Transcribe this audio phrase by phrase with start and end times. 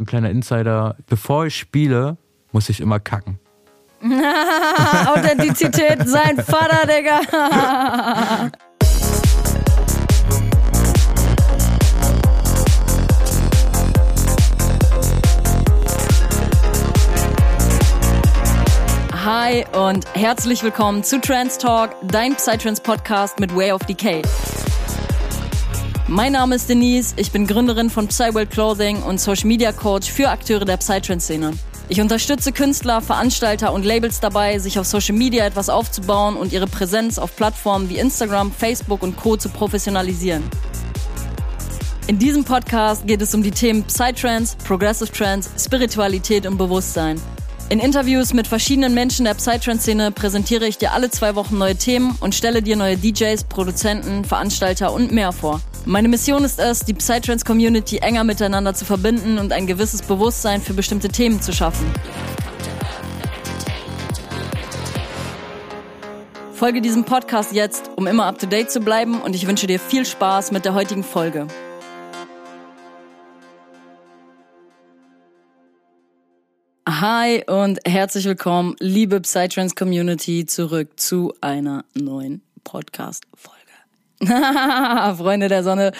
[0.00, 0.96] ein kleiner Insider.
[1.06, 2.16] Bevor ich spiele,
[2.52, 3.38] muss ich immer kacken.
[5.06, 7.20] Authentizität, sein Vater, Digga.
[19.22, 24.22] Hi und herzlich willkommen zu Trans Talk, dein Psytrance Podcast mit Way of Decay.
[26.10, 30.28] Mein Name ist Denise, ich bin Gründerin von Psyworld Clothing und Social Media Coach für
[30.28, 31.52] Akteure der Psytrance-Szene.
[31.88, 36.66] Ich unterstütze Künstler, Veranstalter und Labels dabei, sich auf Social Media etwas aufzubauen und ihre
[36.66, 39.36] Präsenz auf Plattformen wie Instagram, Facebook und Co.
[39.36, 40.42] zu professionalisieren.
[42.08, 47.20] In diesem Podcast geht es um die Themen Psytrance, Progressive Trance, Spiritualität und Bewusstsein.
[47.68, 52.16] In Interviews mit verschiedenen Menschen der Psytrance-Szene präsentiere ich dir alle zwei Wochen neue Themen
[52.18, 55.60] und stelle dir neue DJs, Produzenten, Veranstalter und mehr vor.
[55.86, 60.74] Meine Mission ist es, die Psytrance-Community enger miteinander zu verbinden und ein gewisses Bewusstsein für
[60.74, 61.86] bestimmte Themen zu schaffen.
[66.52, 70.52] Folge diesem Podcast jetzt, um immer up-to-date zu bleiben und ich wünsche dir viel Spaß
[70.52, 71.48] mit der heutigen Folge.
[76.86, 83.59] Hi und herzlich willkommen, liebe Psytrance Community, zurück zu einer neuen Podcast-Folge.
[85.16, 85.92] Freunde der Sonne,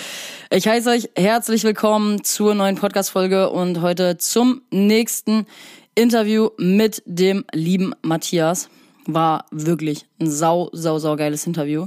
[0.50, 5.46] ich heiße euch herzlich willkommen zur neuen Podcast-Folge und heute zum nächsten
[5.94, 8.68] Interview mit dem lieben Matthias.
[9.06, 11.86] War wirklich ein sau, sau, sau geiles Interview.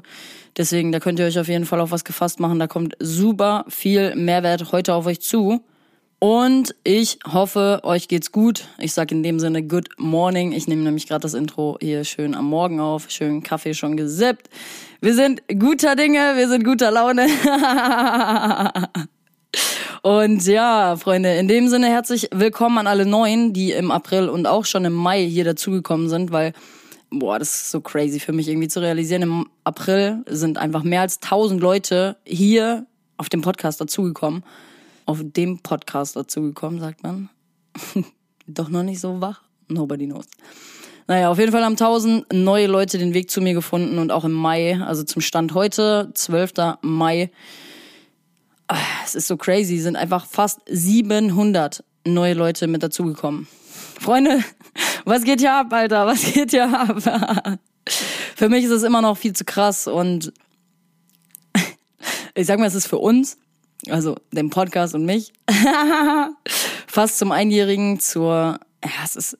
[0.57, 2.57] Deswegen, da könnt ihr euch auf jeden Fall auf was gefasst machen.
[2.57, 5.61] Da kommt super viel Mehrwert heute auf euch zu.
[6.23, 8.69] Und ich hoffe, euch geht's gut.
[8.79, 10.53] Ich sag in dem Sinne Good Morning.
[10.53, 13.09] Ich nehme nämlich gerade das Intro hier schön am Morgen auf.
[13.09, 14.49] Schön Kaffee schon gesippt.
[15.01, 17.27] Wir sind guter Dinge, wir sind guter Laune.
[20.01, 24.47] Und ja, Freunde, in dem Sinne herzlich willkommen an alle Neuen, die im April und
[24.47, 26.53] auch schon im Mai hier dazugekommen sind, weil,
[27.09, 29.23] boah, das ist so crazy für mich irgendwie zu realisieren.
[29.23, 32.85] Im April sind einfach mehr als 1000 Leute hier
[33.17, 34.45] auf dem Podcast dazugekommen
[35.05, 37.29] auf dem Podcast dazu gekommen, sagt man.
[38.47, 39.41] Doch noch nicht so wach?
[39.67, 40.25] Nobody knows.
[41.07, 44.23] Naja, auf jeden Fall haben tausend neue Leute den Weg zu mir gefunden und auch
[44.23, 46.53] im Mai, also zum Stand heute, 12.
[46.81, 47.29] Mai.
[48.67, 53.47] Ah, es ist so crazy, sind einfach fast 700 neue Leute mit dazugekommen.
[53.99, 54.43] Freunde,
[55.05, 56.05] was geht hier ab, Alter?
[56.05, 57.01] Was geht hier ab?
[58.35, 60.31] für mich ist es immer noch viel zu krass und
[62.35, 63.37] ich sag mal, es ist für uns
[63.89, 65.33] also den Podcast und mich,
[66.87, 69.37] fast zum Einjährigen zur, ja, es ist,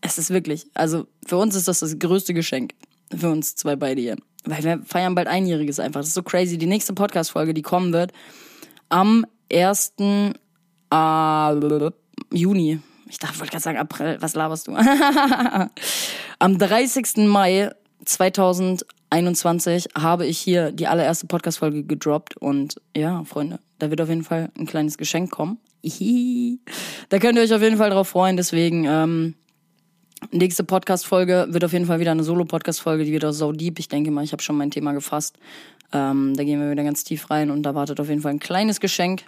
[0.00, 2.72] es ist wirklich, also für uns ist das das größte Geschenk,
[3.14, 4.16] für uns zwei beide hier.
[4.44, 6.00] Weil wir feiern bald Einjähriges einfach.
[6.00, 6.56] Das ist so crazy.
[6.56, 8.12] Die nächste Podcast-Folge, die kommen wird,
[8.88, 9.94] am 1.
[9.98, 11.90] Äh,
[12.32, 12.80] Juni.
[13.08, 14.16] Ich dachte, wollte gerade sagen April.
[14.20, 14.76] Was laberst du?
[16.38, 17.26] am 30.
[17.26, 17.70] Mai
[18.04, 24.08] 2000 21 habe ich hier die allererste Podcast-Folge gedroppt und ja, Freunde, da wird auf
[24.08, 25.58] jeden Fall ein kleines Geschenk kommen.
[27.08, 29.34] Da könnt ihr euch auf jeden Fall drauf freuen, deswegen ähm,
[30.30, 33.78] nächste Podcast-Folge wird auf jeden Fall wieder eine Solo-Podcast-Folge, die wird auch so deep.
[33.78, 35.38] Ich denke mal, ich habe schon mein Thema gefasst.
[35.92, 38.38] Ähm, da gehen wir wieder ganz tief rein und da wartet auf jeden Fall ein
[38.38, 39.24] kleines Geschenk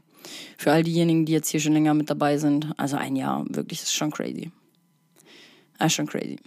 [0.57, 2.73] für all diejenigen, die jetzt hier schon länger mit dabei sind.
[2.77, 4.53] Also ein Jahr, wirklich, ist schon crazy.
[5.85, 6.39] Ist schon crazy.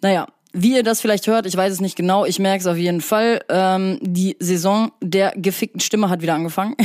[0.00, 2.78] Naja, wie ihr das vielleicht hört, ich weiß es nicht genau, ich merke es auf
[2.78, 3.40] jeden Fall.
[3.50, 6.76] Ähm, die Saison der gefickten Stimme hat wieder angefangen.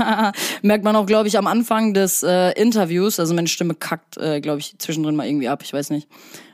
[0.62, 3.20] Merkt man auch, glaube ich, am Anfang des äh, Interviews.
[3.20, 5.60] Also meine Stimme kackt, äh, glaube ich, zwischendrin mal irgendwie ab.
[5.62, 6.08] Ich weiß nicht.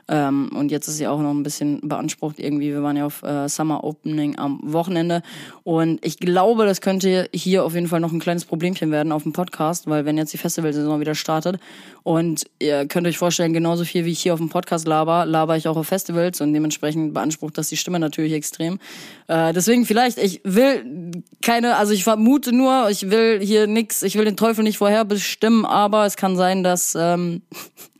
[0.07, 2.71] Ähm, und jetzt ist sie auch noch ein bisschen beansprucht irgendwie.
[2.71, 5.23] Wir waren ja auf äh, Summer Opening am Wochenende.
[5.63, 9.23] Und ich glaube, das könnte hier auf jeden Fall noch ein kleines Problemchen werden auf
[9.23, 11.59] dem Podcast, weil wenn jetzt die Festivalsaison wieder startet
[12.03, 15.57] und ihr könnt euch vorstellen, genauso viel wie ich hier auf dem Podcast laber, laber
[15.57, 18.79] ich auch auf Festivals und dementsprechend beansprucht das die Stimme natürlich extrem.
[19.27, 24.15] Äh, deswegen vielleicht, ich will keine, also ich vermute nur, ich will hier nix, ich
[24.17, 27.41] will den Teufel nicht vorherbestimmen, aber es kann sein, dass ähm,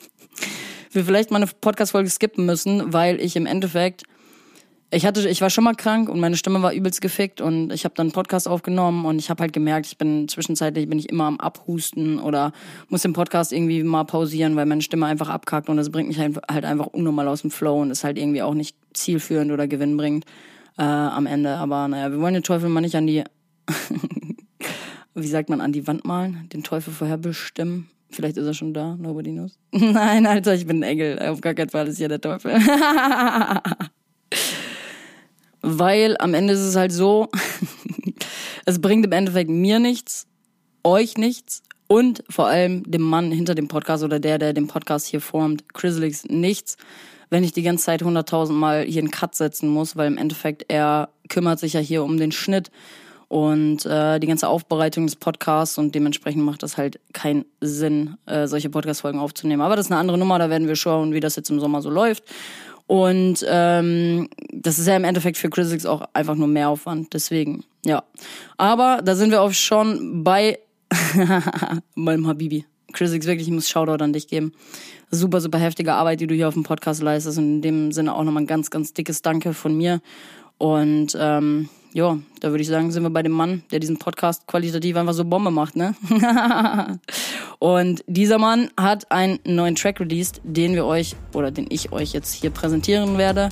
[0.95, 4.03] wir vielleicht mal eine Podcast-Folge skippen müssen, weil ich im Endeffekt,
[4.91, 7.83] ich hatte, ich war schon mal krank und meine Stimme war übelst gefickt und ich
[7.83, 11.09] habe dann einen Podcast aufgenommen und ich habe halt gemerkt, ich bin zwischenzeitlich bin ich
[11.09, 12.53] immer am Abhusten oder
[12.89, 16.19] muss den Podcast irgendwie mal pausieren, weil meine Stimme einfach abkackt und das bringt mich
[16.19, 19.67] halt, halt einfach unnormal aus dem Flow und ist halt irgendwie auch nicht zielführend oder
[19.67, 20.25] gewinnbringend
[20.77, 21.55] äh, am Ende.
[21.57, 23.23] Aber naja, wir wollen den Teufel mal nicht an die,
[25.13, 27.89] wie sagt man, an die Wand malen, den Teufel vorher bestimmen.
[28.09, 29.57] Vielleicht ist er schon da, nobody knows.
[29.71, 31.19] Nein, Alter, ich bin ein Engel.
[31.19, 32.53] Auf gar keinen Fall ist hier der Teufel.
[35.61, 37.29] Weil am Ende ist es halt so,
[38.65, 40.27] es bringt im Endeffekt mir nichts,
[40.83, 45.07] euch nichts und vor allem dem Mann hinter dem Podcast oder der, der den Podcast
[45.07, 46.77] hier formt, Chrislix, nichts,
[47.29, 50.65] wenn ich die ganze Zeit 100.000 Mal hier einen Cut setzen muss, weil im Endeffekt
[50.67, 52.69] er kümmert sich ja hier um den Schnitt
[53.35, 58.47] und äh, die ganze Aufbereitung des Podcasts und dementsprechend macht das halt keinen Sinn, äh,
[58.47, 59.61] solche Podcast-Folgen aufzunehmen.
[59.61, 61.81] Aber das ist eine andere Nummer, da werden wir schauen, wie das jetzt im Sommer
[61.81, 62.23] so läuft.
[62.87, 67.13] Und ähm, das ist ja im Endeffekt für Chrisix auch einfach nur mehr Aufwand.
[67.13, 68.05] Deswegen, ja.
[68.55, 70.57] Aber da sind wir auch schon bei
[71.93, 72.65] meinem Habibi.
[72.93, 74.53] Chrisix, wirklich, ich muss Shoutout an dich geben.
[75.11, 77.37] Super, super heftige Arbeit, die du hier auf dem Podcast leistest.
[77.37, 79.99] Und in dem Sinne auch nochmal ein ganz, ganz dickes Danke von mir.
[80.57, 84.45] Und ähm, ja, da würde ich sagen, sind wir bei dem Mann, der diesen Podcast
[84.47, 85.95] qualitativ einfach so Bombe macht, ne?
[87.59, 92.11] und dieser Mann hat einen neuen Track released, den wir euch oder den ich euch
[92.11, 93.47] jetzt hier präsentieren werde.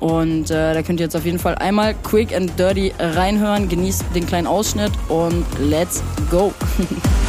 [0.00, 4.04] Und äh, da könnt ihr jetzt auf jeden Fall einmal quick and dirty reinhören, genießt
[4.14, 6.52] den kleinen Ausschnitt und let's go.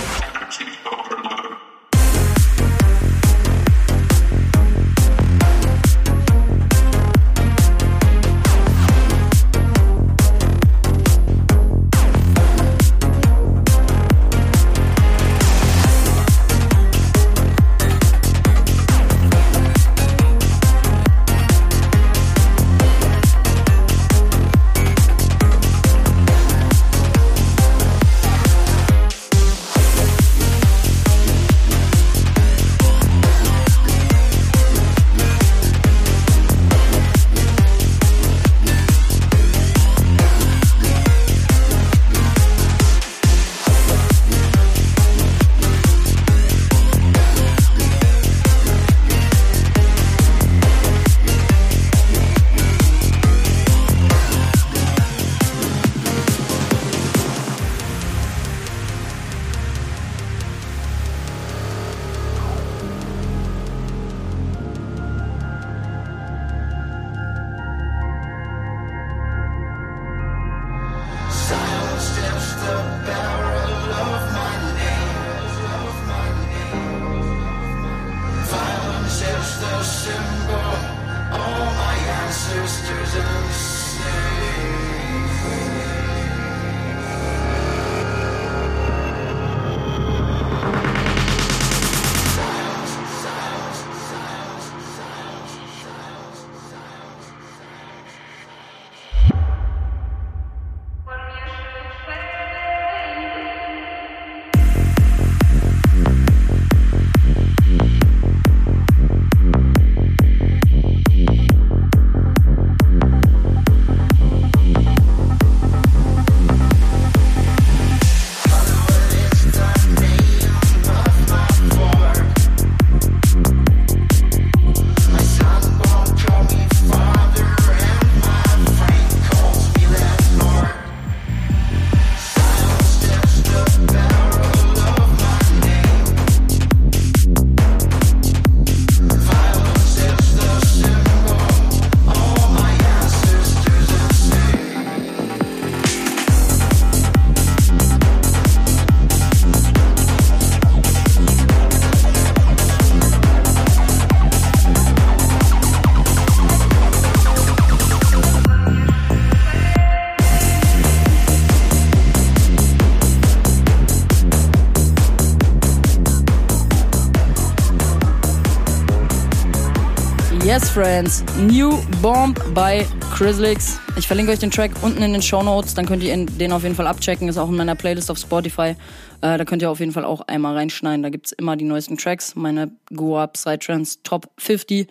[171.00, 173.80] Friends, New Bomb bei Chrislix.
[173.96, 176.64] Ich verlinke euch den Track unten in den Show Notes, dann könnt ihr den auf
[176.64, 177.30] jeden Fall abchecken.
[177.30, 178.76] Ist auch in meiner Playlist auf Spotify.
[179.22, 181.02] Äh, da könnt ihr auf jeden Fall auch einmal reinschneiden.
[181.02, 182.36] Da gibt's immer die neuesten Tracks.
[182.36, 184.90] Meine Go Up Psytrance Top 50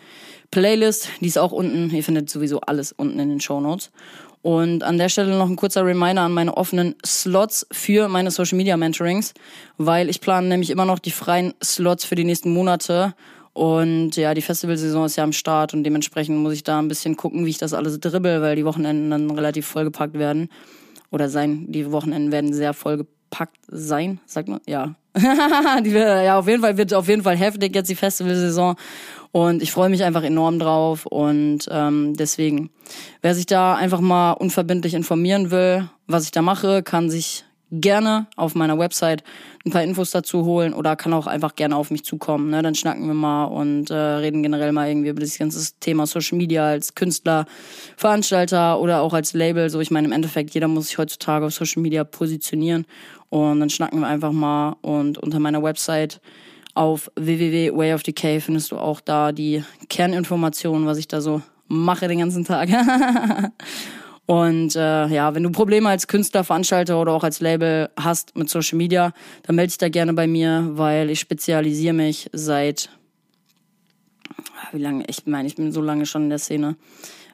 [0.50, 1.94] Playlist, die ist auch unten.
[1.94, 3.90] Ihr findet sowieso alles unten in den Show Notes.
[4.40, 8.56] Und an der Stelle noch ein kurzer Reminder an meine offenen Slots für meine Social
[8.56, 9.34] Media Mentorings,
[9.76, 13.14] weil ich plane nämlich immer noch die freien Slots für die nächsten Monate
[13.58, 17.16] und ja, die Festivalsaison ist ja am Start und dementsprechend muss ich da ein bisschen
[17.16, 20.48] gucken, wie ich das alles dribbel, weil die Wochenenden dann relativ vollgepackt werden.
[21.10, 24.60] Oder sein, die Wochenenden werden sehr vollgepackt sein, sagt man?
[24.68, 24.94] Ja.
[25.18, 28.76] ja, auf jeden Fall wird auf jeden Fall heftig jetzt die Festivalsaison.
[29.32, 31.04] Und ich freue mich einfach enorm drauf.
[31.06, 32.70] Und ähm, deswegen,
[33.22, 38.26] wer sich da einfach mal unverbindlich informieren will, was ich da mache, kann sich gerne
[38.36, 39.22] auf meiner Website
[39.64, 42.50] ein paar Infos dazu holen oder kann auch einfach gerne auf mich zukommen.
[42.50, 42.62] Ne?
[42.62, 46.38] Dann schnacken wir mal und äh, reden generell mal irgendwie über das ganze Thema Social
[46.38, 47.46] Media als Künstler,
[47.96, 49.68] Veranstalter oder auch als Label.
[49.70, 52.86] So, ich meine, im Endeffekt, jeder muss sich heutzutage auf Social Media positionieren.
[53.30, 54.76] Und dann schnacken wir einfach mal.
[54.80, 56.20] Und unter meiner Website
[56.74, 62.44] auf www.wayofdk findest du auch da die Kerninformationen, was ich da so mache den ganzen
[62.44, 62.70] Tag.
[64.28, 68.50] Und äh, ja, wenn du Probleme als Künstler, Veranstalter oder auch als Label hast mit
[68.50, 72.90] Social Media, dann melde dich da gerne bei mir, weil ich spezialisiere mich seit
[74.72, 75.04] wie lange?
[75.08, 76.76] Ich meine, ich bin so lange schon in der Szene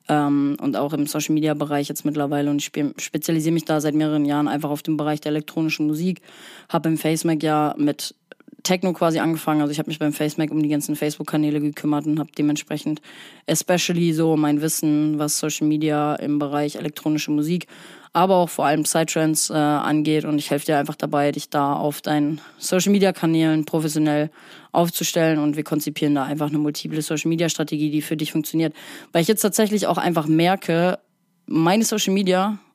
[0.09, 3.97] ähm, und auch im Social Media Bereich jetzt mittlerweile und ich spezialisiere mich da seit
[3.97, 6.21] mehreren Jahren einfach auf den Bereich der elektronischen Musik.
[6.69, 8.15] Habe im FaceMac ja mit
[8.64, 9.61] Techno quasi angefangen.
[9.61, 13.00] Also ich habe mich beim FaceMac um die ganzen Facebook-Kanäle gekümmert und habe dementsprechend
[13.47, 17.66] especially so mein Wissen, was Social Media im Bereich elektronische Musik,
[18.12, 20.25] aber auch vor allem Psytrance äh, angeht.
[20.25, 24.30] Und ich helfe dir einfach dabei, dich da auf deinen Social-Media-Kanälen professionell
[24.73, 25.38] aufzustellen.
[25.38, 28.75] Und wir konzipieren da einfach eine multiple Social-Media-Strategie, die für dich funktioniert.
[29.12, 30.99] Weil ich jetzt tatsächlich auch einfach merke,
[31.47, 31.85] meine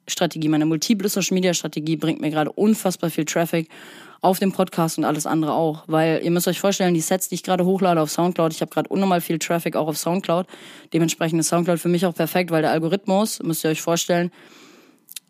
[0.10, 3.70] Social-Media-Strategie, meine multiple Social-Media-Strategie bringt mir gerade unfassbar viel Traffic
[4.22, 5.84] auf dem Podcast und alles andere auch.
[5.88, 8.72] Weil ihr müsst euch vorstellen, die Sets, die ich gerade hochlade auf Soundcloud, ich habe
[8.72, 10.48] gerade unnormal viel Traffic auch auf Soundcloud.
[10.94, 14.32] Dementsprechend ist Soundcloud für mich auch perfekt, weil der Algorithmus, müsst ihr euch vorstellen,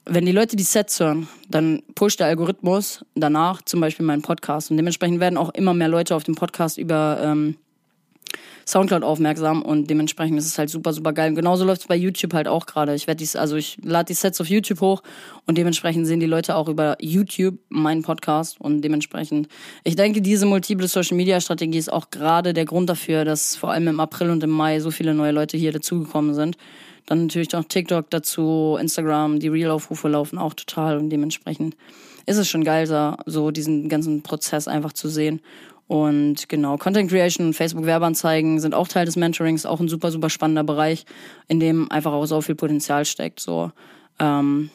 [0.05, 4.71] wenn die Leute die Sets hören, dann pusht der Algorithmus danach zum Beispiel meinen Podcast.
[4.71, 7.57] Und dementsprechend werden auch immer mehr Leute auf den Podcast über ähm,
[8.69, 11.29] Soundcloud aufmerksam und dementsprechend ist es halt super, super geil.
[11.29, 12.93] Und genauso läuft es bei YouTube halt auch gerade.
[12.93, 15.01] Ich werde dies, also ich lade die Sets auf YouTube hoch
[15.47, 19.47] und dementsprechend sehen die Leute auch über YouTube meinen Podcast und dementsprechend,
[19.83, 23.71] ich denke, diese multiple Social Media Strategie ist auch gerade der Grund dafür, dass vor
[23.71, 26.55] allem im April und im Mai so viele neue Leute hier dazugekommen sind.
[27.07, 31.75] Dann natürlich noch TikTok dazu, Instagram, die Real-Aufrufe laufen auch total und dementsprechend
[32.27, 32.85] ist es schon geil,
[33.25, 35.41] so diesen ganzen Prozess einfach zu sehen.
[35.89, 40.29] Und genau, Content Creation und Facebook-Werbeanzeigen sind auch Teil des Mentorings, auch ein super, super
[40.29, 41.03] spannender Bereich,
[41.47, 43.39] in dem einfach auch so viel Potenzial steckt.
[43.39, 43.71] So,
[44.19, 44.69] ähm,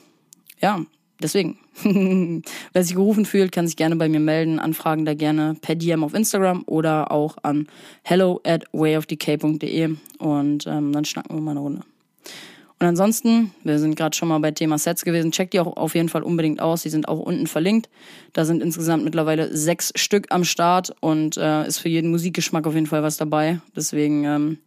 [0.61, 0.80] ja,
[1.23, 1.56] deswegen.
[2.73, 4.59] Wer sich gerufen fühlt, kann sich gerne bei mir melden.
[4.59, 7.68] Anfragen da gerne per DM auf Instagram oder auch an
[8.02, 11.83] hello at wayofdk.de und ähm, dann schnacken wir mal eine Runde.
[12.84, 15.94] Und ansonsten, wir sind gerade schon mal bei Thema Sets gewesen, checkt die auch auf
[15.94, 16.82] jeden Fall unbedingt aus.
[16.82, 17.88] Die sind auch unten verlinkt.
[18.34, 22.74] Da sind insgesamt mittlerweile sechs Stück am Start und äh, ist für jeden Musikgeschmack auf
[22.74, 23.58] jeden Fall was dabei.
[23.74, 24.58] Deswegen ähm,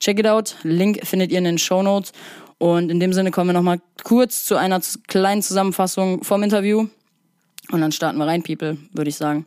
[0.00, 0.56] check it out.
[0.62, 2.12] Link findet ihr in den Show Notes.
[2.56, 6.86] Und in dem Sinne kommen wir nochmal kurz zu einer kleinen Zusammenfassung vom Interview.
[7.72, 9.44] Und dann starten wir rein, People, würde ich sagen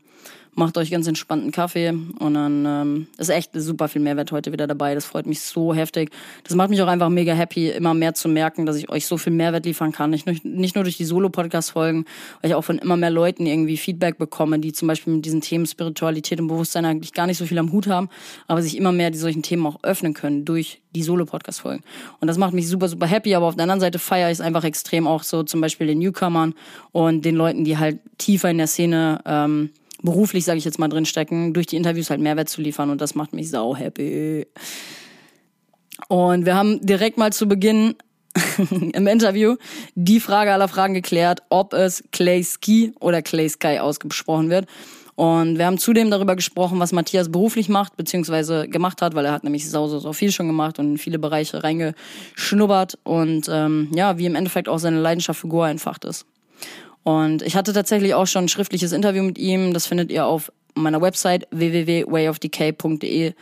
[0.59, 4.67] macht euch ganz entspannten Kaffee und dann ähm, ist echt super viel Mehrwert heute wieder
[4.67, 4.93] dabei.
[4.93, 6.11] Das freut mich so heftig.
[6.43, 9.17] Das macht mich auch einfach mega happy, immer mehr zu merken, dass ich euch so
[9.17, 10.09] viel Mehrwert liefern kann.
[10.09, 12.05] Nicht nur, nicht nur durch die Solo-Podcast-Folgen,
[12.41, 15.39] weil ich auch von immer mehr Leuten irgendwie Feedback bekomme, die zum Beispiel mit diesen
[15.39, 18.09] Themen Spiritualität und Bewusstsein eigentlich gar nicht so viel am Hut haben,
[18.47, 21.83] aber sich immer mehr die solchen Themen auch öffnen können durch die Solo-Podcast-Folgen.
[22.19, 24.41] Und das macht mich super, super happy, aber auf der anderen Seite feiere ich es
[24.41, 26.53] einfach extrem auch so zum Beispiel den Newcomern
[26.91, 29.69] und den Leuten, die halt tiefer in der Szene ähm,
[30.01, 33.15] beruflich, sage ich jetzt mal, drinstecken, durch die Interviews halt Mehrwert zu liefern und das
[33.15, 34.47] macht mich sau happy.
[36.07, 37.95] Und wir haben direkt mal zu Beginn
[38.71, 39.55] im Interview
[39.95, 44.67] die Frage aller Fragen geklärt, ob es Clay Ski oder Clay Sky ausgesprochen wird.
[45.15, 49.33] Und wir haben zudem darüber gesprochen, was Matthias beruflich macht, beziehungsweise gemacht hat, weil er
[49.33, 53.89] hat nämlich sau, sau, sau viel schon gemacht und in viele Bereiche reingeschnuppert und ähm,
[53.93, 56.25] ja, wie im Endeffekt auch seine Leidenschaft für Goa entfacht ist.
[57.03, 59.73] Und ich hatte tatsächlich auch schon ein schriftliches Interview mit ihm.
[59.73, 63.33] Das findet ihr auf meiner Website www.wayofdk.de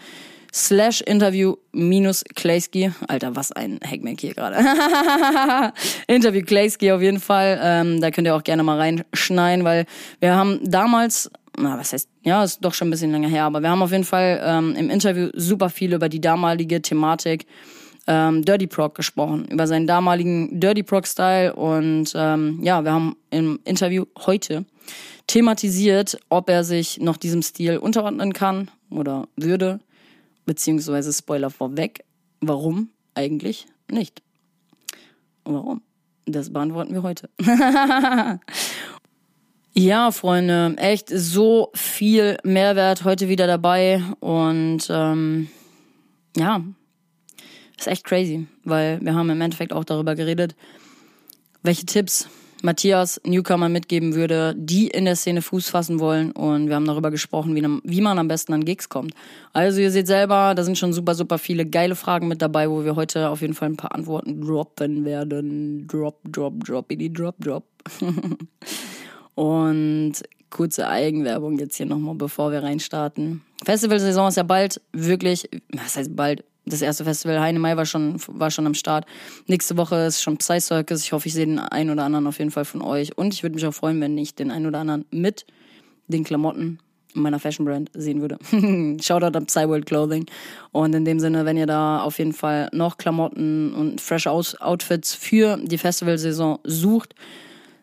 [0.53, 2.91] slash Interview minus Klaysky.
[3.07, 4.57] Alter, was ein Hackmack hier gerade.
[6.07, 7.59] Interview Klaysky auf jeden Fall.
[7.61, 9.85] Ähm, da könnt ihr auch gerne mal reinschneiden, weil
[10.19, 13.61] wir haben damals, na, was heißt, ja, ist doch schon ein bisschen länger her, aber
[13.61, 17.45] wir haben auf jeden Fall ähm, im Interview super viel über die damalige Thematik
[18.07, 21.53] ähm, Dirty Proc gesprochen, über seinen damaligen Dirty Proc-Style.
[21.53, 24.65] Und ähm, ja, wir haben im Interview heute
[25.27, 29.79] thematisiert, ob er sich noch diesem Stil unterordnen kann oder würde,
[30.45, 32.05] beziehungsweise Spoiler vorweg,
[32.39, 34.21] warum eigentlich nicht.
[35.43, 35.81] Warum?
[36.25, 37.29] Das beantworten wir heute.
[39.73, 45.49] ja, Freunde, echt so viel Mehrwert heute wieder dabei und ähm,
[46.35, 46.61] ja,
[47.77, 50.55] ist echt crazy, weil wir haben im Endeffekt auch darüber geredet,
[51.63, 52.27] welche Tipps
[52.63, 56.31] Matthias Newcomer mitgeben würde, die in der Szene Fuß fassen wollen.
[56.31, 59.13] Und wir haben darüber gesprochen, wie, man am besten an Gigs kommt.
[59.53, 62.83] Also ihr seht selber, da sind schon super, super viele geile Fragen mit dabei, wo
[62.83, 65.87] wir heute auf jeden Fall ein paar Antworten droppen werden.
[65.87, 67.63] Drop, drop, drop, die drop, drop.
[69.35, 70.13] Und
[70.49, 73.43] kurze Eigenwerbung jetzt hier nochmal, bevor wir reinstarten.
[73.63, 78.19] Festivalsaison ist ja bald wirklich, was heißt bald, das erste Festival Heine Mai war schon,
[78.27, 79.05] war schon am Start.
[79.47, 81.03] Nächste Woche ist schon Psy Circus.
[81.03, 83.17] Ich hoffe, ich sehe den einen oder anderen auf jeden Fall von euch.
[83.17, 85.45] Und ich würde mich auch freuen, wenn ich den einen oder anderen mit
[86.07, 86.79] den Klamotten
[87.13, 88.37] meiner Fashion Brand sehen würde.
[89.01, 90.25] Shoutout an Psyworld Clothing.
[90.71, 95.15] Und in dem Sinne, wenn ihr da auf jeden Fall noch Klamotten und fresh Outfits
[95.15, 97.15] für die Festivalsaison sucht,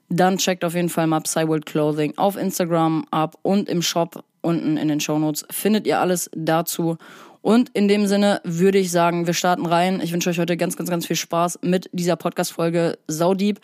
[0.09, 4.77] dann checkt auf jeden Fall mal Psyworld Clothing auf Instagram ab und im Shop unten
[4.77, 6.99] in den Shownotes findet ihr alles dazu.
[7.45, 10.01] Und in dem Sinne würde ich sagen, wir starten rein.
[10.03, 13.61] Ich wünsche euch heute ganz, ganz, ganz viel Spaß mit dieser Podcast-Folge Saudieb.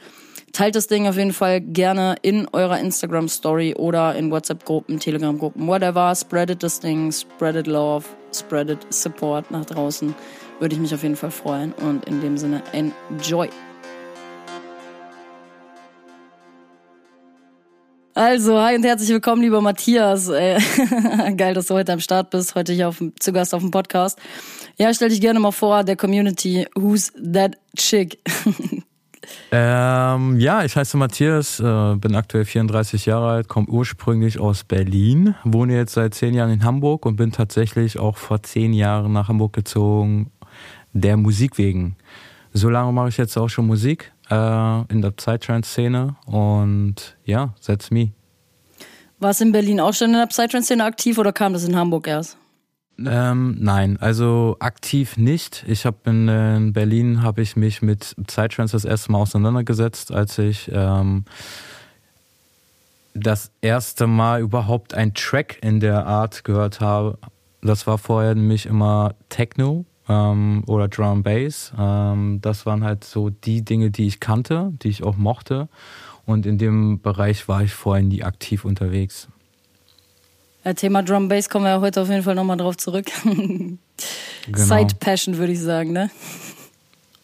[0.52, 6.14] Teilt das Ding auf jeden Fall gerne in eurer Instagram-Story oder in WhatsApp-Gruppen, Telegram-Gruppen, whatever.
[6.14, 8.04] Spreadet das Ding, spreadet Love,
[8.36, 10.14] spreadet Support nach draußen.
[10.58, 11.72] Würde ich mich auf jeden Fall freuen.
[11.72, 13.48] Und in dem Sinne, enjoy!
[18.22, 20.28] Also, hi und herzlich willkommen, lieber Matthias.
[20.28, 20.58] Äh,
[21.38, 24.18] geil, dass du heute am Start bist, heute hier auf, zu Gast auf dem Podcast.
[24.76, 28.18] Ja, stell dich gerne mal vor, der Community, who's that chick?
[29.52, 35.34] ähm, ja, ich heiße Matthias, äh, bin aktuell 34 Jahre alt, komme ursprünglich aus Berlin,
[35.44, 39.28] wohne jetzt seit zehn Jahren in Hamburg und bin tatsächlich auch vor zehn Jahren nach
[39.28, 40.30] Hamburg gezogen,
[40.92, 41.96] der Musik wegen.
[42.52, 47.90] So lange mache ich jetzt auch schon Musik äh, in der Psytrance-Szene und ja, that's
[47.90, 48.12] me.
[49.18, 52.06] Warst du in Berlin auch schon in der Psytrance-Szene aktiv oder kam das in Hamburg
[52.06, 52.36] erst?
[53.06, 55.64] Ähm, nein, also aktiv nicht.
[55.66, 60.38] Ich habe in, in, Berlin habe ich mich mit Psytrance das erste Mal auseinandergesetzt, als
[60.38, 61.24] ich ähm,
[63.14, 67.18] das erste Mal überhaupt ein Track in der Art gehört habe.
[67.62, 71.72] Das war vorher nämlich immer Techno ähm, oder Drum Bass.
[71.78, 75.68] Ähm, das waren halt so die Dinge, die ich kannte, die ich auch mochte.
[76.26, 79.28] Und in dem Bereich war ich vorher nie aktiv unterwegs.
[80.76, 83.06] Thema Drum Bass kommen wir ja heute auf jeden Fall nochmal drauf zurück.
[83.24, 83.78] genau.
[84.52, 86.10] Side Passion würde ich sagen, ne?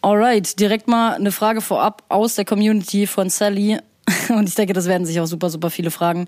[0.01, 3.77] Alright, direkt mal eine Frage vorab aus der Community von Sally.
[4.29, 6.27] Und ich denke, das werden sich auch super, super viele fragen.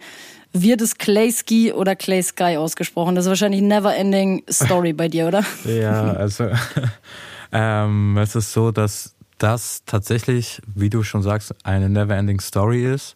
[0.51, 3.15] Wird es Clay Ski oder Clay Sky ausgesprochen?
[3.15, 5.43] Das ist wahrscheinlich never ending story bei dir, oder?
[5.65, 6.49] ja, also
[7.51, 12.83] ähm, es ist so, dass das tatsächlich, wie du schon sagst, eine never ending story
[12.83, 13.15] ist.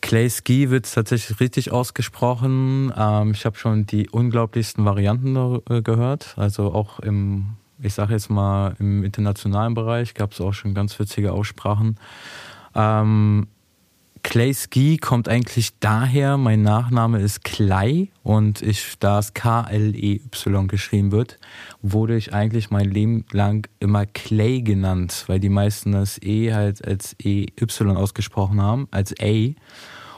[0.00, 2.92] Clay Ski wird tatsächlich richtig ausgesprochen.
[2.96, 6.34] Ähm, ich habe schon die unglaublichsten Varianten äh, gehört.
[6.36, 10.98] Also auch im, ich sage jetzt mal, im internationalen Bereich gab es auch schon ganz
[10.98, 11.98] witzige Aussprachen.
[12.74, 13.48] Ähm,
[14.28, 21.12] Clay Ski kommt eigentlich daher, mein Nachname ist Clay und ich, da es K-L-E-Y geschrieben
[21.12, 21.38] wird,
[21.80, 26.84] wurde ich eigentlich mein Leben lang immer Clay genannt, weil die meisten das E halt
[26.84, 29.54] als E-Y ausgesprochen haben, als A.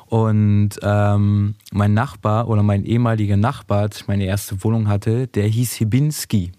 [0.06, 5.46] Und ähm, mein Nachbar oder mein ehemaliger Nachbar, als ich meine erste Wohnung hatte, der
[5.46, 6.52] hieß Hibinski.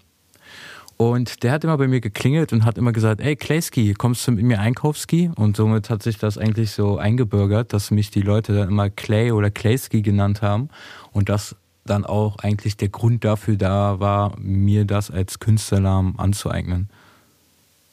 [1.00, 4.32] Und der hat immer bei mir geklingelt und hat immer gesagt, ey Klayski, kommst du
[4.32, 5.30] mit mir Einkaufski?
[5.34, 9.32] Und somit hat sich das eigentlich so eingebürgert, dass mich die Leute dann immer Clay
[9.32, 10.68] oder Klayski genannt haben.
[11.10, 16.90] Und das dann auch eigentlich der Grund dafür da war, mir das als Künstlernamen anzueignen.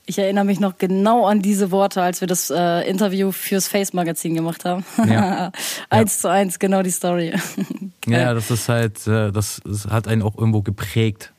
[0.05, 3.93] Ich erinnere mich noch genau an diese Worte, als wir das äh, Interview fürs Face
[3.93, 4.83] Magazin gemacht haben.
[5.07, 5.53] Ja.
[5.89, 6.21] eins ja.
[6.23, 7.33] zu eins, genau die Story.
[8.05, 11.31] ja, das ist halt, äh, das hat einen auch irgendwo geprägt.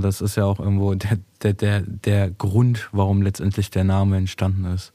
[0.00, 4.64] Das ist ja auch irgendwo der, der, der, der Grund, warum letztendlich der Name entstanden
[4.74, 4.92] ist.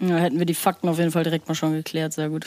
[0.00, 2.46] Ja, hätten wir die Fakten auf jeden Fall direkt mal schon geklärt, sehr gut.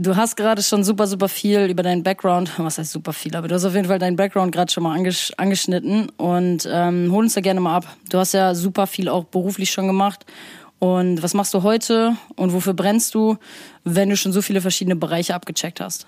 [0.00, 3.48] Du hast gerade schon super, super viel über deinen Background, was heißt super viel, aber
[3.48, 7.24] du hast auf jeden Fall deinen Background gerade schon mal angesch angeschnitten und ähm, hol
[7.24, 7.96] uns da gerne mal ab.
[8.08, 10.24] Du hast ja super viel auch beruflich schon gemacht
[10.78, 13.38] und was machst du heute und wofür brennst du,
[13.82, 16.06] wenn du schon so viele verschiedene Bereiche abgecheckt hast?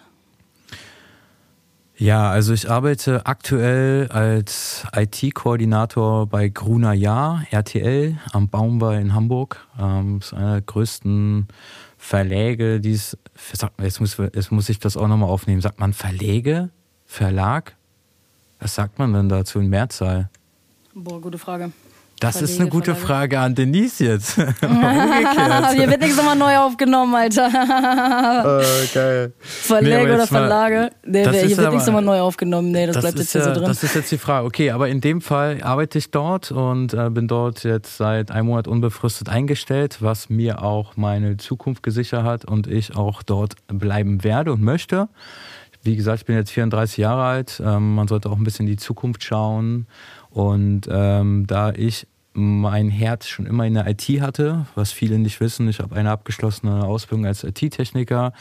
[2.00, 9.66] Ja, also ich arbeite aktuell als IT-Koordinator bei Gruner Jahr, RTL, am Baumbau in Hamburg.
[9.78, 11.48] Ähm, das ist einer der größten
[11.98, 13.18] Verläge, die es,
[13.82, 15.60] jetzt muss, jetzt muss ich das auch nochmal aufnehmen.
[15.60, 16.70] Sagt man Verlege?
[17.04, 17.76] Verlag?
[18.60, 20.30] Was sagt man denn dazu in Mehrzahl?
[20.94, 21.70] Boah, gute Frage.
[22.20, 22.94] Das ist eine gute.
[22.94, 24.34] Frage an Denise jetzt.
[24.34, 27.48] Hier wird nichts nochmal neu aufgenommen, Alter.
[28.60, 29.32] oh, geil.
[29.38, 30.90] Verlage nee, oder Verlage?
[31.04, 32.72] Nee, hier wird aber, nichts nochmal neu aufgenommen.
[32.72, 33.68] Nee, das, das bleibt jetzt hier ja, so drin.
[33.68, 34.46] Das ist jetzt die Frage.
[34.46, 38.48] Okay, aber in dem Fall arbeite ich dort und äh, bin dort jetzt seit einem
[38.48, 44.22] Monat unbefristet eingestellt, was mir auch meine Zukunft gesichert hat und ich auch dort bleiben
[44.24, 45.08] werde und möchte.
[45.82, 47.62] Wie gesagt, ich bin jetzt 34 Jahre alt.
[47.64, 49.86] Ähm, man sollte auch ein bisschen in die Zukunft schauen.
[50.30, 55.40] Und ähm, da ich mein Herz schon immer in der IT hatte, was viele nicht
[55.40, 55.68] wissen.
[55.68, 58.32] Ich habe eine abgeschlossene Ausbildung als IT-Techniker,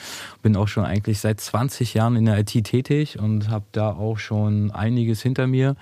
[0.41, 4.19] bin auch schon eigentlich seit 20 Jahren in der IT tätig und habe da auch
[4.19, 5.75] schon einiges hinter mir.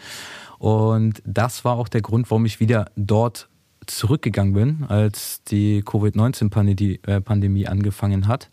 [0.58, 3.50] Und das war auch der Grund, warum ich wieder dort
[3.86, 8.50] zurückgegangen bin, als die Covid-19-Pandemie äh, angefangen hat.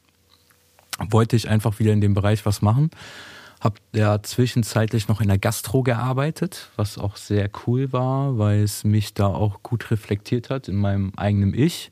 [1.11, 2.91] Wollte ich einfach wieder in dem Bereich was machen
[3.65, 8.85] habe ja zwischenzeitlich noch in der Gastro gearbeitet, was auch sehr cool war, weil es
[8.85, 11.91] mich da auch gut reflektiert hat in meinem eigenen Ich.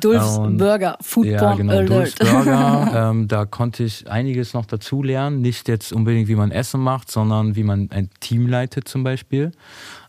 [0.00, 1.90] Dulfs und, Burger, Foodporn ja, genau, Alert.
[1.90, 5.40] Dulfs Burger, ähm, da konnte ich einiges noch dazu lernen.
[5.40, 9.52] Nicht jetzt unbedingt, wie man Essen macht, sondern wie man ein Team leitet zum Beispiel.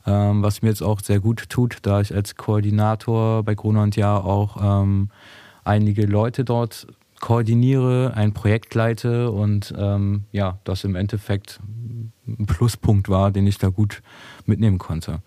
[0.08, 3.96] Ähm, was mir jetzt auch sehr gut tut, da ich als Koordinator bei Gruner und
[3.96, 5.10] Jahr auch ähm,
[5.64, 6.88] einige Leute dort
[7.20, 11.60] koordiniere, ein Projekt leite und ähm, ja, das im Endeffekt
[12.28, 14.02] ein Pluspunkt war, den ich da gut
[14.46, 15.20] mitnehmen konnte.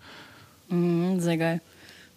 [0.69, 1.61] Mhm, sehr geil.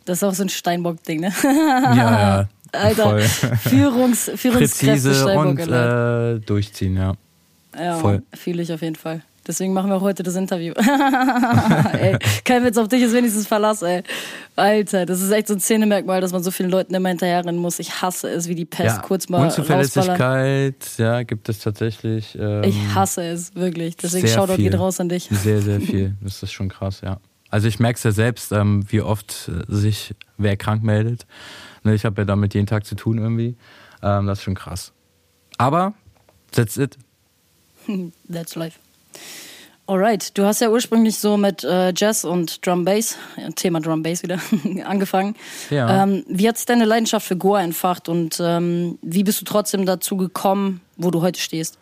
[0.04, 1.32] Das ist auch so ein Steinbock-Ding, ne?
[1.42, 2.48] ja, ja.
[2.72, 3.18] Alter.
[3.20, 7.14] Führungs, Führungskräfte Präzise Steinbock, und äh, durchziehen, ja.
[7.78, 8.22] Ja, voll.
[8.34, 9.22] Fühle ich auf jeden Fall.
[9.46, 10.72] Deswegen machen wir auch heute das Interview.
[11.92, 14.02] ey, kein Witz auf dich ist wenigstens Verlass, ey.
[14.56, 17.78] Alter, das ist echt so ein Szenemerkmal, dass man so vielen Leuten immer hinterherrennen muss.
[17.78, 18.96] Ich hasse es wie die Pest.
[18.96, 22.36] Ja, Kurz mal Unzuverlässigkeit, ja, gibt es tatsächlich.
[22.38, 23.96] Ähm, ich hasse es, wirklich.
[23.96, 25.28] Deswegen schau doch geht raus an dich.
[25.30, 26.16] Sehr, sehr viel.
[26.20, 27.20] Das ist schon krass, ja.
[27.50, 31.26] Also ich merke es ja selbst, ähm, wie oft äh, sich wer krank meldet.
[31.84, 33.56] Ne, ich habe ja damit jeden Tag zu tun irgendwie.
[34.02, 34.92] Ähm, das ist schon krass.
[35.58, 35.94] Aber,
[36.50, 36.98] that's it.
[38.30, 38.78] that's life.
[39.88, 43.16] Alright, du hast ja ursprünglich so mit äh, Jazz und Drum Bass,
[43.54, 44.40] Thema Drum Bass wieder,
[44.84, 45.36] angefangen.
[45.70, 46.02] Ja.
[46.02, 49.86] Ähm, wie hat sich deine Leidenschaft für Goa entfacht und ähm, wie bist du trotzdem
[49.86, 51.78] dazu gekommen, wo du heute stehst?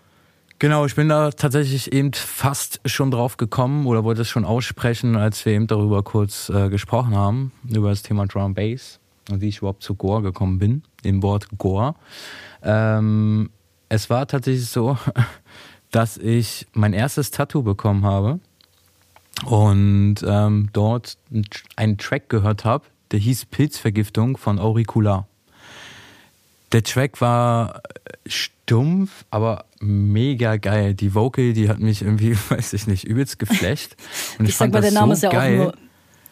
[0.59, 5.17] Genau, ich bin da tatsächlich eben fast schon drauf gekommen oder wollte es schon aussprechen,
[5.17, 9.49] als wir eben darüber kurz äh, gesprochen haben, über das Thema Drum Bass und wie
[9.49, 11.97] ich überhaupt zu Goa gekommen bin, dem Wort Goa.
[12.63, 13.51] Ähm,
[13.89, 14.99] es war tatsächlich so,
[15.95, 18.41] dass ich mein erstes Tattoo bekommen habe
[19.45, 21.17] und ähm, dort
[21.77, 25.29] einen Track gehört habe, der hieß Pilzvergiftung von Auricula.
[26.73, 27.81] Der Track war
[28.27, 30.95] stumpf, aber mega geil.
[30.95, 33.95] Die Vocal, die hat mich irgendwie, weiß ich nicht, übelst geflasht.
[34.41, 35.61] Und ich, ich sag mal, der Name so ist ja geil.
[35.61, 35.75] auch nur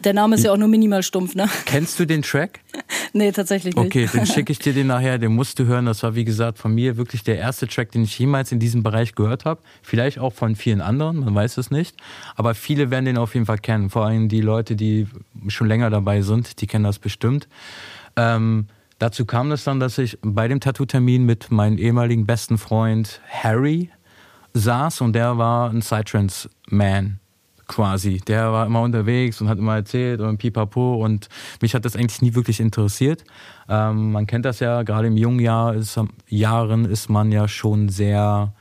[0.05, 1.47] der Name ist ja auch nur minimal stumpf, ne?
[1.65, 2.59] Kennst du den Track?
[3.13, 3.85] nee, tatsächlich nicht.
[3.85, 5.85] Okay, dann schicke ich dir den nachher, den musst du hören.
[5.85, 8.83] Das war, wie gesagt, von mir wirklich der erste Track, den ich jemals in diesem
[8.83, 9.61] Bereich gehört habe.
[9.81, 11.95] Vielleicht auch von vielen anderen, man weiß es nicht.
[12.35, 13.89] Aber viele werden den auf jeden Fall kennen.
[13.89, 15.07] Vor allem die Leute, die
[15.47, 17.47] schon länger dabei sind, die kennen das bestimmt.
[18.15, 18.67] Ähm,
[18.99, 23.89] dazu kam es dann, dass ich bei dem Tattoo-Termin mit meinem ehemaligen besten Freund Harry
[24.53, 27.19] saß und der war ein Psytrance-Man
[27.73, 28.21] quasi.
[28.27, 31.27] Der war immer unterwegs und hat immer erzählt und pipapo und
[31.61, 33.23] mich hat das eigentlich nie wirklich interessiert.
[33.67, 37.89] Ähm, man kennt das ja, gerade im jungen Jahr ist, Jahren ist man ja schon
[37.89, 38.53] sehr,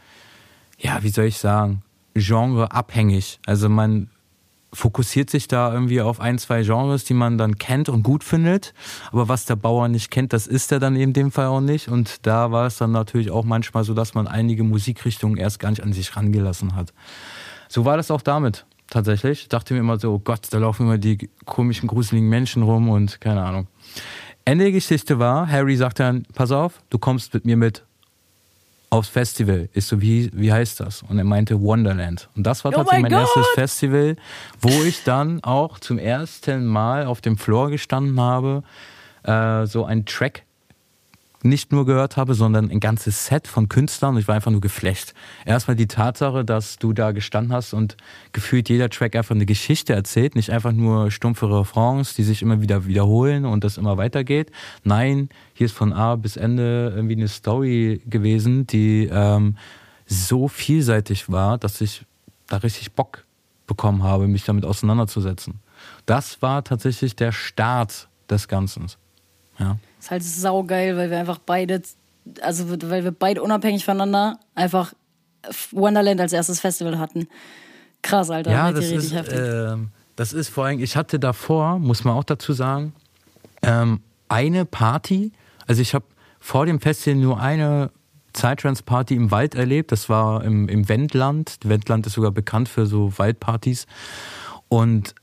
[0.79, 1.83] ja, wie soll ich sagen,
[2.15, 3.39] genreabhängig.
[3.47, 4.09] Also man
[4.73, 8.73] fokussiert sich da irgendwie auf ein, zwei Genres, die man dann kennt und gut findet.
[9.11, 11.89] Aber was der Bauer nicht kennt, das ist er dann in dem Fall auch nicht.
[11.89, 15.69] Und da war es dann natürlich auch manchmal so, dass man einige Musikrichtungen erst gar
[15.69, 16.95] nicht an sich rangelassen hat.
[17.69, 19.43] So war das auch damit tatsächlich.
[19.43, 22.89] Ich dachte mir immer so, oh Gott, da laufen immer die komischen, gruseligen Menschen rum
[22.89, 23.67] und keine Ahnung.
[24.45, 27.85] Ende der Geschichte war, Harry sagt dann, pass auf, du kommst mit mir mit
[28.91, 29.69] aufs Festival.
[29.73, 31.03] Ist so, wie, wie heißt das?
[31.03, 32.29] Und er meinte Wonderland.
[32.37, 34.17] Und das war oh tatsächlich oh mein, mein erstes Festival,
[34.61, 38.63] wo ich dann auch zum ersten Mal auf dem Floor gestanden habe,
[39.23, 40.43] äh, so ein Track
[41.45, 44.61] nicht nur gehört habe, sondern ein ganzes Set von Künstlern und ich war einfach nur
[44.61, 45.15] geflecht.
[45.45, 47.97] Erstmal die Tatsache, dass du da gestanden hast und
[48.33, 52.61] gefühlt jeder Track einfach eine Geschichte erzählt, nicht einfach nur stumpfe Refrains, die sich immer
[52.61, 54.51] wieder wiederholen und das immer weitergeht.
[54.85, 59.57] Nein, hier ist von A bis Ende irgendwie eine Story gewesen, die ähm,
[60.07, 62.05] so vielseitig war, dass ich
[62.49, 63.25] da richtig Bock
[63.67, 65.61] bekommen habe, mich damit auseinanderzusetzen.
[66.07, 68.87] Das war tatsächlich der Start des Ganzen.
[69.59, 69.79] Ja.
[70.03, 71.81] Ist halt saugeil, weil wir einfach beide,
[72.41, 74.95] also weil wir beide unabhängig voneinander einfach
[75.71, 77.29] Wonderland als erstes Festival hatten.
[78.03, 78.51] Krass, Alter.
[78.51, 79.77] Ja, das ist, äh,
[80.17, 82.95] das ist vor allem, ich hatte davor, muss man auch dazu sagen,
[83.63, 85.31] ähm, eine Party,
[85.69, 86.05] also ich habe
[86.41, 87.93] vor dem Festival nur eine
[88.33, 89.93] Zeitrance-Party im Wald erlebt.
[89.93, 91.59] Das war im, im Wendland.
[91.63, 93.87] Wendland ist sogar bekannt für so Waldpartys.
[94.69, 95.15] Und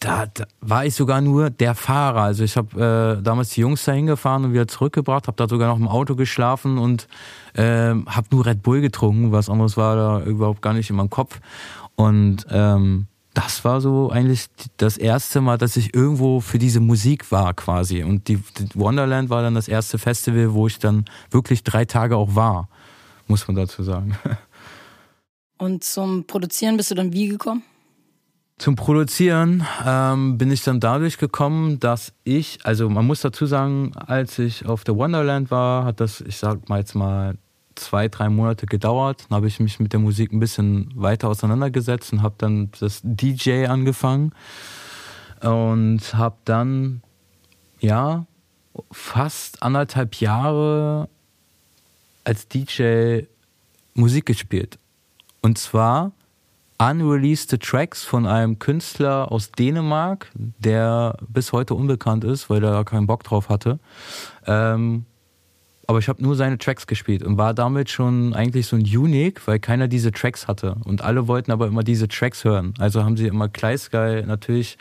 [0.00, 2.22] da, da, war ich sogar nur der Fahrer.
[2.22, 5.68] Also ich habe äh, damals die Jungs da hingefahren und wieder zurückgebracht, habe da sogar
[5.68, 7.08] noch im Auto geschlafen und
[7.54, 9.32] äh, habe nur Red Bull getrunken.
[9.32, 11.40] Was anderes war da überhaupt gar nicht in meinem Kopf.
[11.96, 14.46] Und ähm, das war so eigentlich
[14.76, 18.02] das erste Mal, dass ich irgendwo für diese Musik war quasi.
[18.02, 22.16] Und die, die Wonderland war dann das erste Festival, wo ich dann wirklich drei Tage
[22.16, 22.68] auch war,
[23.26, 24.16] muss man dazu sagen.
[25.58, 27.62] Und zum Produzieren bist du dann wie gekommen?
[28.58, 33.92] Zum Produzieren ähm, bin ich dann dadurch gekommen, dass ich, also man muss dazu sagen,
[33.94, 37.38] als ich auf der Wonderland war, hat das, ich sag mal jetzt mal
[37.76, 39.26] zwei, drei Monate gedauert.
[39.28, 43.00] Dann habe ich mich mit der Musik ein bisschen weiter auseinandergesetzt und habe dann das
[43.04, 44.32] DJ angefangen
[45.40, 47.00] und habe dann
[47.78, 48.26] ja
[48.90, 51.08] fast anderthalb Jahre
[52.24, 53.20] als DJ
[53.94, 54.80] Musik gespielt.
[55.42, 56.10] Und zwar
[56.78, 62.84] unreleased Tracks von einem Künstler aus Dänemark, der bis heute unbekannt ist, weil er da
[62.84, 63.80] keinen Bock drauf hatte.
[64.46, 65.04] Ähm,
[65.88, 69.46] aber ich habe nur seine Tracks gespielt und war damit schon eigentlich so ein Unique,
[69.46, 70.76] weil keiner diese Tracks hatte.
[70.84, 72.74] Und alle wollten aber immer diese Tracks hören.
[72.78, 74.76] Also haben sie immer Kleisgeil natürlich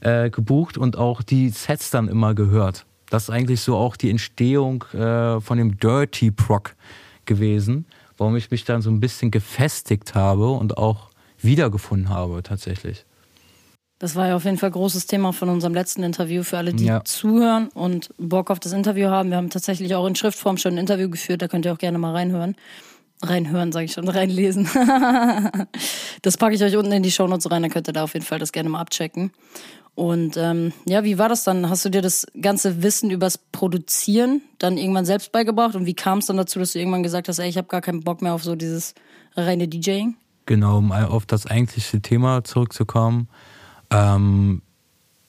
[0.00, 2.84] äh, gebucht und auch die Sets dann immer gehört.
[3.08, 6.76] Das ist eigentlich so auch die Entstehung äh, von dem Dirty Proc
[7.24, 7.86] gewesen,
[8.18, 11.08] warum ich mich dann so ein bisschen gefestigt habe und auch
[11.44, 13.04] wiedergefunden habe tatsächlich.
[13.98, 16.86] Das war ja auf jeden Fall großes Thema von unserem letzten Interview für alle, die
[16.86, 17.04] ja.
[17.04, 19.30] zuhören und Bock auf das Interview haben.
[19.30, 21.98] Wir haben tatsächlich auch in Schriftform schon ein Interview geführt, da könnt ihr auch gerne
[21.98, 22.56] mal reinhören.
[23.22, 24.68] Reinhören, sage ich schon, reinlesen.
[26.22, 28.26] das packe ich euch unten in die Shownotes rein, dann könnt ihr da auf jeden
[28.26, 29.30] Fall das gerne mal abchecken.
[29.94, 31.70] Und ähm, ja, wie war das dann?
[31.70, 35.76] Hast du dir das ganze Wissen übers Produzieren dann irgendwann selbst beigebracht?
[35.76, 37.80] Und wie kam es dann dazu, dass du irgendwann gesagt hast, ey, ich habe gar
[37.80, 38.94] keinen Bock mehr auf so dieses
[39.36, 40.16] reine DJing?
[40.46, 43.28] Genau, um auf das eigentliche Thema zurückzukommen.
[43.90, 44.62] Ähm,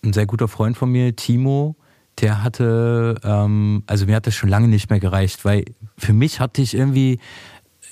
[0.03, 1.75] ein sehr guter Freund von mir, Timo,
[2.19, 5.65] der hatte, ähm, also mir hat das schon lange nicht mehr gereicht, weil
[5.97, 7.19] für mich hatte ich irgendwie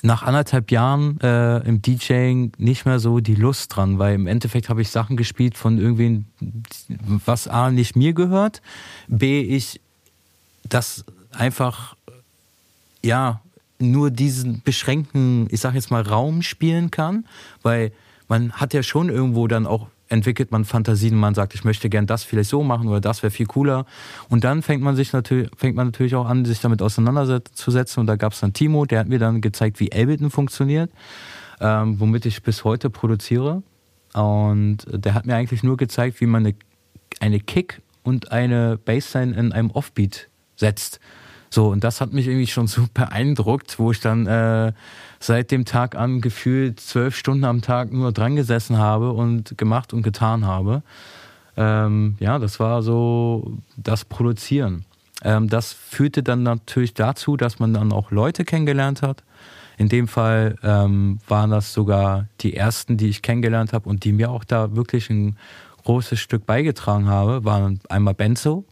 [0.02, 4.68] nach anderthalb Jahren äh, im DJing nicht mehr so die Lust dran, weil im Endeffekt
[4.68, 6.28] habe ich Sachen gespielt von irgendwen,
[7.26, 8.62] was A nicht mir gehört,
[9.08, 9.80] B ich
[10.68, 11.96] das einfach
[13.02, 13.43] ja
[13.92, 17.26] nur diesen beschränkten, ich sag jetzt mal Raum spielen kann,
[17.62, 17.92] weil
[18.28, 22.06] man hat ja schon irgendwo dann auch entwickelt man Fantasien, man sagt, ich möchte gern
[22.06, 23.86] das vielleicht so machen oder das wäre viel cooler.
[24.30, 28.02] Und dann fängt man sich natürlich, fängt man natürlich auch an, sich damit auseinanderzusetzen.
[28.02, 30.92] Und da gab es dann Timo, der hat mir dann gezeigt, wie Ableton funktioniert,
[31.60, 33.64] ähm, womit ich bis heute produziere.
[34.14, 36.56] Und der hat mir eigentlich nur gezeigt, wie man eine,
[37.20, 41.00] eine Kick und eine Bassline in einem Offbeat setzt.
[41.54, 44.74] So, und das hat mich irgendwie schon super beeindruckt, wo ich dann äh,
[45.20, 49.94] seit dem Tag an gefühlt zwölf Stunden am Tag nur dran gesessen habe und gemacht
[49.94, 50.82] und getan habe.
[51.56, 54.86] Ähm, ja, das war so das Produzieren.
[55.24, 59.22] Ähm, das führte dann natürlich dazu, dass man dann auch Leute kennengelernt hat.
[59.78, 64.12] In dem Fall ähm, waren das sogar die ersten, die ich kennengelernt habe und die
[64.12, 65.38] mir auch da wirklich ein
[65.84, 68.66] großes Stück beigetragen habe, waren einmal Benzo,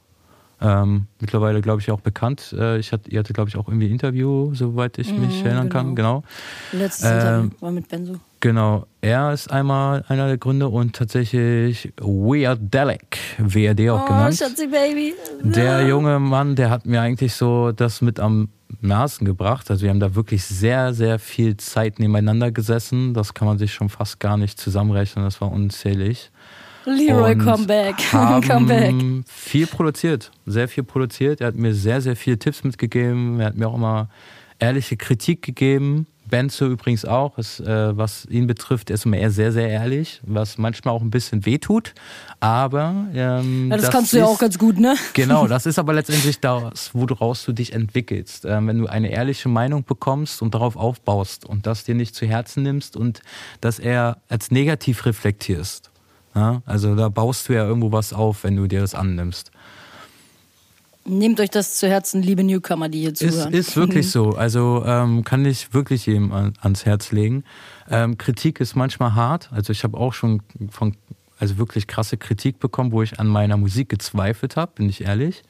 [0.62, 2.56] ähm, mittlerweile, glaube ich, auch bekannt.
[2.58, 5.70] Äh, ich hatte, ihr hatte, glaube ich, auch irgendwie Interview, soweit ich mich mhm, erinnern
[5.70, 5.82] genau.
[5.82, 5.96] kann.
[5.96, 6.24] Genau.
[6.72, 8.16] Letztes ähm, Interview war mit Benzo.
[8.40, 8.86] Genau.
[9.02, 14.36] Er ist einmal einer der Gründer und tatsächlich Weirdelic, WRD auch oh, genannt.
[14.36, 15.14] Schatzi Baby.
[15.44, 19.70] Der junge Mann, der hat mir eigentlich so das mit am Nasen gebracht.
[19.70, 23.14] Also wir haben da wirklich sehr, sehr viel Zeit nebeneinander gesessen.
[23.14, 25.26] Das kann man sich schon fast gar nicht zusammenrechnen.
[25.26, 26.32] Das war unzählig.
[26.86, 27.98] Leroy, come back.
[28.12, 28.96] come back.
[29.28, 31.42] Viel produziert, sehr viel produziert.
[31.42, 33.40] Er hat mir sehr, sehr viele Tipps mitgegeben.
[33.40, 34.10] Er hat mir auch immer
[34.60, 36.08] ehrliche Kritik gegeben.
[36.32, 40.22] Benzo übrigens auch, ist, äh, was ihn betrifft, er ist immer eher sehr, sehr ehrlich,
[40.24, 41.94] was manchmal auch ein bisschen wehtut.
[42.40, 44.96] Aber ähm, ja, das, das, kannst du ja auch ganz gut, ne?
[45.14, 48.46] Genau, das ist aber letztendlich das, woraus du dich entwickelst.
[48.46, 52.26] Ähm, wenn du eine ehrliche Meinung bekommst und darauf aufbaust und das dir nicht zu
[52.26, 53.22] Herzen nimmst und
[53.60, 55.91] das eher als negativ reflektierst.
[56.36, 56.62] Ja?
[56.66, 59.52] Also da baust du ja irgendwo was auf, wenn du dir das annimmst.
[61.04, 63.54] Nehmt euch das zu Herzen, liebe Newcomer, die hier zuhören.
[63.54, 64.30] Ist, ist wirklich so.
[64.30, 67.44] Also ähm, kann ich wirklich jedem an, ans Herz legen.
[67.90, 69.50] Ähm, Kritik ist manchmal hart.
[69.52, 70.96] Also ich habe auch schon von
[71.40, 75.42] also wirklich krasse Kritik bekommen, wo ich an meiner Musik gezweifelt habe, bin ich ehrlich.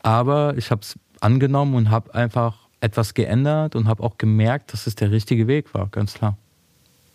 [0.00, 4.86] Aber ich habe es angenommen und habe einfach etwas geändert und habe auch gemerkt, dass
[4.86, 6.36] es der richtige Weg war, ganz klar.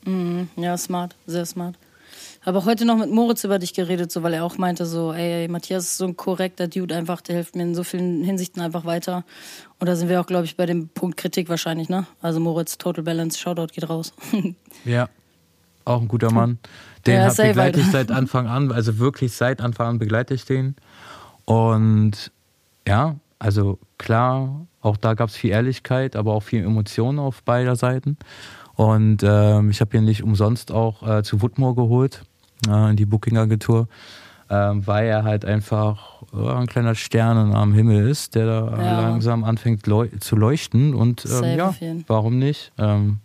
[0.03, 1.75] Mm, ja, smart, sehr smart.
[2.45, 5.47] Habe heute noch mit Moritz über dich geredet, so weil er auch meinte, so, ey,
[5.47, 8.83] Matthias ist so ein korrekter Dude einfach, der hilft mir in so vielen Hinsichten einfach
[8.83, 9.23] weiter.
[9.79, 12.05] Und da sind wir auch, glaube ich, bei dem Punkt Kritik wahrscheinlich, ne?
[12.21, 14.13] Also Moritz, Total Balance, Shoutout geht raus.
[14.83, 15.07] ja,
[15.85, 16.59] auch ein guter Mann.
[17.07, 20.75] Den ja, begleite ich seit Anfang an, also wirklich seit Anfang an begleite ich den.
[21.45, 22.29] Und
[22.85, 27.77] ja, also klar, auch da gab es viel Ehrlichkeit, aber auch viel Emotionen auf beider
[27.77, 28.17] Seiten.
[28.75, 32.23] Und ähm, ich habe ihn nicht umsonst auch äh, zu Woodmore geholt
[32.67, 33.87] in die Booking-Agentur,
[34.49, 39.01] ähm, weil er halt einfach äh, ein kleiner Stern am Himmel ist, der da Ja.
[39.01, 40.93] langsam anfängt leu zu leuchten.
[40.93, 41.73] Und ähm, ja,
[42.07, 42.71] warum nicht?
[42.77, 43.19] Ähm,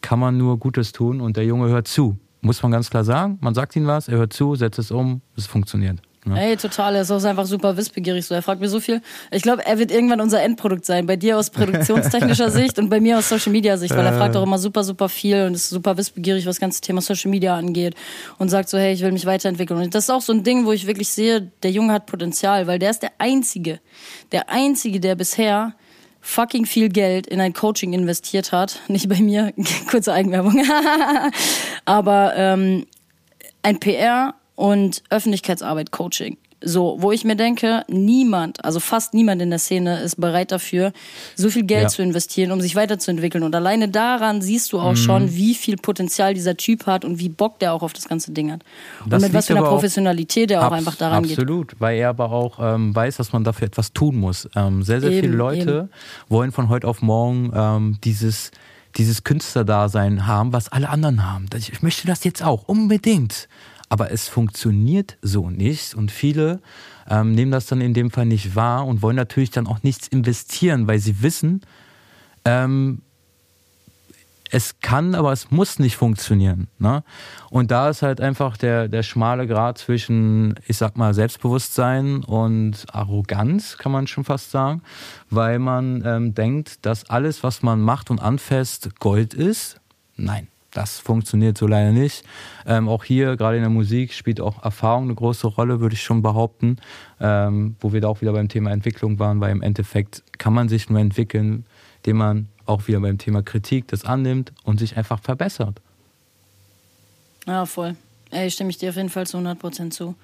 [0.00, 2.16] kann man nur Gutes tun und der Junge hört zu.
[2.40, 3.38] Muss man ganz klar sagen.
[3.40, 6.00] Man sagt ihm was, er hört zu, setzt es um, es funktioniert.
[6.24, 6.50] Ne?
[6.50, 6.94] Ey, total.
[6.94, 8.26] Er ist auch einfach super wissbegierig.
[8.26, 8.34] So.
[8.34, 9.00] Er fragt mir so viel.
[9.30, 11.06] Ich glaube, er wird irgendwann unser Endprodukt sein.
[11.06, 14.36] Bei dir aus produktionstechnischer Sicht und bei mir aus Social Media Sicht, weil er fragt
[14.36, 17.56] auch immer super, super viel und ist super wissbegierig, was das ganze Thema Social Media
[17.56, 17.94] angeht
[18.38, 19.80] und sagt so, hey, ich will mich weiterentwickeln.
[19.80, 22.66] Und das ist auch so ein Ding, wo ich wirklich sehe, der Junge hat Potenzial,
[22.66, 23.80] weil der ist der Einzige,
[24.32, 25.74] der Einzige, der bisher
[26.20, 28.80] fucking viel Geld in ein Coaching investiert hat.
[28.88, 29.52] Nicht bei mir,
[29.90, 30.60] kurze Eigenwerbung.
[31.84, 32.86] Aber ähm,
[33.62, 36.36] ein PR und Öffentlichkeitsarbeit Coaching.
[36.60, 40.92] So, wo ich mir denke, niemand, also fast niemand in der Szene ist bereit dafür,
[41.36, 41.88] so viel Geld Ja.
[41.88, 43.44] zu investieren, um sich weiterzuentwickeln.
[43.44, 47.28] Und alleine daran siehst du auch schon, wie viel Potenzial dieser Typ hat und wie
[47.28, 48.64] Bock der auch auf das ganze Ding hat.
[49.04, 51.38] Und Das mit was für einer Professionalität der auch einfach daran geht.
[51.38, 54.48] Absolut, weil er aber auch ähm, weiß, dass man dafür etwas tun muss.
[54.56, 55.88] Ähm, sehr, sehr viele Eben, Leute
[56.28, 58.50] wollen von heute auf morgen ähm, dieses,
[58.96, 61.46] dieses Künstlerdasein haben, was alle anderen haben.
[61.56, 63.46] Ich möchte das jetzt auch, unbedingt.
[63.88, 66.60] Aber es funktioniert so nicht und viele
[67.08, 70.08] ähm, nehmen das dann in dem Fall nicht wahr und wollen natürlich dann auch nichts
[70.08, 71.62] investieren, weil sie wissen,
[72.44, 73.02] ähm,
[74.50, 76.68] es kann, aber es muss nicht funktionieren.
[76.78, 77.02] Ne?
[77.50, 82.86] Und da ist halt einfach der, der schmale Grad zwischen, ich sag mal, Selbstbewusstsein und
[82.92, 84.82] Arroganz, kann man schon fast sagen,
[85.30, 89.80] weil man ähm, denkt, dass alles, was man macht und anfasst, Gold ist.
[90.16, 90.48] Nein.
[90.72, 92.24] Das funktioniert so leider nicht.
[92.66, 96.02] Ähm, auch hier, gerade in der Musik, spielt auch Erfahrung eine große Rolle, würde ich
[96.02, 96.76] schon behaupten.
[97.20, 100.68] Ähm, wo wir da auch wieder beim Thema Entwicklung waren, weil im Endeffekt kann man
[100.68, 101.64] sich nur entwickeln,
[101.98, 105.80] indem man auch wieder beim Thema Kritik das annimmt und sich einfach verbessert.
[107.46, 107.96] Ja, voll.
[108.30, 110.14] Ey, stimme ich dir auf jeden Fall zu 100% zu.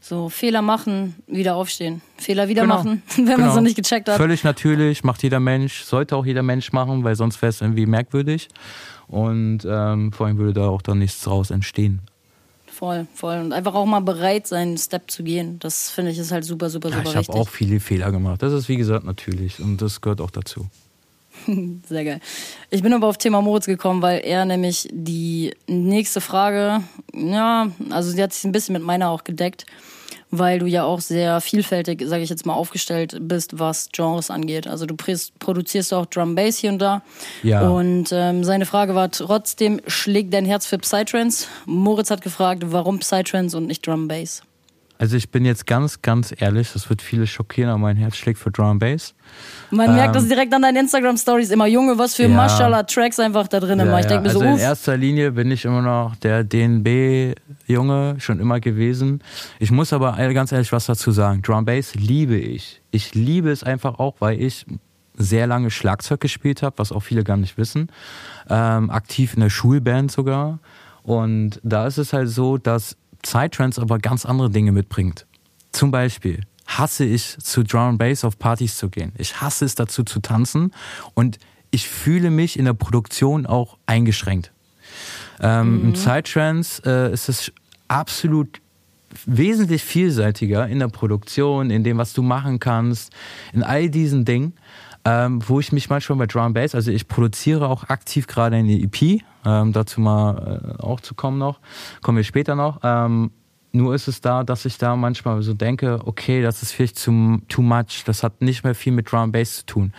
[0.00, 2.02] So, Fehler machen, wieder aufstehen.
[2.18, 2.76] Fehler wieder Genau.
[2.76, 3.54] machen, wenn man Genau.
[3.54, 4.16] so nicht gecheckt hat.
[4.16, 7.86] Völlig natürlich, macht jeder Mensch, sollte auch jeder Mensch machen, weil sonst wäre es irgendwie
[7.86, 8.48] merkwürdig.
[9.08, 12.00] Und ähm, vor allem würde da auch dann nichts draus entstehen.
[12.66, 13.38] Voll, voll.
[13.38, 15.58] Und einfach auch mal bereit sein, einen Step zu gehen.
[15.58, 17.34] Das finde ich ist halt super, super, Ja, super ich habe wichtig.
[17.40, 18.42] auch viele Fehler gemacht.
[18.42, 20.66] Das ist wie gesagt natürlich und das gehört auch dazu.
[21.88, 22.20] Sehr geil.
[22.70, 26.82] Ich bin aber auf Thema Moritz gekommen, weil er nämlich die nächste Frage,
[27.14, 29.66] ja, also sie hat sich ein bisschen mit meiner auch gedeckt,
[30.32, 34.66] weil du ja auch sehr vielfältig, sage ich jetzt mal, aufgestellt bist, was Genres angeht.
[34.66, 37.02] Also du produzierst auch Drum Bass hier und da.
[37.42, 37.68] Ja.
[37.68, 41.46] Und ähm, seine Frage war trotzdem, schlägt dein Herz für Psytrance?
[41.66, 44.42] Moritz hat gefragt, warum Psytrance und nicht Drum Bass?
[45.02, 48.38] Also ich bin jetzt ganz, ganz ehrlich, das wird viele schockieren, aber mein Herz schlägt
[48.38, 49.16] für Drum Bass.
[49.72, 51.66] Man merkt Ähm, das direkt an deinen Instagram-Stories immer.
[51.66, 52.28] Junge, was für Ja.
[52.28, 53.98] Maschallah-Tracks einfach da drin immer.
[53.98, 54.60] Ich denke mir also so, in uff.
[54.60, 59.24] erster Linie bin ich immer noch der DNB-Junge, schon immer gewesen.
[59.58, 61.42] Ich muss aber ganz ehrlich was dazu sagen.
[61.42, 62.80] Drum Bass liebe ich.
[62.92, 64.66] Ich liebe es einfach auch, weil ich
[65.16, 67.88] sehr lange Schlagzeug gespielt habe, was auch viele gar nicht wissen.
[68.48, 70.60] Ähm, aktiv in der Schulband sogar.
[71.02, 75.26] Und da ist es halt so, dass Psytrance aber ganz andere Dinge mitbringt.
[75.72, 79.12] Zum Beispiel hasse ich zu Drum and Bass auf Partys zu gehen.
[79.18, 80.72] Ich hasse es dazu zu tanzen
[81.14, 81.38] und
[81.70, 84.52] ich fühle mich in der Produktion auch eingeschränkt.
[85.40, 87.52] Ähm, Im Psytrance äh, ist es
[87.88, 88.60] absolut
[89.26, 93.12] wesentlich vielseitiger in der Produktion, in dem, was du machen kannst,
[93.52, 94.54] in all diesen Dingen,
[95.04, 98.72] ähm, wo ich mich manchmal bei Drum Bass, also ich produziere auch aktiv gerade eine
[98.80, 101.58] EP, ähm, dazu mal äh, auch zu kommen noch,
[102.02, 102.80] kommen wir später noch.
[102.82, 103.30] Ähm,
[103.74, 107.40] nur ist es da, dass ich da manchmal so denke, okay, das ist vielleicht zu,
[107.48, 109.92] too much, das hat nicht mehr viel mit Drum Bass zu tun.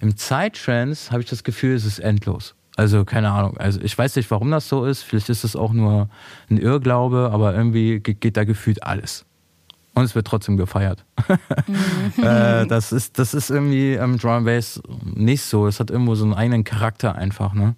[0.00, 2.54] Im Psytrance habe ich das Gefühl, es ist endlos.
[2.76, 3.56] Also keine Ahnung.
[3.56, 5.02] Also ich weiß nicht, warum das so ist.
[5.02, 6.08] Vielleicht ist es auch nur
[6.50, 9.24] ein Irrglaube, aber irgendwie ge- geht da gefühlt alles.
[9.96, 11.06] Und es wird trotzdem gefeiert.
[12.18, 14.78] äh, das, ist, das ist irgendwie im Drum Bass
[15.14, 15.66] nicht so.
[15.66, 17.54] Es hat irgendwo so einen eigenen Charakter einfach.
[17.54, 17.76] Ne?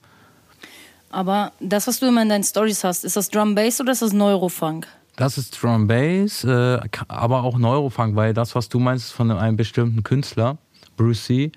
[1.10, 4.02] Aber das, was du immer in deinen Stories hast, ist das Drum Bass oder ist
[4.02, 4.88] das Neurofunk?
[5.14, 9.30] Das ist Drum Bass, äh, aber auch Neurofunk, weil das, was du meinst, ist von
[9.30, 10.58] einem bestimmten Künstler,
[10.96, 11.52] Bruce C.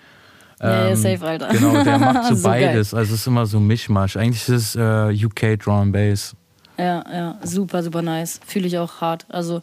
[0.60, 1.48] Ja, ja, Ähm, safe, Alter.
[1.48, 2.68] Genau, der macht so, So geil.
[2.68, 2.94] beides.
[2.94, 4.16] Also es ist immer so ein Mischmasch.
[4.16, 6.36] Eigentlich ist es äh, UK Drum Bass.
[6.78, 8.40] Ja, ja, super, super nice.
[8.46, 9.26] Fühle ich auch hart.
[9.30, 9.62] Also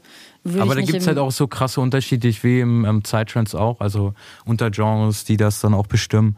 [0.59, 4.15] Aber da gibt es halt auch so krasse Unterschiede wie im, im Psytrance auch, also
[4.45, 6.37] Untergenres, die das dann auch bestimmen.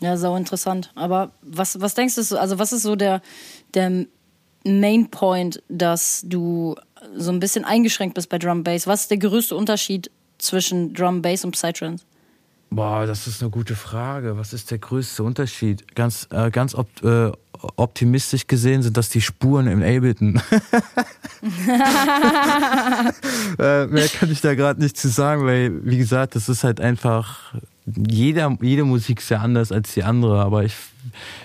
[0.00, 0.90] Ja, sau interessant.
[0.94, 3.20] Aber was, was denkst du, so- also was ist so der,
[3.74, 4.06] der
[4.64, 6.76] Main Point, dass du
[7.16, 8.86] so ein bisschen eingeschränkt bist bei Drum Bass?
[8.86, 12.04] Was ist der größte Unterschied zwischen Drum Bass und Psytrance?
[12.74, 14.38] Boah, das ist eine gute Frage.
[14.38, 15.94] Was ist der größte Unterschied?
[15.94, 17.30] Ganz, äh, ganz ob, äh,
[17.76, 20.36] optimistisch gesehen sind das die Spuren im Ableton.
[23.58, 26.80] äh, mehr kann ich da gerade nicht zu sagen, weil, wie gesagt, das ist halt
[26.80, 27.52] einfach,
[27.84, 30.74] jeder, jede Musik ist ja anders als die andere, aber ich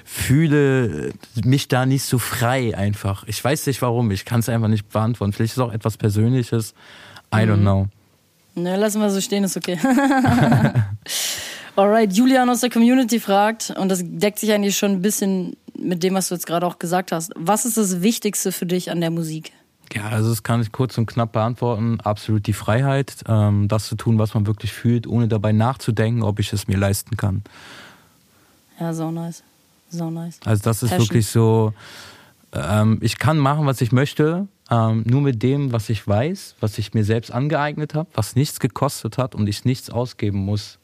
[0.06, 1.12] fühle
[1.44, 3.26] mich da nicht so frei einfach.
[3.28, 5.34] Ich weiß nicht warum, ich kann es einfach nicht beantworten.
[5.34, 6.74] Vielleicht ist es auch etwas Persönliches.
[7.34, 7.62] I don't mhm.
[7.64, 7.88] know.
[8.56, 9.78] Ne, lassen wir so stehen, ist okay.
[11.76, 16.02] Alright, Julian aus der Community fragt, und das deckt sich eigentlich schon ein bisschen mit
[16.02, 17.32] dem, was du jetzt gerade auch gesagt hast.
[17.36, 19.52] Was ist das Wichtigste für dich an der Musik?
[19.94, 22.02] Ja, also das kann ich kurz und knapp beantworten.
[22.02, 26.40] Absolut die Freiheit, ähm, das zu tun, was man wirklich fühlt, ohne dabei nachzudenken, ob
[26.40, 27.44] ich es mir leisten kann.
[28.80, 29.44] Ja, so nice.
[29.90, 30.40] So nice.
[30.46, 31.08] Also das ist Passion.
[31.08, 31.74] wirklich so,
[32.54, 36.78] ähm, ich kann machen, was ich möchte, ähm, nur mit dem, was ich weiß, was
[36.78, 40.80] ich mir selbst angeeignet habe, was nichts gekostet hat und ich nichts ausgeben muss.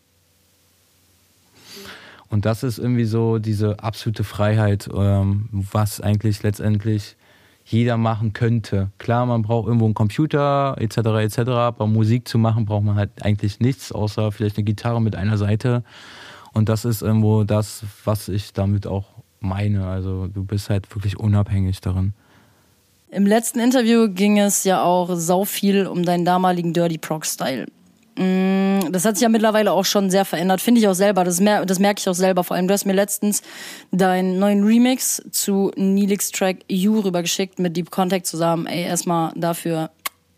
[2.34, 7.16] Und das ist irgendwie so diese absolute Freiheit, ähm, was eigentlich letztendlich
[7.64, 8.90] jeder machen könnte.
[8.98, 10.98] Klar, man braucht irgendwo einen Computer etc.
[10.98, 11.38] etc.
[11.52, 15.38] Aber Musik zu machen braucht man halt eigentlich nichts, außer vielleicht eine Gitarre mit einer
[15.38, 15.84] Seite.
[16.54, 19.06] Und das ist irgendwo das, was ich damit auch
[19.40, 19.86] meine.
[19.86, 22.14] Also du bist halt wirklich unabhängig darin.
[23.12, 27.68] Im letzten Interview ging es ja auch sau viel um deinen damaligen Dirty Proc Style.
[28.16, 31.24] Mm, das hat sich ja mittlerweile auch schon sehr verändert, finde ich auch selber.
[31.24, 32.44] Das, mer das merke ich auch selber.
[32.44, 33.42] Vor allem, du hast mir letztens
[33.92, 38.68] deinen neuen Remix zu Neelix Track You rübergeschickt mit Deep Contact zusammen.
[38.68, 39.90] Ey, erstmal dafür.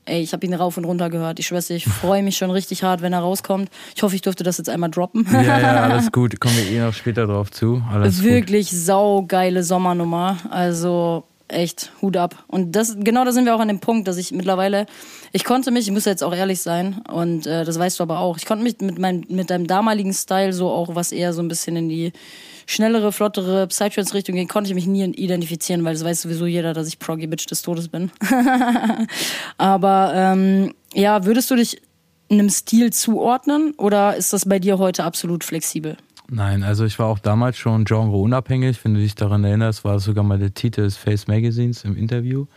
[0.07, 1.39] Ey, ich habe ihn rauf und runter gehört.
[1.39, 3.69] Ich schwöre, ich freue mich schon richtig hart, wenn er rauskommt.
[3.95, 5.27] Ich hoffe, ich durfte das jetzt einmal droppen.
[5.33, 6.39] Ja, ja, alles gut.
[6.39, 7.81] Kommen wir eh noch später drauf zu.
[7.91, 8.79] Alles Wirklich gut.
[8.79, 10.37] saugeile Sommernummer.
[10.51, 12.43] Also echt Hut ab.
[12.47, 14.85] Und das genau da sind wir auch an dem Punkt, dass ich mittlerweile,
[15.31, 18.19] ich konnte mich, ich muss jetzt auch ehrlich sein, und äh, das weißt du aber
[18.19, 21.41] auch, ich konnte mich mit meinem mit deinem damaligen Style so auch was eher so
[21.41, 22.13] ein bisschen in die
[22.65, 26.87] schnellere, flottere Psytrance-Richtung gehen, konnte ich mich nie identifizieren, weil das weiß sowieso jeder, dass
[26.87, 28.11] ich Proggy Bitch des Todes bin.
[29.57, 31.81] aber ähm, ja, würdest du dich
[32.29, 35.95] einem Stil zuordnen oder ist das bei dir heute absolut flexibel?
[36.29, 38.83] Nein, also ich war auch damals schon genreunabhängig.
[38.83, 42.47] Wenn du dich daran erinnerst, war sogar mal der Titel des Face Magazines im Interview.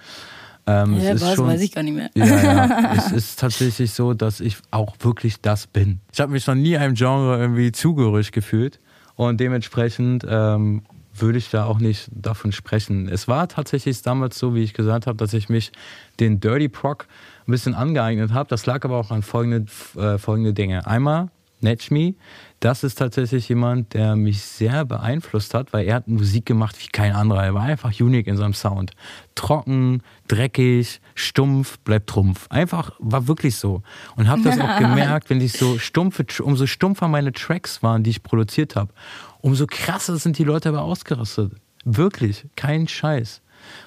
[0.66, 2.10] Ähm, ja, was, schon, weiß ich gar nicht mehr.
[2.14, 2.92] Ja, ja.
[2.96, 6.00] es ist tatsächlich so, dass ich auch wirklich das bin.
[6.12, 8.78] Ich habe mich noch nie einem Genre irgendwie zugehörig gefühlt
[9.16, 10.82] und dementsprechend ähm,
[11.14, 13.08] würde ich da auch nicht davon sprechen.
[13.08, 15.72] Es war tatsächlich damals so, wie ich gesagt habe, dass ich mich
[16.20, 17.06] den Dirty Proc
[17.46, 18.48] ein bisschen angeeignet habe.
[18.48, 20.86] Das lag aber auch an folgende, äh, folgende Dinge.
[20.86, 21.30] Einmal
[21.60, 22.14] Netchme,
[22.60, 26.88] das ist tatsächlich jemand, der mich sehr beeinflusst hat, weil er hat Musik gemacht wie
[26.88, 27.44] kein anderer.
[27.44, 28.92] Er war einfach unique in seinem Sound.
[29.34, 32.46] Trocken, dreckig, stumpf, bleibt trumpf.
[32.50, 33.82] Einfach, war wirklich so.
[34.16, 38.10] Und habe das auch gemerkt, wenn ich so stumpfe, umso stumpfer meine Tracks waren, die
[38.10, 38.92] ich produziert habe,
[39.40, 41.52] umso krasser sind die Leute aber ausgerastet.
[41.84, 43.40] Wirklich, kein Scheiß.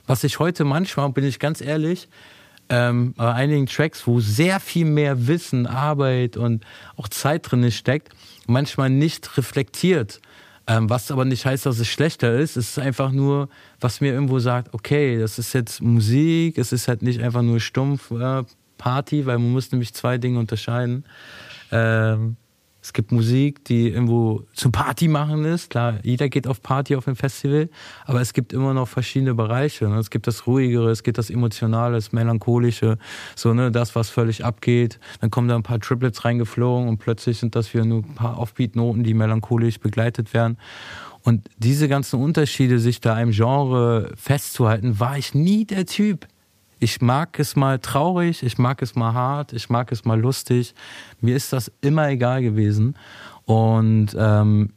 [0.07, 2.07] Was ich heute manchmal, bin ich ganz ehrlich,
[2.71, 6.65] ähm, bei einigen Tracks, wo sehr viel mehr Wissen, Arbeit und
[6.95, 8.13] auch Zeit drin steckt,
[8.47, 10.21] manchmal nicht reflektiert.
[10.67, 12.55] Ähm, was aber nicht heißt, dass es schlechter ist.
[12.55, 13.49] Es ist einfach nur,
[13.81, 17.59] was mir irgendwo sagt, okay, das ist jetzt Musik, es ist halt nicht einfach nur
[17.59, 18.43] stumpf äh,
[18.77, 21.03] Party, weil man muss nämlich zwei Dinge unterscheiden.
[21.71, 22.37] Ähm,
[22.81, 25.69] es gibt Musik, die irgendwo zum Party machen ist.
[25.69, 27.69] Klar, jeder geht auf Party auf ein Festival,
[28.05, 29.87] aber es gibt immer noch verschiedene Bereiche.
[29.87, 29.97] Ne?
[29.97, 32.97] Es gibt das Ruhigere, es gibt das Emotionale, das Melancholische,
[33.35, 34.99] so ne, das, was völlig abgeht.
[35.19, 38.39] Dann kommen da ein paar Triplets reingeflogen und plötzlich sind das wieder nur ein paar
[38.39, 40.57] Offbeat-Noten, die melancholisch begleitet werden.
[41.23, 46.27] Und diese ganzen Unterschiede, sich da einem Genre festzuhalten, war ich nie der Typ.
[46.83, 50.73] Ich mag es mal traurig, ich mag es mal hart, ich mag es mal lustig.
[51.19, 52.97] Mir ist das immer egal gewesen.
[53.45, 54.73] Und ähm,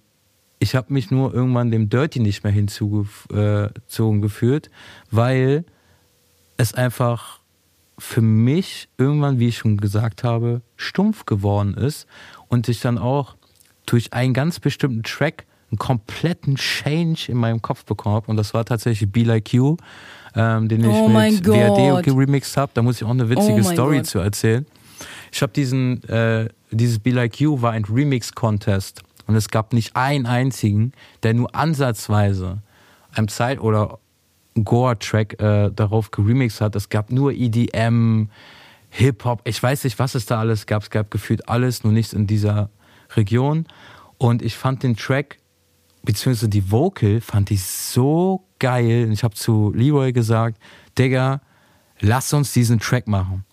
[0.59, 4.71] ich habe mich nur irgendwann dem Dirty nicht mehr hinzugezogen geführt,
[5.11, 5.65] weil
[6.59, 7.41] es einfach
[7.99, 12.07] für mich irgendwann, wie ich schon gesagt habe, stumpf geworden ist
[12.49, 13.35] und ich dann auch
[13.87, 18.31] durch einen ganz bestimmten Track einen kompletten Change in meinem Kopf bekommen habe.
[18.31, 19.79] Und das war tatsächlich Be Like You
[20.37, 22.73] ähm, den ich oh mit WAD geremixed habe.
[22.75, 24.07] Da muss ich auch eine witzige oh Story Gott.
[24.07, 24.67] zu erzählen.
[25.33, 29.97] Ich habe diesen, äh, dieses Be Like You war ein Remix-Contest und es gab nicht
[29.97, 32.63] einen einzigen, der nur ansatzweise
[33.13, 33.99] einem Zeit- oder
[34.63, 36.77] Gore-Track äh, darauf geremixed hat.
[36.77, 38.29] Es gab nur EDM,
[38.91, 40.83] Hip-Hop, ich weiß nicht, was es da alles gab.
[40.83, 42.71] Es gab gefühlt alles, nur nichts in dieser
[43.17, 43.67] Region.
[44.19, 45.39] Und ich fand den Track,
[46.05, 49.11] beziehungsweise die Vocal, fand ich so geil.
[49.13, 50.59] Ich habe zu Leroy gesagt,
[50.99, 51.41] Digga,
[52.01, 53.45] lass uns diesen Track machen.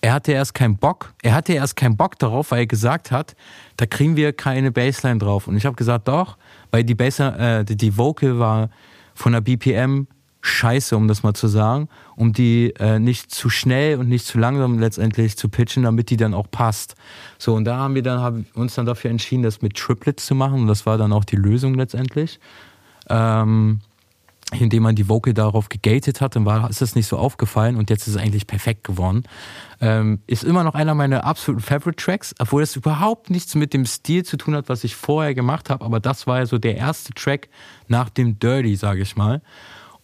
[0.00, 1.12] Er hatte erst keinen Bock.
[1.22, 3.34] Er hatte erst keinen Bock darauf, weil er gesagt hat,
[3.76, 5.48] da kriegen wir keine Bassline drauf.
[5.48, 6.36] Und ich habe gesagt, doch,
[6.70, 8.70] weil die Bassline, äh, die Vocal war
[9.14, 10.06] von der BPM
[10.48, 14.38] scheiße, um das mal zu sagen, um die äh, nicht zu schnell und nicht zu
[14.38, 16.94] langsam letztendlich zu pitchen, damit die dann auch passt.
[17.38, 20.34] So, und da haben wir dann haben uns dann dafür entschieden, das mit Triplets zu
[20.34, 20.62] machen.
[20.62, 22.40] Und das war dann auch die Lösung letztendlich.
[23.08, 23.80] Ähm,
[24.52, 27.90] indem man die Vocal darauf gegatet hat, dann war, ist das nicht so aufgefallen und
[27.90, 29.24] jetzt ist es eigentlich perfekt geworden.
[29.80, 33.84] Ähm, ist immer noch einer meiner absoluten Favorite Tracks, obwohl das überhaupt nichts mit dem
[33.84, 36.76] Stil zu tun hat, was ich vorher gemacht habe, aber das war ja so der
[36.76, 37.48] erste Track
[37.88, 39.42] nach dem Dirty, sage ich mal.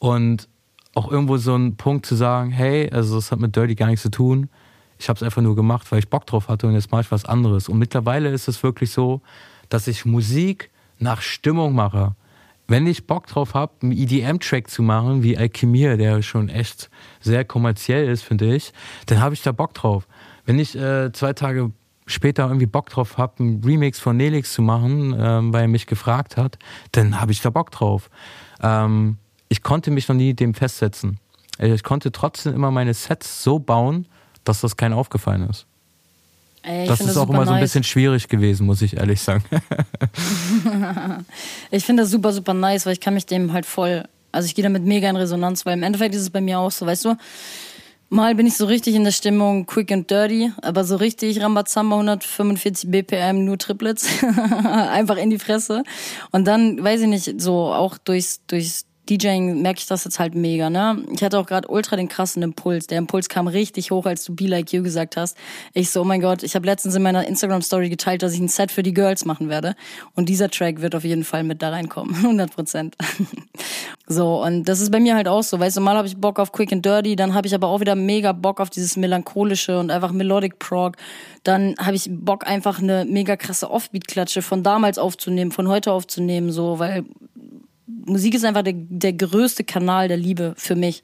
[0.05, 0.51] Und
[0.95, 4.03] auch irgendwo so ein Punkt zu sagen, hey, also das hat mit Dirty gar nichts
[4.03, 4.51] zu tun.
[4.99, 7.11] Ich habe es einfach nur gemacht, weil ich Bock drauf hatte und jetzt mache ich
[7.11, 7.71] was anderes.
[7.71, 9.23] Und mittlerweile ist es wirklich so,
[9.71, 12.15] dass ich Musik nach Stimmung mache.
[12.69, 16.91] Wenn ich Bock drauf habe, einen EDM-Track zu machen, wie Alchemie, der schon echt
[17.21, 18.75] sehr kommerziell ist, finde ich,
[19.07, 20.07] dann habe ich da Bock drauf.
[20.45, 21.71] Wenn ich äh, zwei Tage
[22.05, 25.87] später irgendwie Bock drauf habe, einen Remix von Nelix zu machen, ähm, weil er mich
[25.87, 26.59] gefragt hat,
[26.93, 28.11] dann habe ich da Bock drauf.
[28.63, 29.17] Ähm,
[29.55, 31.21] ich konnte mich noch nie dem festsetzen.
[31.61, 34.09] Ich konnte trotzdem immer meine Sets so bauen,
[34.43, 35.65] dass das kein aufgefallen ist.
[36.63, 37.47] Ey, das ist das auch immer nice.
[37.47, 39.45] so ein bisschen schwierig gewesen, muss ich ehrlich sagen.
[41.71, 44.57] ich finde das super, super nice, weil ich kann mich dem halt voll, also ich
[44.57, 47.05] gehe damit mega in Resonanz, weil im Endeffekt ist es bei mir auch so, weißt
[47.05, 47.17] du,
[48.09, 51.95] mal bin ich so richtig in der Stimmung quick and dirty, aber so richtig Rambazamba
[51.95, 54.09] 145 BPM, nur Triplets,
[54.65, 55.85] einfach in die Fresse.
[56.33, 60.35] Und dann, weiß ich nicht, so auch durchs, durchs DJing merke ich das jetzt halt
[60.35, 61.05] mega, ne?
[61.13, 62.87] Ich hatte auch gerade ultra den krassen Impuls.
[62.87, 65.37] Der Impuls kam richtig hoch, als du Be Like You gesagt hast.
[65.75, 68.49] Ich so, oh mein Gott, ich habe letztens in meiner Instagram-Story geteilt, dass ich ein
[68.49, 69.77] Set für die Girls machen werde.
[70.15, 72.15] Und dieser Track wird auf jeden Fall mit da reinkommen.
[72.25, 72.97] 100 Prozent.
[74.07, 75.61] so, und das ist bei mir halt auch so.
[75.61, 77.81] Weißt du, mal habe ich Bock auf Quick and Dirty, dann habe ich aber auch
[77.81, 80.97] wieder mega Bock auf dieses melancholische und einfach Melodic Prog.
[81.43, 86.51] Dann habe ich Bock einfach eine mega krasse Offbeat-Klatsche von damals aufzunehmen, von heute aufzunehmen,
[86.51, 87.05] so, weil
[87.87, 91.03] Musik ist einfach der, der größte Kanal der Liebe für mich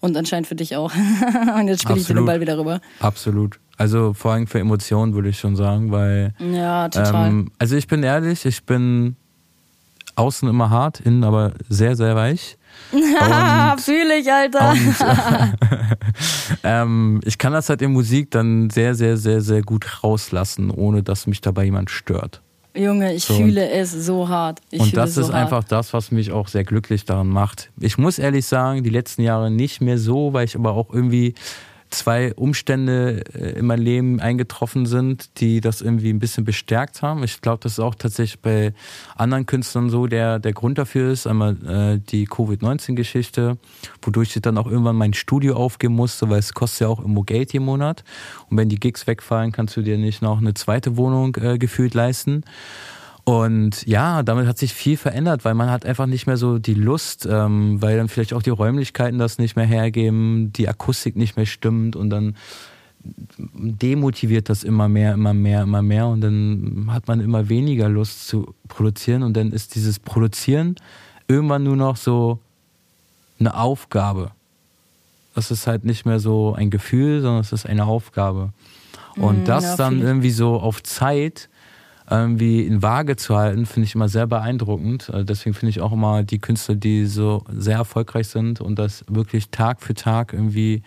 [0.00, 0.92] und anscheinend für dich auch.
[1.58, 2.80] und jetzt spiele ich den Ball wieder rüber.
[3.00, 3.58] Absolut.
[3.76, 6.34] Also vor allem für Emotionen würde ich schon sagen, weil.
[6.38, 7.28] Ja, total.
[7.28, 9.16] Ähm, also ich bin ehrlich, ich bin
[10.16, 12.56] außen immer hart, innen aber sehr, sehr weich.
[13.78, 14.70] Fühle ich, Alter.
[14.70, 14.96] Und,
[16.64, 21.02] ähm, ich kann das halt in Musik dann sehr, sehr, sehr, sehr gut rauslassen, ohne
[21.02, 22.42] dass mich dabei jemand stört.
[22.76, 23.34] Junge, ich so.
[23.34, 24.60] fühle es so hart.
[24.70, 25.36] Ich und das so ist hart.
[25.36, 27.70] einfach das, was mich auch sehr glücklich daran macht.
[27.80, 31.34] Ich muss ehrlich sagen, die letzten Jahre nicht mehr so, weil ich aber auch irgendwie
[31.90, 37.22] zwei Umstände äh, in mein Leben eingetroffen sind, die das irgendwie ein bisschen bestärkt haben.
[37.22, 38.72] Ich glaube, das ist auch tatsächlich bei
[39.16, 41.26] anderen Künstlern so der, der Grund dafür ist.
[41.26, 43.58] Einmal äh, die Covid-19-Geschichte,
[44.02, 47.22] wodurch ich dann auch irgendwann mein Studio aufgeben musste, weil es kostet ja auch immer
[47.24, 48.04] Geld jeden Monat.
[48.50, 51.94] Und wenn die Gigs wegfallen, kannst du dir nicht noch eine zweite Wohnung äh, gefühlt
[51.94, 52.44] leisten.
[53.28, 56.74] Und ja, damit hat sich viel verändert, weil man hat einfach nicht mehr so die
[56.74, 61.36] Lust, ähm, weil dann vielleicht auch die Räumlichkeiten das nicht mehr hergeben, die Akustik nicht
[61.36, 62.36] mehr stimmt und dann
[63.02, 68.28] demotiviert das immer mehr, immer mehr, immer mehr und dann hat man immer weniger Lust
[68.28, 70.76] zu produzieren und dann ist dieses Produzieren
[71.26, 72.38] irgendwann nur noch so
[73.40, 74.30] eine Aufgabe.
[75.34, 78.52] Das ist halt nicht mehr so ein Gefühl, sondern es ist eine Aufgabe.
[79.16, 81.48] Und mm, das ja, dann irgendwie so auf Zeit
[82.10, 85.10] irgendwie in Waage zu halten, finde ich immer sehr beeindruckend.
[85.10, 89.04] Also deswegen finde ich auch immer die Künstler, die so sehr erfolgreich sind und das
[89.08, 90.82] wirklich Tag für Tag irgendwie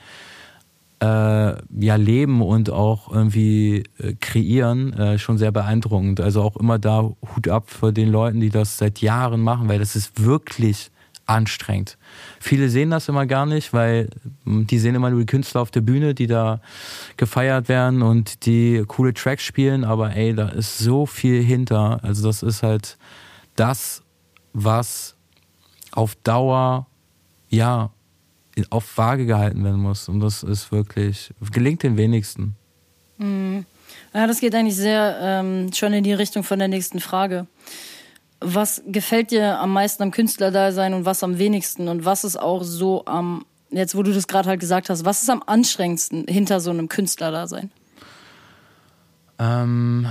[1.02, 6.20] äh, ja leben und auch irgendwie äh, kreieren, äh, schon sehr beeindruckend.
[6.22, 9.80] Also auch immer da Hut ab für den Leuten, die das seit Jahren machen, weil
[9.80, 10.92] das ist wirklich
[11.30, 11.98] anstrengend.
[12.40, 14.10] Viele sehen das immer gar nicht, weil
[14.46, 16.60] hm, die sehen immer nur die Künstler auf der Bühne, die da
[17.18, 22.00] gefeiert werden und die coole Tracks spielen, aber ey, da ist so viel hinter.
[22.04, 22.98] Also das ist halt
[23.56, 24.02] das,
[24.54, 25.16] was
[25.92, 26.88] auf Dauer,
[27.50, 27.92] ja,
[28.72, 30.10] auf Waage gehalten werden muss.
[30.10, 32.56] Und das ist wirklich, gelingt den wenigsten.
[33.18, 33.66] Mhm.
[34.14, 37.46] Ja, das geht eigentlich sehr ähm, schon in die Richtung von der nächsten Frage
[38.42, 41.88] was gefällt dir am meisten am Künstlerdasein und was am wenigsten?
[41.88, 45.22] Und was ist auch so am, jetzt wo du das gerade halt gesagt hast, was
[45.22, 47.72] ist am anstrengendsten hinter so einem Künstlerdasein?
[49.40, 50.08] Ähm,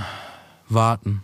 [0.67, 1.23] warten.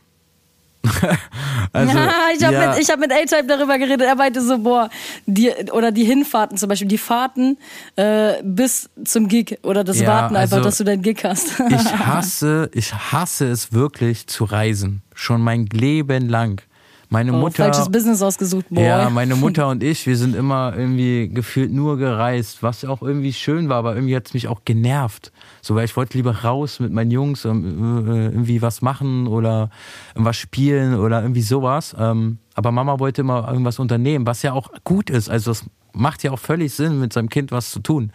[1.73, 2.75] also, ja, ich habe ja.
[2.75, 4.01] mit, hab mit A-Type darüber geredet.
[4.01, 4.89] Er meinte so, boah,
[5.25, 7.57] die, oder die Hinfahrten zum Beispiel, die Fahrten
[7.95, 11.59] äh, bis zum Gig oder das ja, Warten einfach, also, dass du deinen Gig hast.
[11.69, 11.75] ich
[12.05, 15.01] hasse, ich hasse es wirklich zu reisen.
[15.15, 16.61] Schon mein Leben lang
[17.09, 17.63] meine Oh, Mutter.
[17.65, 18.83] falsches Business ausgesucht, boy.
[18.83, 23.33] Ja, meine Mutter und ich, wir sind immer irgendwie gefühlt nur gereist, was auch irgendwie
[23.33, 25.31] schön war, aber irgendwie hat es mich auch genervt.
[25.61, 27.63] So, weil ich wollte lieber raus mit meinen Jungs und
[28.07, 29.69] äh, irgendwie was machen oder
[30.15, 31.95] was spielen oder irgendwie sowas.
[31.97, 35.29] Ähm, aber Mama wollte immer irgendwas unternehmen, was ja auch gut ist.
[35.29, 38.11] Also es macht ja auch völlig Sinn, mit seinem Kind was zu tun.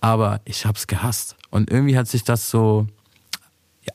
[0.00, 1.36] Aber ich hab's gehasst.
[1.50, 2.86] Und irgendwie hat sich das so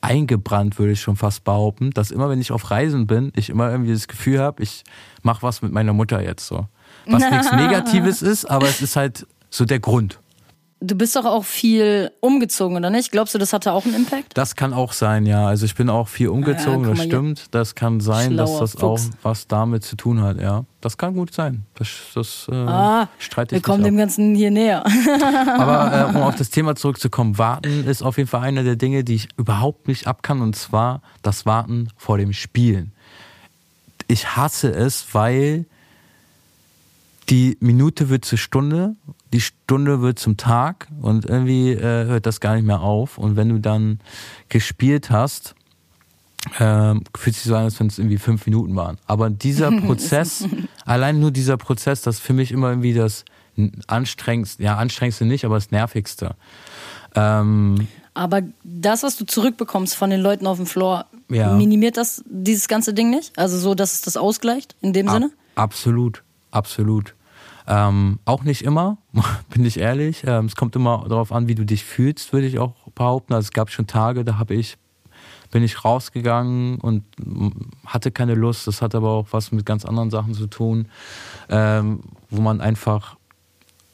[0.02, 3.70] eingebrannt, würde ich schon fast behaupten, dass immer, wenn ich auf Reisen bin, ich immer
[3.70, 4.84] irgendwie das Gefühl habe, ich
[5.22, 6.66] mache was mit meiner Mutter jetzt so.
[7.06, 10.20] Was nichts Negatives ist, aber es ist halt so der Grund.
[10.86, 13.10] Du bist doch auch viel umgezogen, oder nicht?
[13.10, 14.36] Glaubst du, das hatte auch einen Impact?
[14.36, 15.46] Das kann auch sein, ja.
[15.46, 17.12] Also ich bin auch viel umgezogen, guck das mal hier.
[17.12, 17.54] stimmt.
[17.54, 19.10] Das kann sein, dass Schlauer das auch Fuchs.
[19.22, 20.64] was damit zu tun hat, ja.
[20.82, 21.64] Das kann gut sein.
[21.76, 24.84] Das, das äh, Ah, streite Wir kommen dem Ganzen hier näher.
[24.84, 24.92] ab.
[25.58, 29.04] Aber äh, um auf das Thema zurückzukommen, Warten ist auf jeden Fall einer der Dinge,
[29.04, 32.92] die ich überhaupt nicht abkann, und zwar das Warten vor dem Spielen.
[34.08, 35.64] Ich hasse es, weil
[37.30, 38.96] die Minute wird zur Stunde,
[39.34, 43.18] die Stunde wird zum Tag und irgendwie äh, hört das gar nicht mehr auf.
[43.18, 43.98] Und wenn du dann
[44.48, 45.56] gespielt hast,
[46.60, 48.96] ähm, fühlt sich so an, als wenn es irgendwie fünf Minuten waren.
[49.08, 50.46] Aber dieser Prozess,
[50.84, 53.24] allein nur dieser Prozess, das ist für mich immer irgendwie das
[53.88, 56.36] anstrengendste, ja, anstrengendste nicht, aber das nervigste.
[57.16, 61.54] Ähm, Aber das, was du zurückbekommst von den Leuten auf dem Floor, Ja.
[61.54, 63.36] minimiert das dieses ganze Ding nicht?
[63.36, 65.26] Also so, dass es das ausgleicht in dem Sinne?
[65.56, 66.22] Ab, absolut,
[66.52, 67.14] absolut.
[67.66, 68.98] Ähm, auch nicht immer,
[69.50, 70.24] bin ich ehrlich.
[70.26, 73.32] Ähm, es kommt immer darauf an, wie du dich fühlst, würde ich auch behaupten.
[73.32, 74.76] Also es gab schon Tage, da habe ich,
[75.50, 77.04] bin ich rausgegangen und
[77.86, 78.66] hatte keine Lust.
[78.66, 80.88] Das hat aber auch was mit ganz anderen Sachen zu tun,
[81.48, 83.16] ähm, wo man einfach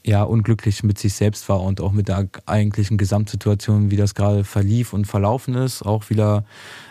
[0.05, 4.45] ja unglücklich mit sich selbst war und auch mit der eigentlichen Gesamtsituation, wie das gerade
[4.45, 6.45] verlief und verlaufen ist, auch wieder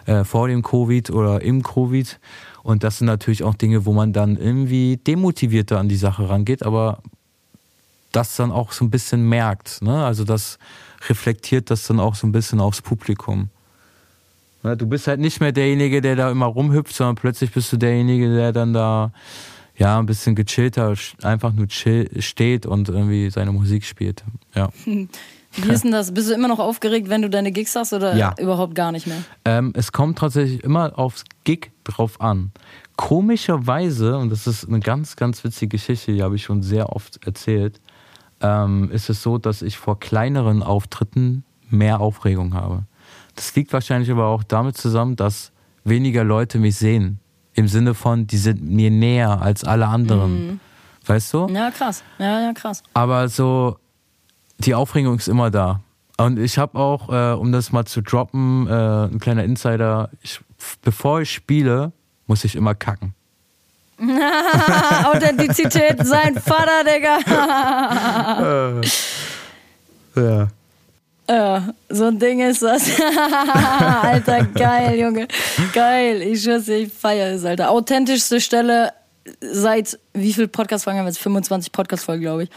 [0.06, 2.20] äh, vor dem Covid oder im Covid.
[2.64, 6.64] Und das sind natürlich auch Dinge, wo man dann irgendwie demotivierter an die Sache rangeht,
[6.64, 7.02] aber
[8.12, 9.82] das dann auch so ein bisschen merkt.
[9.82, 10.04] Ne?
[10.04, 10.58] Also das
[11.08, 13.50] reflektiert das dann auch so ein bisschen aufs Publikum.
[14.64, 17.78] Ne, Du bist halt nicht mehr derjenige, der da immer rumhüpft, sondern plötzlich bist du
[17.78, 19.12] derjenige, der dann da
[19.78, 20.94] ja ein bisschen gechillter
[21.24, 24.24] einfach nur chill steht und irgendwie seine Musik spielt.
[24.54, 24.70] Ja.
[25.58, 26.14] Wie ist denn das?
[26.14, 28.34] Bist du immer noch aufgeregt, wenn du deine Gigs hast oder Ja.
[28.40, 29.18] überhaupt gar nicht mehr?
[29.46, 32.52] Ähm, es kommt tatsächlich immer aufs Gig drauf an.
[32.96, 37.26] Komischerweise, und das ist eine ganz, ganz witzige Geschichte, die habe ich schon sehr oft
[37.26, 37.82] erzählt,
[38.42, 42.84] ähm, ist es so, dass ich vor kleineren Auftritten mehr Aufregung habe.
[43.36, 45.52] Das liegt wahrscheinlich aber auch damit zusammen, dass
[45.84, 47.20] weniger Leute mich sehen.
[47.54, 50.60] Im Sinne von, die sind mir näher als alle anderen.
[51.06, 51.48] Weißt du?
[51.48, 52.04] Ja, krass.
[52.20, 52.84] Ja, ja, krass.
[52.94, 53.78] Aber so,
[54.60, 55.82] die Aufregung ist immer da.
[56.18, 60.40] Und ich habe auch, äh, um das mal zu droppen, äh, ein kleiner Insider, ich,
[60.82, 61.94] bevor ich spiele,
[62.28, 63.14] muss ich immer kacken.
[65.04, 67.20] Authentizität, sein Vater, Digga.
[70.16, 70.48] Ja.
[71.30, 72.90] Ja, so ein Ding ist das.
[74.02, 75.28] Alter, geil, Junge.
[75.74, 76.24] Geil.
[76.24, 77.70] Ich schwör's dir, ich feiere es, Alter.
[77.70, 78.94] Authentischste Stelle
[79.40, 81.22] seit wie viel Podcast-Folgen haben wir jetzt?
[81.22, 82.50] 25 Podcast-Folgen, glaube ich.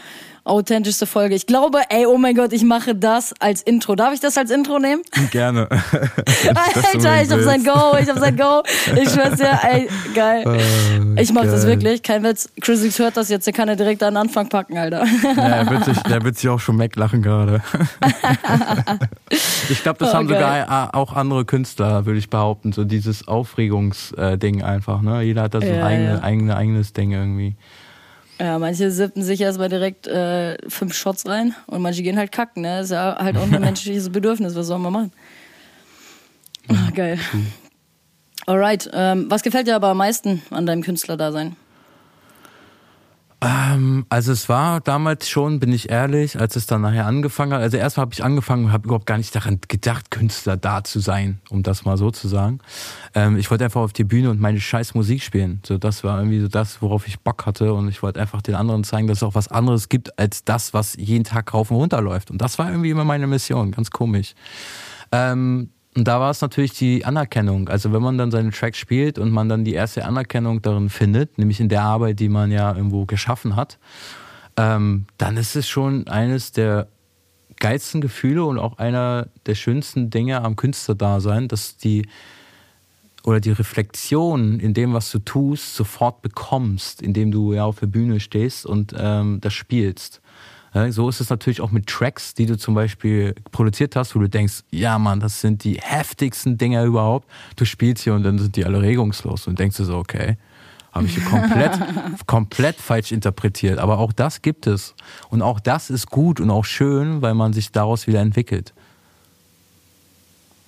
[0.45, 1.35] Authentischste Folge.
[1.35, 3.95] Ich glaube, ey, oh mein Gott, ich mache das als Intro.
[3.95, 5.01] Darf ich das als Intro nehmen?
[5.31, 5.69] Gerne.
[6.91, 8.61] Alter, ich hab sein Go, ich hab sein Go.
[9.01, 10.43] Ich schwör's dir, ey, geil.
[11.15, 11.73] Ich mach das geil.
[11.77, 12.01] wirklich.
[12.03, 12.49] Kein Witz.
[12.59, 15.05] Chris hört das jetzt, der kann ja direkt an den Anfang packen, Alter.
[15.35, 17.61] Ja, er wird sich, der wird sich auch schon weglachen gerade.
[19.69, 20.39] ich glaube, das Oh, haben geil.
[20.39, 22.73] sogar äh, auch andere Künstler, würde ich behaupten.
[22.73, 25.01] So dieses Aufregungsding einfach.
[25.01, 25.21] Ne?
[25.21, 26.23] Jeder hat da so ein Ja, eigene, ja.
[26.23, 27.55] eigene, eigenes Ding irgendwie.
[28.39, 32.63] Ja, manche sippen sich erstmal direkt äh, fünf Shots rein und manche gehen halt kacken,
[32.63, 32.81] ne?
[32.81, 35.11] ist ja halt auch ein menschliches Bedürfnis, was soll man machen?
[36.69, 37.19] Ah, geil.
[38.45, 41.55] Alright, ähm, was gefällt dir aber am meisten an deinem Künstlerdasein?
[43.43, 47.61] Ähm, also es war damals schon, bin ich ehrlich, als es dann nachher angefangen hat.
[47.61, 50.99] Also erstmal habe ich angefangen und habe überhaupt gar nicht daran gedacht, Künstler da zu
[50.99, 52.59] sein, um das mal so zu sagen.
[53.13, 55.61] Ähm, ich wollte einfach auf die Bühne und meine scheiß Musik spielen.
[55.65, 57.73] So, das war irgendwie so das, worauf ich Bock hatte.
[57.73, 60.73] Und ich wollte einfach den anderen zeigen, dass es auch was anderes gibt als das,
[60.73, 62.31] was jeden Tag rauf und runter läuft.
[62.31, 63.71] Und das war irgendwie immer meine Mission.
[63.71, 64.35] Ganz komisch.
[65.11, 67.69] Ähm, und da war es natürlich die Anerkennung.
[67.69, 71.37] Also wenn man dann seine Tracks spielt und man dann die erste Anerkennung darin findet,
[71.37, 73.77] nämlich in der Arbeit, die man ja irgendwo geschaffen hat,
[74.57, 76.87] ähm, dann ist es schon eines der
[77.59, 82.07] geilsten Gefühle und auch einer der schönsten Dinge am Künstlerdasein, dass die
[83.23, 87.87] oder die Reflexion in dem, was du tust, sofort bekommst, indem du ja auf der
[87.87, 90.21] Bühne stehst und ähm, das spielst.
[90.89, 94.27] So ist es natürlich auch mit Tracks, die du zum Beispiel produziert hast, wo du
[94.27, 97.29] denkst, ja Mann, das sind die heftigsten Dinger überhaupt.
[97.55, 100.37] Du spielst hier und dann sind die alle regungslos und denkst du so, okay,
[100.91, 101.79] Habe ich komplett,
[102.27, 103.79] komplett falsch interpretiert.
[103.79, 104.93] Aber auch das gibt es.
[105.29, 108.73] Und auch das ist gut und auch schön, weil man sich daraus wieder entwickelt.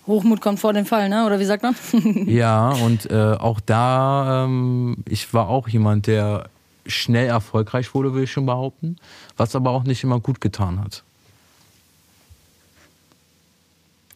[0.08, 1.26] Hochmut kommt vor den Fall, ne?
[1.26, 1.76] Oder wie sagt man?
[2.28, 6.50] ja, und äh, auch da, ähm, ich war auch jemand, der
[6.86, 8.98] schnell erfolgreich wurde, will ich schon behaupten,
[9.38, 11.04] was aber auch nicht immer gut getan hat.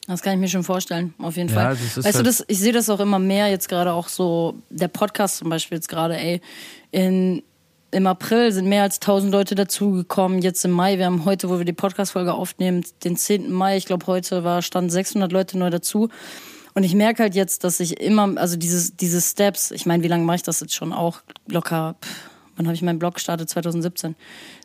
[0.08, 1.78] Das kann ich mir schon vorstellen, auf jeden Fall.
[1.78, 4.88] weißt halt du, das, ich sehe das auch immer mehr jetzt gerade auch so, der
[4.88, 6.42] Podcast zum Beispiel jetzt gerade, ey,
[6.90, 7.44] in,
[7.92, 11.60] im April sind mehr als 1000 Leute dazugekommen, jetzt im Mai, wir haben heute, wo
[11.60, 13.52] wir die Podcast-Folge aufnehmen, den 10.
[13.52, 16.10] Mai, ich glaube heute war, stand 600 Leute neu dazu.
[16.74, 20.08] Und ich merke halt jetzt, dass ich immer, also dieses, diese Steps, ich meine, wie
[20.08, 21.20] lange mache ich das jetzt schon auch?
[21.48, 22.29] Locker, pff,
[22.60, 23.50] wann habe ich meinen Blog gestartet?
[23.50, 24.16] 2017.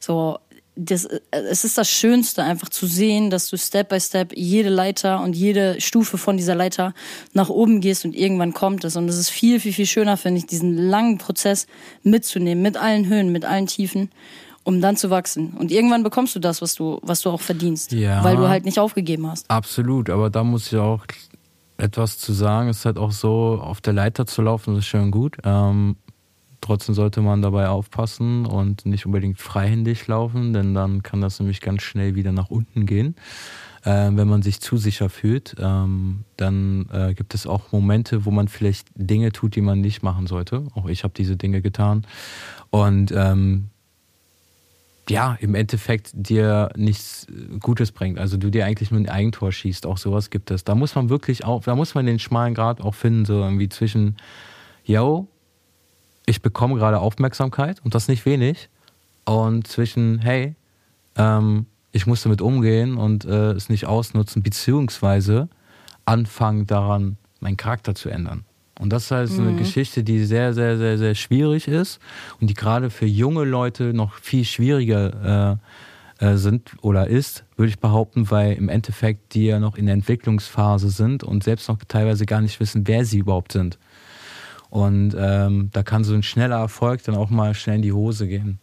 [0.01, 0.39] So,
[0.77, 5.23] das, es ist das Schönste, einfach zu sehen, dass du Step by Step jede Leiter
[5.23, 6.93] und jede Stufe von dieser Leiter
[7.33, 8.97] nach oben gehst und irgendwann kommt es.
[8.97, 11.69] Und es ist viel, viel, viel schöner, finde ich, diesen langen Prozess
[12.03, 14.11] mitzunehmen, mit allen Höhen, mit allen Tiefen,
[14.65, 15.55] um dann zu wachsen.
[15.57, 18.65] Und irgendwann bekommst du das, was du, was du auch verdienst, ja, weil du halt
[18.65, 19.49] nicht aufgegeben hast.
[19.49, 21.05] Absolut, aber da muss ich auch
[21.77, 22.69] etwas zu sagen.
[22.69, 25.37] Es ist halt auch so, auf der Leiter zu laufen, das ist schön gut.
[25.45, 25.97] Ähm,
[26.65, 31.61] Trotzdem sollte man dabei aufpassen und nicht unbedingt freihändig laufen, denn dann kann das nämlich
[31.61, 33.17] ganz schnell wieder nach unten gehen.
[33.83, 38.31] Äh, wenn man sich zu sicher fühlt, ähm, dann äh, gibt es auch Momente, wo
[38.31, 40.65] man vielleicht Dinge tut, die man nicht machen sollte.
[40.75, 42.07] Auch ich habe diese Dinge getan.
[42.71, 43.69] Und ähm,
[45.11, 47.27] ja, im Endeffekt dir nichts
[47.61, 48.19] Gutes bringt.
[48.19, 49.85] Also du dir eigentlich nur ein Eigentor schießt.
[49.85, 50.65] Auch sowas gibt es.
[50.65, 53.69] Da muss man wirklich auch, da muss man den schmalen Grad auch finden, so irgendwie
[53.69, 54.17] zwischen,
[54.83, 55.29] yo,
[56.27, 58.69] ich bekomme gerade Aufmerksamkeit und das nicht wenig.
[59.25, 60.55] Und zwischen, hey,
[61.17, 65.49] ähm, ich muss damit umgehen und äh, es nicht ausnutzen, beziehungsweise
[66.05, 68.45] anfangen daran, meinen Charakter zu ändern.
[68.79, 69.49] Und das ist halt mhm.
[69.49, 72.01] eine Geschichte, die sehr, sehr, sehr, sehr schwierig ist
[72.41, 75.61] und die gerade für junge Leute noch viel schwieriger
[76.21, 79.87] äh, äh, sind oder ist, würde ich behaupten, weil im Endeffekt die ja noch in
[79.87, 83.79] der Entwicklungsphase sind und selbst noch teilweise gar nicht wissen, wer sie überhaupt sind.
[84.75, 88.27] Und ähm, da kann so ein schneller Erfolg dann auch mal schnell in die Hose
[88.27, 88.59] gehen.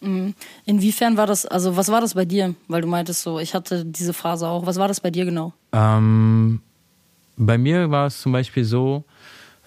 [0.00, 0.32] Mhm.
[0.64, 2.54] Inwiefern war das, also was war das bei dir?
[2.68, 4.64] Weil du meintest so, ich hatte diese Phase auch.
[4.64, 5.52] Was war das bei dir genau?
[5.72, 6.62] Ähm,
[7.36, 9.04] bei mir war es zum Beispiel so,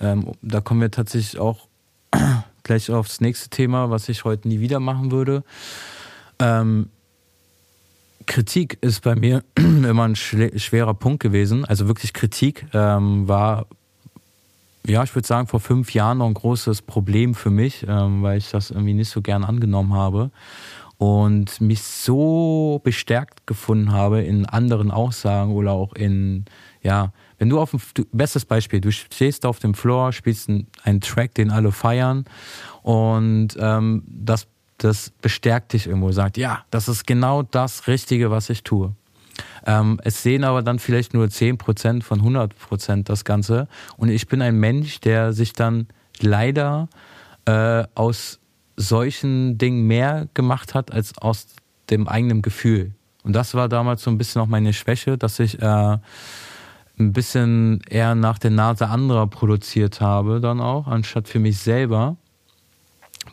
[0.01, 1.67] ähm, da kommen wir tatsächlich auch
[2.63, 5.43] gleich aufs nächste Thema, was ich heute nie wieder machen würde.
[6.39, 6.89] Ähm,
[8.25, 11.63] Kritik ist bei mir immer ein schwerer Punkt gewesen.
[11.63, 13.67] Also wirklich Kritik ähm, war
[14.85, 18.37] ja, ich würde sagen, vor fünf Jahren noch ein großes Problem für mich, ähm, weil
[18.37, 20.31] ich das irgendwie nicht so gern angenommen habe
[20.97, 26.45] und mich so bestärkt gefunden habe in anderen Aussagen oder auch in,
[26.81, 27.79] ja, wenn du auf dem,
[28.11, 32.25] bestes Beispiel, du stehst auf dem Floor, spielst einen Track, den alle feiern
[32.83, 38.49] und ähm, das, das bestärkt dich irgendwo, sagt, ja, das ist genau das Richtige, was
[38.49, 38.93] ich tue.
[39.65, 43.67] Ähm, es sehen aber dann vielleicht nur 10% von 100% das Ganze.
[43.97, 45.87] Und ich bin ein Mensch, der sich dann
[46.19, 46.89] leider
[47.45, 48.39] äh, aus
[48.75, 51.47] solchen Dingen mehr gemacht hat als aus
[51.89, 52.93] dem eigenen Gefühl.
[53.23, 55.97] Und das war damals so ein bisschen auch meine Schwäche, dass ich äh,
[56.99, 62.17] ein bisschen eher nach der Nase anderer produziert habe, dann auch, anstatt für mich selber,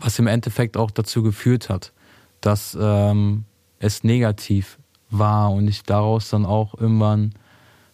[0.01, 1.93] was im Endeffekt auch dazu geführt hat,
[2.41, 3.45] dass ähm,
[3.79, 4.79] es negativ
[5.11, 7.33] war und ich daraus dann auch irgendwann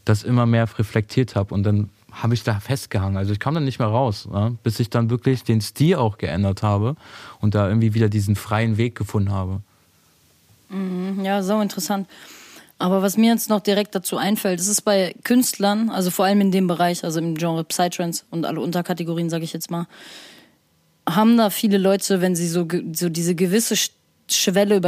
[0.04, 3.16] das immer mehr reflektiert habe und dann habe ich da festgehangen.
[3.16, 4.56] Also ich kam dann nicht mehr raus, ne?
[4.62, 6.96] bis ich dann wirklich den Stil auch geändert habe
[7.40, 9.60] und da irgendwie wieder diesen freien Weg gefunden habe.
[10.68, 12.08] Mhm, ja, so interessant.
[12.78, 16.40] Aber was mir jetzt noch direkt dazu einfällt, das ist bei Künstlern, also vor allem
[16.40, 19.86] in dem Bereich, also im Genre Psytrance und alle Unterkategorien, sage ich jetzt mal,
[21.08, 23.76] haben da viele Leute, wenn sie so, so diese gewisse
[24.28, 24.80] Schwelle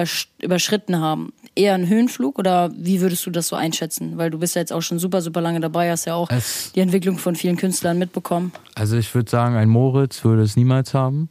[0.43, 1.33] überschritten haben?
[1.57, 4.19] Eher ein Höhenflug oder wie würdest du das so einschätzen?
[4.19, 6.73] Weil du bist ja jetzt auch schon super, super lange dabei, hast ja auch es,
[6.73, 8.53] die Entwicklung von vielen Künstlern mitbekommen.
[8.75, 11.29] Also ich würde sagen, ein Moritz würde es niemals haben.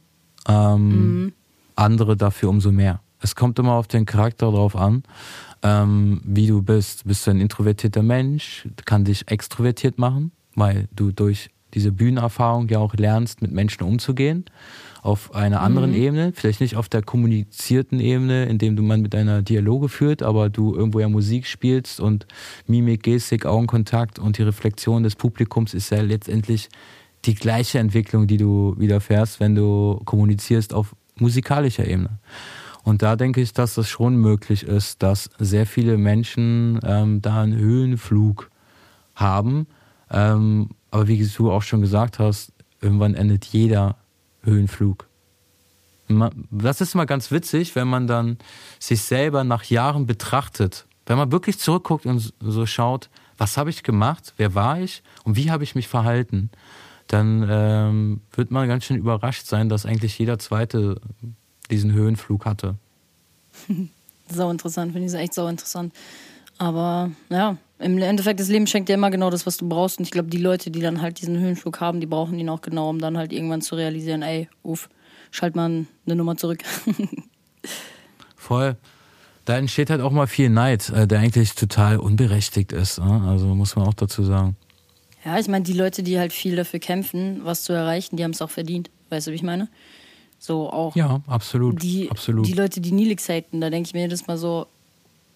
[0.48, 1.32] Ähm, mhm.
[1.76, 3.00] Andere dafür umso mehr.
[3.20, 5.02] Es kommt immer auf den Charakter drauf an,
[5.62, 7.04] ähm, wie du bist.
[7.04, 12.78] Bist du ein introvertierter Mensch, kann dich extrovertiert machen, weil du durch diese Bühnenerfahrung ja
[12.78, 14.44] auch lernst, mit Menschen umzugehen
[15.04, 15.96] auf einer anderen mhm.
[15.96, 20.48] Ebene, vielleicht nicht auf der kommunizierten Ebene, indem du man mit einer Dialoge führt, aber
[20.48, 22.26] du irgendwo ja Musik spielst und
[22.66, 26.70] Mimik, Gestik, Augenkontakt und die Reflexion des Publikums ist ja letztendlich
[27.26, 32.18] die gleiche Entwicklung, die du widerfährst, wenn du kommunizierst auf musikalischer Ebene.
[32.82, 37.42] Und da denke ich, dass es schon möglich ist, dass sehr viele Menschen ähm, da
[37.42, 38.50] einen Höhenflug
[39.14, 39.66] haben.
[40.10, 43.96] Ähm, aber wie du auch schon gesagt hast, irgendwann endet jeder
[44.44, 45.06] Höhenflug.
[46.50, 48.38] Das ist mal ganz witzig, wenn man dann
[48.78, 50.86] sich selber nach Jahren betrachtet.
[51.06, 55.36] Wenn man wirklich zurückguckt und so schaut, was habe ich gemacht, wer war ich und
[55.36, 56.50] wie habe ich mich verhalten,
[57.08, 61.00] dann ähm, wird man ganz schön überrascht sein, dass eigentlich jeder Zweite
[61.70, 62.76] diesen Höhenflug hatte.
[64.28, 65.92] sau interessant, finde ich echt sau interessant.
[66.58, 69.98] Aber ja, im Endeffekt, das Leben schenkt dir immer genau das, was du brauchst.
[69.98, 72.60] Und ich glaube, die Leute, die dann halt diesen Höhenflug haben, die brauchen ihn auch
[72.60, 74.88] genau, um dann halt irgendwann zu realisieren, ey, uff,
[75.30, 75.66] schalt mal
[76.06, 76.62] eine Nummer zurück.
[78.36, 78.76] Voll.
[79.44, 82.98] Da entsteht halt auch mal viel Neid, äh, der eigentlich total unberechtigt ist.
[82.98, 83.22] Ne?
[83.26, 84.56] Also muss man auch dazu sagen.
[85.24, 88.30] Ja, ich meine, die Leute, die halt viel dafür kämpfen, was zu erreichen, die haben
[88.30, 88.90] es auch verdient.
[89.10, 89.68] Weißt du, wie ich meine?
[90.38, 90.94] So auch.
[90.94, 91.82] Ja, absolut.
[91.82, 92.46] Die, absolut.
[92.46, 94.66] die Leute, die Nilix haten, da denke ich mir jedes Mal so,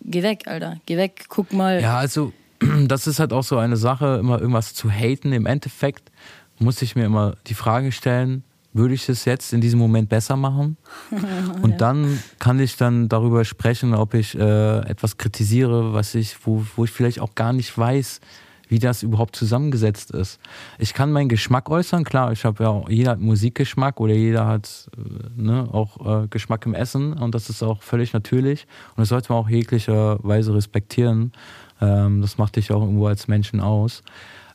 [0.03, 0.79] geh weg, Alter.
[0.87, 1.81] Geh weg, guck mal.
[1.81, 2.33] Ja, also
[2.87, 5.33] das ist halt auch so eine Sache, immer irgendwas zu haten.
[5.33, 6.11] Im Endeffekt
[6.59, 10.37] muss ich mir immer die Frage stellen, würde ich es jetzt in diesem Moment besser
[10.37, 10.77] machen?
[11.63, 11.77] Und ja.
[11.77, 16.85] dann kann ich dann darüber sprechen, ob ich äh, etwas kritisiere, was ich, wo, wo
[16.85, 18.21] ich vielleicht auch gar nicht weiß,
[18.69, 20.39] wie das überhaupt zusammengesetzt ist.
[20.79, 24.89] Ich kann meinen Geschmack äußern, klar, ich habe ja jeder hat Musikgeschmack oder jeder hat
[24.97, 29.09] äh, ne, auch äh, Geschmack im Essen und das ist auch völlig natürlich und das
[29.09, 31.33] sollte man auch jeglicherweise respektieren.
[31.81, 34.03] Ähm, das macht dich auch irgendwo als Menschen aus.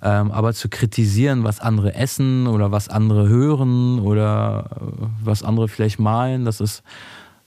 [0.01, 5.69] Ähm, aber zu kritisieren, was andere essen oder was andere hören oder äh, was andere
[5.69, 6.83] vielleicht malen, das ist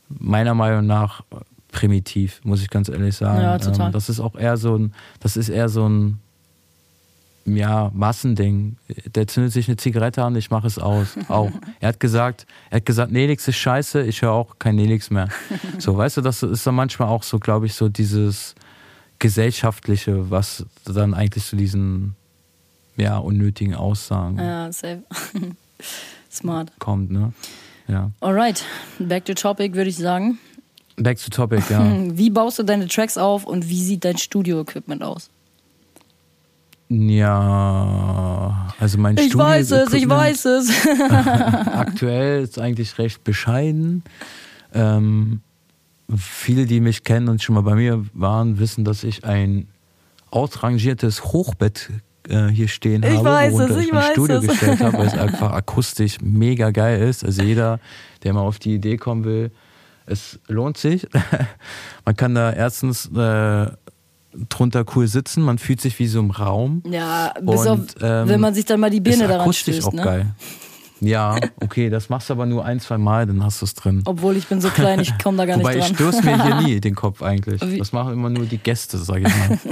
[0.08, 1.22] meiner Meinung nach
[1.70, 3.42] primitiv, muss ich ganz ehrlich sagen.
[3.42, 3.88] Ja, total.
[3.88, 6.18] Ähm, das ist auch eher so ein, das ist eher so ein
[7.46, 8.76] ja, Massending.
[9.14, 11.16] Der zündet sich eine Zigarette an, ich mache es aus.
[11.28, 11.50] Auch.
[11.80, 15.28] Er hat gesagt, er hat gesagt, Nelix ist scheiße, ich höre auch kein Nelix mehr.
[15.78, 18.54] So, weißt du, das ist dann manchmal auch so, glaube ich, so dieses
[19.18, 22.16] gesellschaftliche, was dann eigentlich zu diesen
[22.96, 24.38] ja, unnötigen Aussagen.
[24.38, 25.02] Ja, safe.
[26.30, 26.72] Smart.
[26.78, 27.32] Kommt, ne?
[27.88, 28.10] Ja.
[28.20, 28.64] Alright,
[28.98, 30.38] back to topic, würde ich sagen.
[30.96, 31.84] Back to topic, ja.
[32.10, 35.30] Wie baust du deine Tracks auf und wie sieht dein Studio-Equipment aus?
[36.88, 40.86] Ja, also mein Ich weiß es, ich weiß es.
[41.66, 44.04] aktuell ist eigentlich recht bescheiden.
[44.72, 45.40] Ähm,
[46.16, 49.66] viele, die mich kennen und schon mal bei mir waren, wissen, dass ich ein
[50.30, 51.90] ausrangiertes Hochbett
[52.28, 54.46] äh, hier stehen ich habe, weiß worunter es, ich, ich mein Studio es.
[54.46, 57.24] gestellt habe, weil es einfach akustisch mega geil ist.
[57.24, 57.80] Also jeder,
[58.22, 59.50] der mal auf die Idee kommen will,
[60.06, 61.06] es lohnt sich.
[62.04, 63.66] Man kann da erstens äh,
[64.48, 66.82] drunter cool sitzen, man fühlt sich wie so im Raum.
[66.90, 69.86] Ja, bis und, auf, ähm, wenn man sich dann mal die Birne daran stößt.
[69.86, 70.02] auch ne?
[70.02, 70.26] geil.
[71.00, 74.02] Ja, okay, das machst du aber nur ein, zwei Mal, dann hast du es drin.
[74.06, 75.98] Obwohl ich bin so klein, ich komme da gar Wobei nicht dran.
[75.98, 77.60] Wobei ich stöß mir hier nie den Kopf eigentlich.
[77.60, 77.78] Wie?
[77.78, 79.58] Das machen immer nur die Gäste, sag ich mal.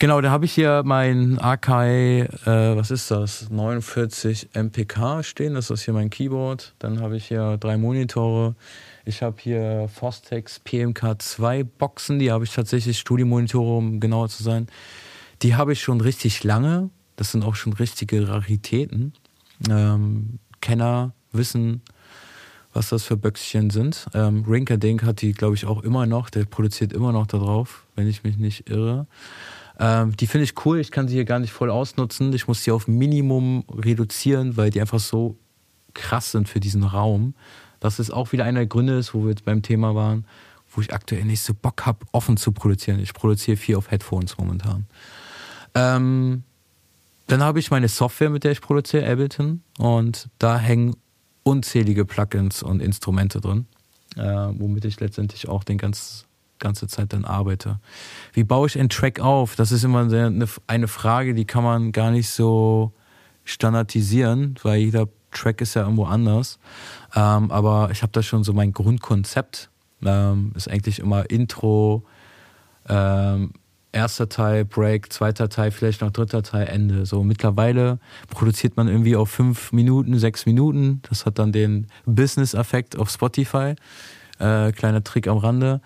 [0.00, 5.70] genau, da habe ich hier mein Akai, äh, was ist das, 49 MPK stehen, das
[5.70, 6.74] ist hier mein Keyboard.
[6.80, 8.56] Dann habe ich hier drei Monitore.
[9.04, 14.66] Ich habe hier Fostex PMK2 Boxen, die habe ich tatsächlich, Studiomonitore, um genauer zu sein.
[15.42, 16.90] Die habe ich schon richtig lange.
[17.16, 19.12] Das sind auch schon richtige Raritäten.
[19.70, 21.82] Ähm, Kenner wissen,
[22.72, 24.06] was das für Böckchen sind.
[24.14, 26.30] Ähm, Rinkerdink hat die, glaube ich, auch immer noch.
[26.30, 29.06] Der produziert immer noch da drauf, wenn ich mich nicht irre.
[29.80, 30.78] Ähm, die finde ich cool.
[30.78, 32.32] Ich kann sie hier gar nicht voll ausnutzen.
[32.34, 35.36] Ich muss sie auf Minimum reduzieren, weil die einfach so
[35.94, 37.34] krass sind für diesen Raum.
[37.80, 40.26] Das ist auch wieder einer der Gründe, ist, wo wir jetzt beim Thema waren,
[40.70, 43.00] wo ich aktuell nicht so Bock habe, offen zu produzieren.
[43.00, 44.86] Ich produziere viel auf Headphones momentan.
[45.74, 46.44] Ähm,
[47.26, 49.62] dann habe ich meine Software, mit der ich produziere, Ableton.
[49.78, 50.94] Und da hängen
[51.42, 53.66] unzählige Plugins und Instrumente drin,
[54.16, 56.26] äh, womit ich letztendlich auch den ganz,
[56.60, 57.80] ganze Zeit dann arbeite.
[58.32, 59.56] Wie baue ich einen Track auf?
[59.56, 60.08] Das ist immer
[60.66, 62.92] eine, Frage, die kann man gar nicht so
[63.44, 66.58] standardisieren, weil jeder Track ist ja irgendwo anders.
[67.14, 69.70] Ähm, aber ich habe da schon so mein Grundkonzept.
[70.04, 72.04] Ähm, ist eigentlich immer Intro,
[72.88, 73.52] ähm,
[73.92, 77.06] erster Teil, Break, zweiter Teil, vielleicht noch dritter Teil, Ende.
[77.06, 77.98] So mittlerweile
[78.28, 81.02] produziert man irgendwie auf fünf Minuten, sechs Minuten.
[81.08, 83.74] Das hat dann den Business-Effekt auf Spotify.
[84.40, 85.80] Äh, kleiner Trick am Rande.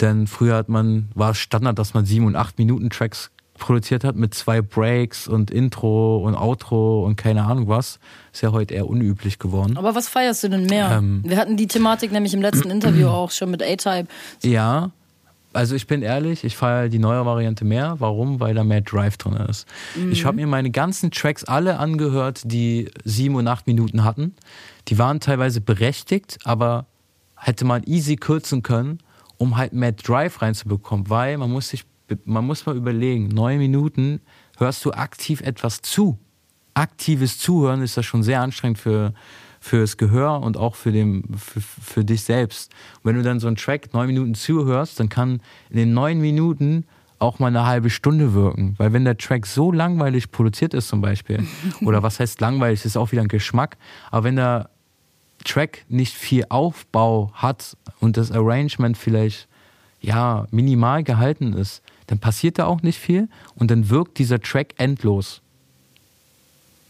[0.00, 3.30] Denn früher hat man, war Standard, dass man sieben und acht Minuten Tracks
[3.60, 8.00] produziert hat mit zwei Breaks und Intro und Outro und keine Ahnung was.
[8.32, 9.76] Ist ja heute eher unüblich geworden.
[9.76, 10.90] Aber was feierst du denn mehr?
[10.90, 14.08] Ähm, Wir hatten die Thematik nämlich im letzten Interview auch schon mit A-Type.
[14.42, 14.90] Ja,
[15.52, 17.96] also ich bin ehrlich, ich feiere die neue Variante mehr.
[17.98, 18.40] Warum?
[18.40, 19.66] Weil da mehr Drive drin ist.
[19.96, 20.12] Mhm.
[20.12, 24.34] Ich habe mir meine ganzen Tracks alle angehört, die sieben und acht Minuten hatten.
[24.88, 26.86] Die waren teilweise berechtigt, aber
[27.40, 28.98] hätte man easy kürzen können,
[29.38, 31.84] um halt mehr Drive reinzubekommen, weil man muss sich
[32.24, 34.20] man muss mal überlegen, neun Minuten
[34.58, 36.18] hörst du aktiv etwas zu.
[36.74, 39.12] Aktives Zuhören ist das schon sehr anstrengend für,
[39.60, 42.72] fürs Gehör und auch für, den, für, für dich selbst.
[42.96, 46.20] Und wenn du dann so einen Track neun Minuten zuhörst, dann kann in den neun
[46.20, 46.84] Minuten
[47.18, 48.74] auch mal eine halbe Stunde wirken.
[48.78, 51.46] Weil wenn der Track so langweilig produziert ist zum Beispiel,
[51.82, 53.76] oder was heißt langweilig, ist auch wieder ein Geschmack,
[54.10, 54.70] aber wenn der
[55.44, 59.48] Track nicht viel Aufbau hat und das Arrangement vielleicht
[60.00, 64.74] ja minimal gehalten ist, dann passiert da auch nicht viel und dann wirkt dieser Track
[64.78, 65.42] endlos.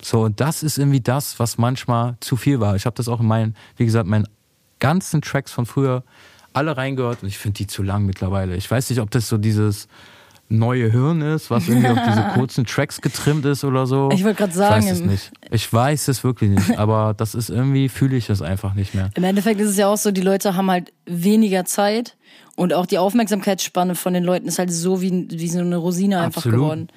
[0.02, 2.74] So, und das ist irgendwie das, was manchmal zu viel war.
[2.76, 4.26] Ich habe das auch in meinen, wie gesagt, meinen
[4.78, 6.04] ganzen Tracks von früher
[6.52, 8.56] alle reingehört und ich finde die zu lang mittlerweile.
[8.56, 9.88] Ich weiß nicht, ob das so dieses
[10.50, 14.10] neue Hirn ist, was irgendwie auf diese kurzen Tracks getrimmt ist oder so.
[14.12, 14.82] Ich wollte gerade sagen.
[14.84, 15.32] Ich weiß es nicht.
[15.50, 19.10] Ich weiß es wirklich nicht, aber das ist irgendwie, fühle ich es einfach nicht mehr.
[19.14, 22.16] Im Endeffekt ist es ja auch so, die Leute haben halt weniger Zeit
[22.56, 26.20] und auch die Aufmerksamkeitsspanne von den Leuten ist halt so wie, wie so eine Rosine
[26.20, 26.58] einfach Absolut.
[26.58, 26.88] geworden.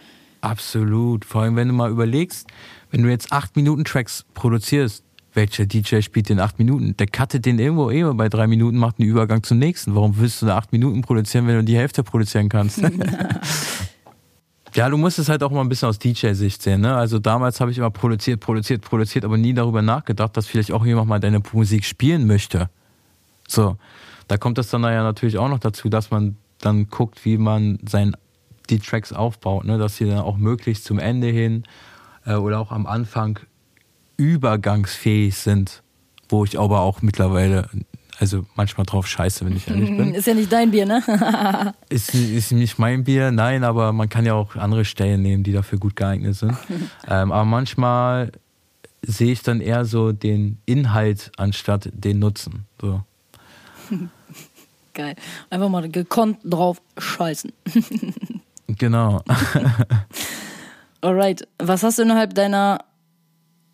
[0.41, 1.23] Absolut.
[1.23, 2.47] Vor allem, wenn du mal überlegst,
[2.91, 5.03] wenn du jetzt acht Minuten Tracks produzierst,
[5.33, 6.95] welcher DJ spielt den acht Minuten?
[6.97, 9.95] Der cuttet den irgendwo eh bei drei Minuten, macht einen Übergang zum nächsten.
[9.95, 12.81] Warum willst du da acht Minuten produzieren, wenn du die Hälfte produzieren kannst?
[14.75, 16.81] ja, du musst es halt auch mal ein bisschen aus DJ-Sicht sehen.
[16.81, 16.95] Ne?
[16.95, 20.85] Also damals habe ich immer produziert, produziert, produziert, aber nie darüber nachgedacht, dass vielleicht auch
[20.85, 22.69] jemand mal deine Musik spielen möchte.
[23.47, 23.77] So,
[24.27, 27.79] da kommt das dann ja natürlich auch noch dazu, dass man dann guckt, wie man
[27.87, 28.15] sein,
[28.69, 29.77] die Tracks aufbaut, ne?
[29.77, 31.63] dass sie dann auch möglichst zum Ende hin
[32.25, 33.39] äh, oder auch am Anfang
[34.17, 35.83] übergangsfähig sind,
[36.29, 37.69] wo ich aber auch mittlerweile,
[38.19, 40.13] also manchmal drauf scheiße, wenn ich ehrlich bin.
[40.15, 41.73] Ist ja nicht dein Bier, ne?
[41.89, 45.51] ist, ist nicht mein Bier, nein, aber man kann ja auch andere Stellen nehmen, die
[45.51, 46.57] dafür gut geeignet sind.
[47.07, 48.31] ähm, aber manchmal
[49.01, 52.65] sehe ich dann eher so den Inhalt anstatt den Nutzen.
[52.79, 53.03] So.
[54.93, 55.15] Geil.
[55.49, 57.51] Einfach mal gekonnt drauf scheißen.
[58.67, 59.21] genau.
[61.01, 61.47] Alright.
[61.59, 62.79] Was hast du innerhalb deiner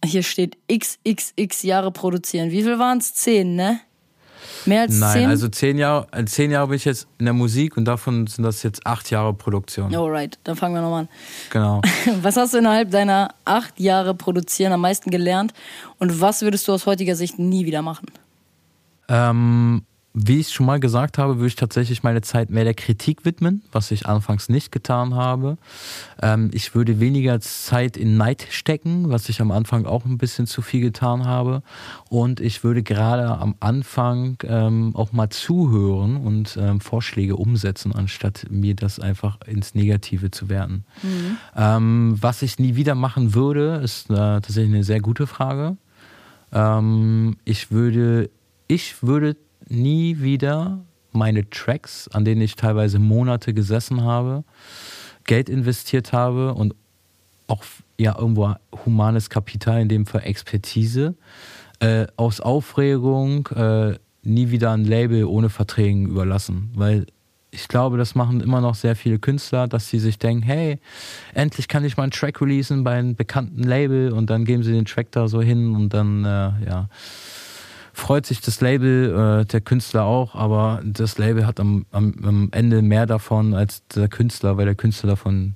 [0.03, 2.51] hier steht XXX Jahre produzieren.
[2.51, 3.13] Wie viel waren es?
[3.13, 3.81] Zehn, ne?
[4.65, 5.29] Mehr als Nein, zehn?
[5.29, 8.43] also zehn Jahre, äh, zehn Jahre bin ich jetzt in der Musik und davon sind
[8.43, 9.93] das jetzt acht Jahre Produktion.
[9.93, 11.09] Alright, dann fangen wir nochmal an.
[11.49, 11.81] Genau.
[12.21, 15.53] Was hast du innerhalb deiner acht Jahre produzieren am meisten gelernt
[15.97, 18.07] und was würdest du aus heutiger Sicht nie wieder machen?
[19.07, 19.83] Ähm,
[20.13, 23.61] wie ich schon mal gesagt habe, würde ich tatsächlich meine Zeit mehr der Kritik widmen,
[23.71, 25.57] was ich anfangs nicht getan habe.
[26.21, 30.47] Ähm, ich würde weniger Zeit in Neid stecken, was ich am Anfang auch ein bisschen
[30.47, 31.61] zu viel getan habe.
[32.09, 38.47] Und ich würde gerade am Anfang ähm, auch mal zuhören und ähm, Vorschläge umsetzen, anstatt
[38.49, 40.85] mir das einfach ins Negative zu werten.
[41.03, 41.37] Mhm.
[41.55, 45.77] Ähm, was ich nie wieder machen würde, ist äh, tatsächlich eine sehr gute Frage.
[46.51, 48.31] Ähm, ich würde,
[48.67, 49.35] ich würde
[49.69, 50.79] nie wieder
[51.11, 54.43] meine Tracks, an denen ich teilweise Monate gesessen habe,
[55.23, 56.75] Geld investiert habe und
[57.47, 57.63] auch
[57.97, 58.53] ja irgendwo
[58.85, 61.15] humanes Kapital, in dem Fall Expertise,
[61.79, 66.71] äh, aus Aufregung äh, nie wieder ein Label ohne Verträgen überlassen.
[66.75, 67.07] Weil
[67.51, 70.79] ich glaube, das machen immer noch sehr viele Künstler, dass sie sich denken, hey,
[71.33, 74.73] endlich kann ich mal einen Track releasen bei einem bekannten Label und dann geben sie
[74.73, 76.89] den Track da so hin und dann, äh, ja
[77.99, 82.49] freut sich das Label, äh, der Künstler auch, aber das Label hat am, am, am,
[82.51, 85.55] Ende mehr davon als der Künstler, weil der Künstler davon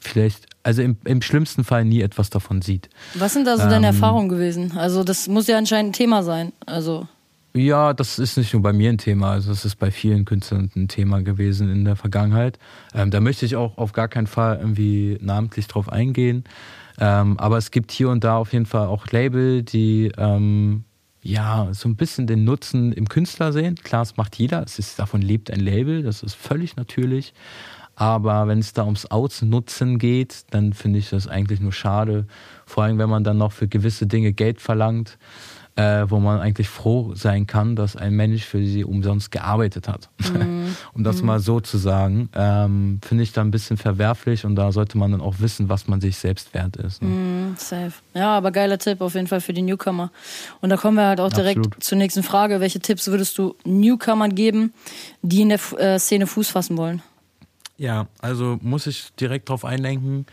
[0.00, 2.88] vielleicht, also im, im schlimmsten Fall nie etwas davon sieht.
[3.14, 4.76] Was sind da so ähm, deine Erfahrungen gewesen?
[4.76, 6.52] Also das muss ja anscheinend ein Thema sein.
[6.66, 7.06] Also
[7.54, 10.70] ja, das ist nicht nur bei mir ein Thema, also es ist bei vielen Künstlern
[10.76, 12.58] ein Thema gewesen in der Vergangenheit.
[12.94, 16.44] Ähm, da möchte ich auch auf gar keinen Fall irgendwie namentlich drauf eingehen.
[17.00, 20.84] Ähm, aber es gibt hier und da auf jeden Fall auch Label, die ähm,
[21.28, 23.74] ja, so ein bisschen den Nutzen im Künstler sehen.
[23.74, 27.34] Klar, es macht jeder, es ist, davon lebt ein Label, das ist völlig natürlich.
[27.96, 32.26] Aber wenn es da ums Ausnutzen geht, dann finde ich das eigentlich nur schade.
[32.64, 35.18] Vor allem, wenn man dann noch für gewisse Dinge Geld verlangt
[35.78, 40.10] äh, wo man eigentlich froh sein kann, dass ein Mensch für sie umsonst gearbeitet hat.
[40.18, 40.74] Mhm.
[40.92, 41.26] um das mhm.
[41.26, 45.12] mal so zu sagen, ähm, finde ich da ein bisschen verwerflich und da sollte man
[45.12, 47.00] dann auch wissen, was man sich selbst wert ist.
[47.00, 47.08] Ne?
[47.08, 47.92] Mhm, safe.
[48.12, 50.10] Ja, aber geiler Tipp auf jeden Fall für die Newcomer.
[50.60, 51.84] Und da kommen wir halt auch direkt Absolut.
[51.84, 52.58] zur nächsten Frage.
[52.58, 54.72] Welche Tipps würdest du Newcomern geben,
[55.22, 57.02] die in der äh, Szene Fuß fassen wollen?
[57.76, 60.26] Ja, also muss ich direkt drauf einlenken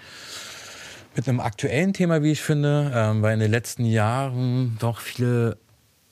[1.16, 5.57] mit einem aktuellen Thema, wie ich finde, ähm, weil in den letzten Jahren doch viele,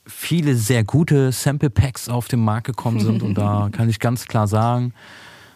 [0.06, 3.22] viele sehr gute Sample Packs auf den Markt gekommen sind.
[3.22, 4.94] Und da kann ich ganz klar sagen,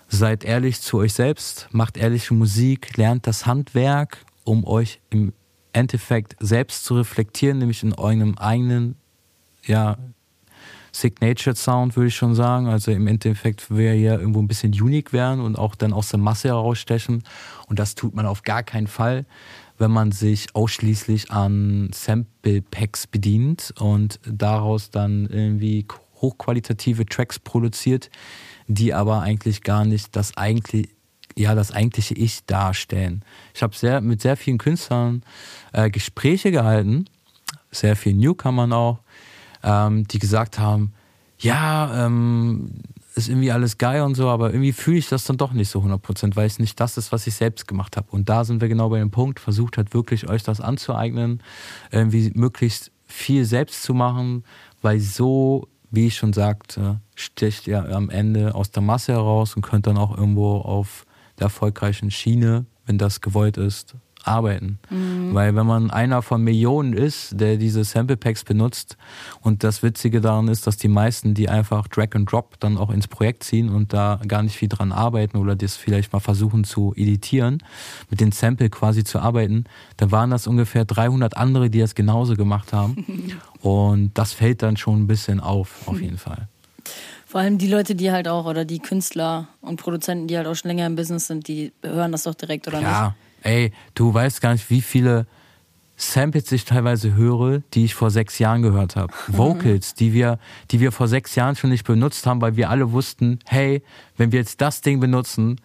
[0.09, 5.32] seid ehrlich zu euch selbst, macht ehrliche Musik, lernt das Handwerk, um euch im
[5.72, 8.96] Endeffekt selbst zu reflektieren, nämlich in eurem eigenen,
[9.64, 9.96] ja,
[11.01, 12.66] Signature Sound, würde ich schon sagen.
[12.66, 16.18] Also im Endeffekt will ja irgendwo ein bisschen unique werden und auch dann aus der
[16.18, 17.22] Masse herausstechen.
[17.68, 19.24] Und das tut man auf gar keinen Fall,
[19.78, 25.86] wenn man sich ausschließlich an Sample Packs bedient und daraus dann irgendwie
[26.20, 28.11] hochqualitative Tracks produziert,
[28.66, 30.88] die aber eigentlich gar nicht das eigentlich
[31.36, 33.24] ja das eigentliche Ich darstellen.
[33.55, 35.22] Ich habe sehr mit sehr vielen Künstlern
[35.72, 37.05] äh, Gespräche gehalten,
[37.70, 38.99] sehr vielen Newcomern auch,
[39.62, 40.92] ähm, die gesagt haben,
[41.38, 42.82] ja, ähm,
[43.14, 45.80] ist irgendwie alles geil und so, aber irgendwie fühle ich das dann doch nicht so
[45.80, 48.06] 100%, weil es nicht das ist, was ich selbst gemacht habe.
[48.11, 51.42] Und da sind wir genau bei dem Punkt, versucht halt wirklich euch das anzueignen,
[51.90, 54.44] irgendwie möglichst viel selbst zu machen,
[54.82, 59.62] weil so, wie ich schon sagte, sticht ihr am Ende aus der Masse heraus und
[59.62, 61.04] könnt dann auch irgendwo auf
[61.38, 63.94] der erfolgreichen Schiene, wenn das gewollt ist,
[64.29, 64.79] arbeiten.
[64.91, 65.35] Mhm.
[65.35, 68.97] Weil wenn man einer von Millionen ist, der diese Sample Packs benutzt
[69.41, 72.91] und das Witzige daran ist, dass die meisten, die einfach Drag and Drop dann auch
[72.91, 76.64] ins Projekt ziehen und da gar nicht viel dran arbeiten oder das vielleicht mal versuchen
[76.64, 77.62] zu editieren,
[78.11, 79.64] mit den Sample quasi zu arbeiten,
[79.97, 83.07] dann waren das ungefähr 300 andere, die das genauso gemacht haben.
[83.62, 86.49] und das fällt dann schon ein bisschen auf, auf jeden Fall.
[87.29, 90.55] Vor allem die Leute, die halt auch, oder die Künstler und Produzenten, die halt auch
[90.55, 93.05] schon länger im Business sind, die hören das doch direkt, oder ja.
[93.09, 93.16] nicht?
[93.43, 95.26] Ey, du weißt gar nicht, wie viele
[95.97, 99.12] Samples ich teilweise höre, die ich vor sechs Jahren gehört habe.
[99.26, 100.39] Vocals, die wir,
[100.70, 103.82] die wir vor sechs Jahren schon nicht benutzt haben, weil wir alle wussten, hey,
[104.16, 105.61] wenn wir jetzt das Ding benutzen,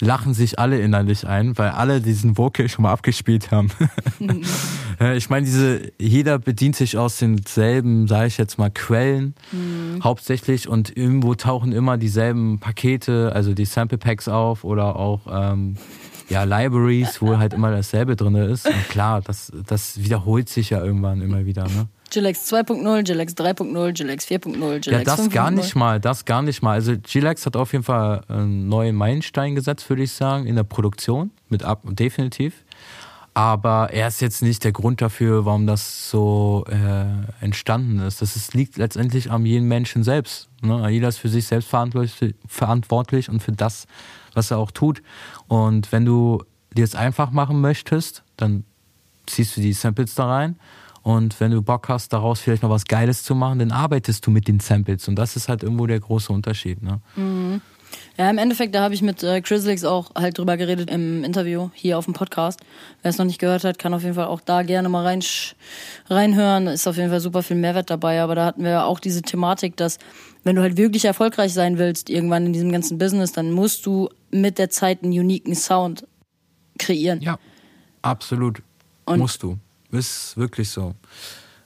[0.00, 3.70] lachen sich alle innerlich ein, weil alle diesen Vocal schon mal abgespielt haben.
[5.14, 10.02] ich meine, diese, jeder bedient sich aus denselben, sage ich jetzt mal, Quellen mhm.
[10.02, 15.76] hauptsächlich und irgendwo tauchen immer dieselben Pakete, also die Sample Packs auf oder auch ähm,
[16.30, 18.66] ja, Libraries, wo halt immer dasselbe drin ist.
[18.66, 21.64] Und klar, das, das wiederholt sich ja irgendwann immer wieder.
[21.64, 21.88] Ne?
[22.10, 26.62] Gilex 2.0, Gilex 3.0, Gilex 4.0, Gilex Ja, das gar nicht mal, das gar nicht
[26.62, 26.72] mal.
[26.72, 30.64] Also Gilex hat auf jeden Fall einen neuen Meilenstein gesetzt, würde ich sagen, in der
[30.64, 32.64] Produktion, mit ab definitiv.
[33.32, 38.20] Aber er ist jetzt nicht der Grund dafür, warum das so äh, entstanden ist.
[38.20, 40.48] Das ist, liegt letztendlich an jedem Menschen selbst.
[40.62, 40.90] Ne?
[40.90, 43.86] Jeder ist für sich selbst verantwortlich, verantwortlich und für das,
[44.34, 45.02] was er auch tut.
[45.48, 48.64] Und wenn du dir es einfach machen möchtest, dann
[49.26, 50.56] ziehst du die Samples da rein.
[51.02, 54.30] Und wenn du Bock hast, daraus vielleicht noch was Geiles zu machen, dann arbeitest du
[54.30, 55.08] mit den Samples.
[55.08, 56.82] Und das ist halt irgendwo der große Unterschied.
[56.82, 57.00] Ne?
[57.16, 57.62] Mhm.
[58.16, 61.70] Ja, im Endeffekt, da habe ich mit äh, Chrislix auch halt drüber geredet im Interview
[61.72, 62.60] hier auf dem Podcast.
[63.02, 65.20] Wer es noch nicht gehört hat, kann auf jeden Fall auch da gerne mal rein,
[66.08, 66.66] reinhören.
[66.66, 68.22] Ist auf jeden Fall super viel Mehrwert dabei.
[68.22, 69.98] Aber da hatten wir auch diese Thematik, dass
[70.44, 74.08] wenn du halt wirklich erfolgreich sein willst, irgendwann in diesem ganzen Business, dann musst du
[74.30, 76.06] mit der Zeit einen uniken Sound
[76.78, 77.20] kreieren.
[77.20, 77.38] Ja,
[78.02, 78.62] absolut.
[79.04, 79.58] Und musst du.
[79.90, 80.94] Ist wirklich so.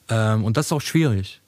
[0.08, 1.40] Ähm, und das ist auch schwierig.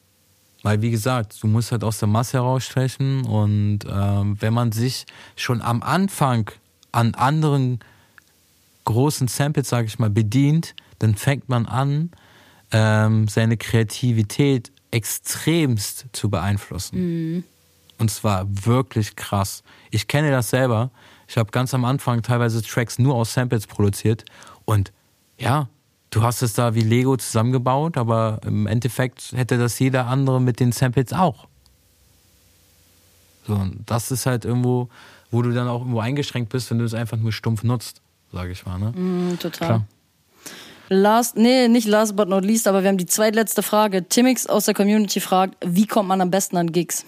[0.63, 5.07] Weil, wie gesagt, du musst halt aus der Masse herausstechen und ähm, wenn man sich
[5.37, 6.51] schon am Anfang
[6.93, 7.81] an anderen
[8.85, 12.11] großen Samples, sage ich mal, bedient, dann fängt man an,
[12.73, 16.99] ähm, seine Kreativität extremst zu beeinflussen.
[17.35, 17.45] Mhm.
[17.99, 19.63] Und zwar wirklich krass.
[19.91, 20.91] Ich kenne das selber.
[21.29, 24.25] Ich habe ganz am Anfang teilweise Tracks nur aus Samples produziert
[24.65, 24.93] und
[25.39, 25.69] ja,
[26.11, 30.61] du hast es da wie Lego zusammengebaut, aber im Endeffekt hätte das jeder andere mit
[30.61, 31.49] den Samples auch.
[33.47, 34.89] So, und das ist halt irgendwo,
[35.31, 38.53] wo du dann auch irgendwo eingeschränkt bist, wenn du es einfach nur stumpf nutzt, sage
[38.53, 38.79] ich mal.
[38.79, 38.91] Ne?
[38.93, 39.67] Mm, total.
[39.67, 39.87] Klar.
[40.89, 44.09] Last, nee, nicht last but not least, aber wir haben die zweitletzte Frage.
[44.09, 47.05] Timix aus der Community fragt, wie kommt man am besten an Gigs?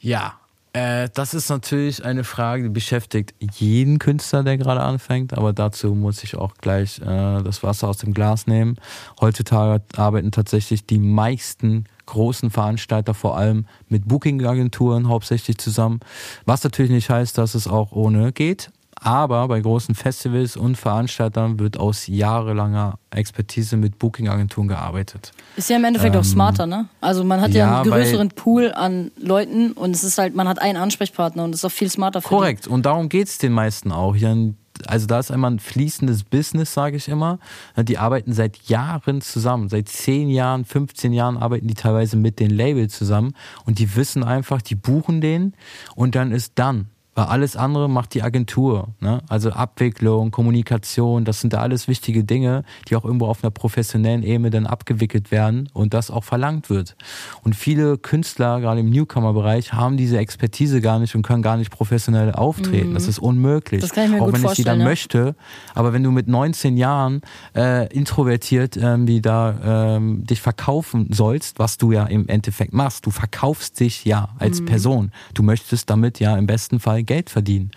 [0.00, 0.38] Ja,
[0.72, 5.94] äh, das ist natürlich eine Frage, die beschäftigt jeden Künstler, der gerade anfängt, aber dazu
[5.94, 8.76] muss ich auch gleich äh, das Wasser aus dem Glas nehmen.
[9.20, 16.00] Heutzutage arbeiten tatsächlich die meisten großen Veranstalter vor allem mit Booking-Agenturen hauptsächlich zusammen,
[16.46, 21.58] was natürlich nicht heißt, dass es auch ohne geht, aber bei großen Festivals und Veranstaltern
[21.58, 25.32] wird aus jahrelanger Expertise mit Booking-Agenturen gearbeitet.
[25.56, 26.88] Ist ja im Endeffekt ähm, auch smarter, ne?
[27.00, 30.48] Also man hat ja, ja einen größeren Pool an Leuten und es ist halt, man
[30.48, 32.70] hat einen Ansprechpartner und es ist auch viel smarter für Korrekt, die.
[32.70, 34.16] und darum geht es den meisten auch.
[34.86, 37.38] Also da ist einmal ein fließendes Business, sage ich immer.
[37.76, 39.68] Die arbeiten seit Jahren zusammen.
[39.68, 43.34] Seit 10 Jahren, 15 Jahren arbeiten die teilweise mit den Labels zusammen
[43.64, 45.54] und die wissen einfach, die buchen den
[45.96, 46.88] und dann ist dann
[47.18, 48.90] weil alles andere macht die Agentur.
[49.00, 49.20] Ne?
[49.28, 54.22] Also Abwicklung, Kommunikation, das sind da alles wichtige Dinge, die auch irgendwo auf einer professionellen
[54.22, 56.94] Ebene dann abgewickelt werden und das auch verlangt wird.
[57.42, 61.72] Und viele Künstler, gerade im Newcomer-Bereich, haben diese Expertise gar nicht und können gar nicht
[61.72, 62.90] professionell auftreten.
[62.90, 62.94] Mhm.
[62.94, 63.80] Das ist unmöglich.
[63.80, 64.84] Das kann ich mir auch gut wenn ich sie dann ja.
[64.84, 65.34] möchte.
[65.74, 67.22] Aber wenn du mit 19 Jahren
[67.56, 73.06] äh, introvertiert ähm, wie da ähm, dich verkaufen sollst, was du ja im Endeffekt machst,
[73.06, 74.66] du verkaufst dich ja als mhm.
[74.66, 75.12] Person.
[75.34, 77.72] Du möchtest damit ja im besten Fall Geld verdienen.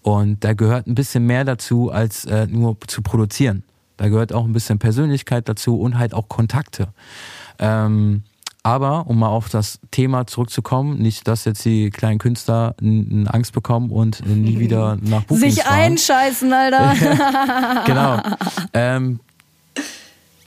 [0.00, 3.62] Und da gehört ein bisschen mehr dazu, als äh, nur zu produzieren.
[3.98, 6.88] Da gehört auch ein bisschen Persönlichkeit dazu und halt auch Kontakte.
[7.58, 8.22] Ähm,
[8.62, 12.74] aber um mal auf das Thema zurückzukommen, nicht, dass jetzt die kleinen Künstler
[13.26, 15.80] Angst bekommen und nie wieder nach Bookings Sich fahren.
[15.82, 17.84] einscheißen, Alter.
[17.86, 18.20] genau.
[18.74, 19.20] Ähm,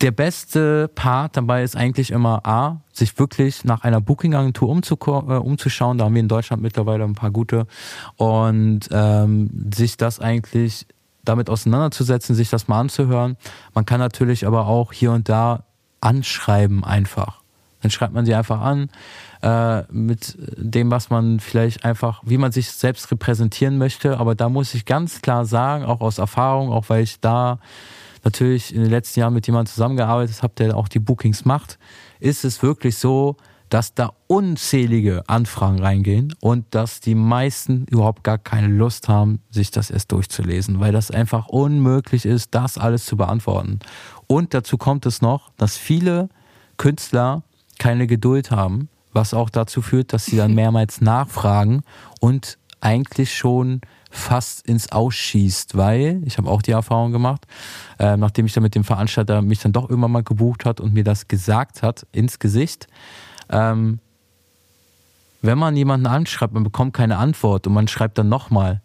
[0.02, 5.98] der beste Part dabei ist eigentlich immer A, sich wirklich nach einer Booking-Agentur äh, umzuschauen.
[5.98, 7.68] Da haben wir in Deutschland mittlerweile ein paar gute.
[8.16, 10.88] Und ähm, sich das eigentlich
[11.24, 13.36] damit auseinanderzusetzen, sich das mal anzuhören.
[13.74, 15.66] Man kann natürlich aber auch hier und da
[16.02, 17.42] anschreiben einfach.
[17.82, 18.90] Dann schreibt man sie einfach an
[19.42, 24.18] äh, mit dem, was man vielleicht einfach, wie man sich selbst repräsentieren möchte.
[24.18, 27.60] Aber da muss ich ganz klar sagen, auch aus Erfahrung, auch weil ich da
[28.26, 31.80] natürlich in den letzten Jahren mit jemandem zusammengearbeitet habe, der auch die Bookings macht,
[32.20, 33.38] ist es wirklich so,
[33.70, 39.72] dass da unzählige Anfragen reingehen und dass die meisten überhaupt gar keine Lust haben, sich
[39.72, 43.80] das erst durchzulesen, weil das einfach unmöglich ist, das alles zu beantworten.
[44.28, 46.30] Und dazu kommt es noch, dass viele
[46.78, 47.44] Künstler
[47.78, 51.84] keine Geduld haben, was auch dazu führt, dass sie dann mehrmals nachfragen
[52.20, 57.46] und eigentlich schon fast ins Ausschießt, weil ich habe auch die Erfahrung gemacht,
[58.00, 60.94] äh, nachdem ich dann mit dem Veranstalter mich dann doch irgendwann mal gebucht hat und
[60.94, 62.88] mir das gesagt hat ins Gesicht,
[63.50, 64.00] ähm,
[65.42, 68.82] wenn man jemanden anschreibt, man bekommt keine Antwort und man schreibt dann nochmal,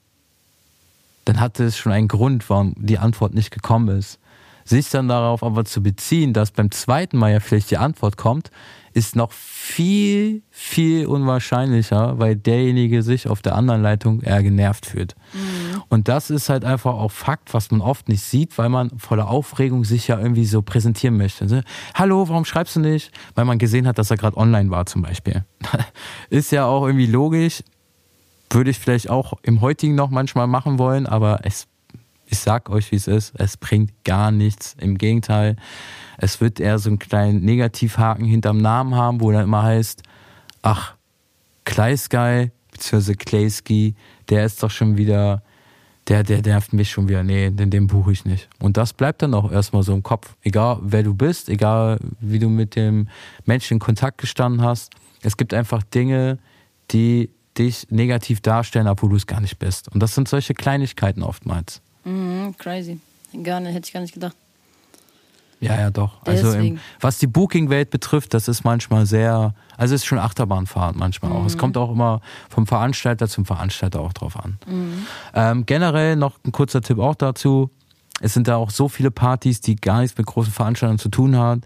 [1.25, 4.19] dann hatte es schon einen Grund, warum die Antwort nicht gekommen ist.
[4.65, 8.51] Sich dann darauf aber zu beziehen, dass beim zweiten Mal ja vielleicht die Antwort kommt,
[8.95, 15.17] ist noch viel, viel unwahrscheinlicher, weil derjenige sich auf der anderen Leitung eher genervt fühlt.
[15.33, 15.83] Mhm.
[15.89, 19.29] Und das ist halt einfach auch Fakt, was man oft nicht sieht, weil man voller
[19.29, 21.43] Aufregung sich ja irgendwie so präsentieren möchte.
[21.43, 21.61] Also,
[21.95, 23.11] Hallo, warum schreibst du nicht?
[23.35, 25.45] Weil man gesehen hat, dass er gerade online war zum Beispiel.
[26.31, 27.65] ist ja auch irgendwie logisch.
[28.51, 31.67] Würde ich vielleicht auch im heutigen noch manchmal machen wollen, aber es,
[32.27, 34.77] ich sag euch, wie es ist, es bringt gar nichts.
[34.79, 35.57] Im Gegenteil,
[36.19, 40.03] es wird eher so einen kleinen Negativhaken hinterm Namen haben, wo dann immer heißt,
[40.63, 40.95] ach,
[41.65, 43.15] Kleisky bzw.
[43.15, 43.95] Kleisky,
[44.29, 45.43] der ist doch schon wieder,
[46.09, 47.23] der, der nervt mich schon wieder.
[47.23, 48.49] Nee, den, den buche ich nicht.
[48.61, 50.37] Und das bleibt dann auch erstmal so im Kopf.
[50.43, 53.09] Egal wer du bist, egal wie du mit dem
[53.45, 54.93] Menschen in Kontakt gestanden hast.
[55.23, 56.39] Es gibt einfach Dinge,
[56.91, 59.89] die dich negativ darstellen, obwohl du es gar nicht bist.
[59.89, 61.81] Und das sind solche Kleinigkeiten oftmals.
[62.05, 63.01] Mhm, crazy.
[63.33, 64.37] Nicht, hätte ich gar nicht gedacht.
[65.65, 66.19] Ja, ja, doch.
[66.27, 70.97] Also im, was die Booking-Welt betrifft, das ist manchmal sehr, also es ist schon Achterbahnfahrt
[70.97, 71.37] manchmal mhm.
[71.37, 71.47] auch.
[71.47, 71.61] Es mhm.
[71.61, 74.59] kommt auch immer vom Veranstalter zum Veranstalter auch drauf an.
[74.67, 75.07] Mhm.
[75.35, 77.71] Ähm, generell noch ein kurzer Tipp auch dazu.
[78.21, 81.37] Es sind da auch so viele Partys, die gar nichts mit großen Veranstaltern zu tun
[81.37, 81.63] haben.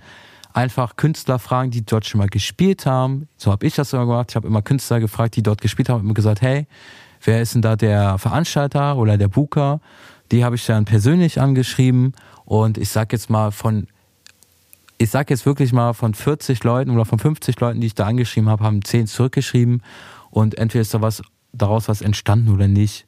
[0.54, 3.28] Einfach Künstler fragen, die dort schon mal gespielt haben.
[3.36, 4.30] So habe ich das immer gemacht.
[4.30, 6.66] Ich habe immer Künstler gefragt, die dort gespielt haben und immer gesagt, hey,
[7.22, 9.80] wer ist denn da der Veranstalter oder der Booker?
[10.30, 12.12] Die habe ich dann persönlich angeschrieben
[12.44, 13.86] und ich sag jetzt mal von,
[14.98, 18.06] ich sag jetzt wirklich mal von 40 Leuten oder von 50 Leuten, die ich da
[18.06, 19.82] angeschrieben habe, haben 10 zurückgeschrieben
[20.30, 21.22] und entweder ist da was
[21.52, 23.06] daraus was entstanden oder nicht.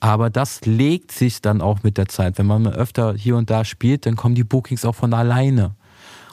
[0.00, 2.38] Aber das legt sich dann auch mit der Zeit.
[2.38, 5.76] Wenn man öfter hier und da spielt, dann kommen die Bookings auch von alleine.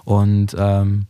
[0.06, 1.06] Und ähm,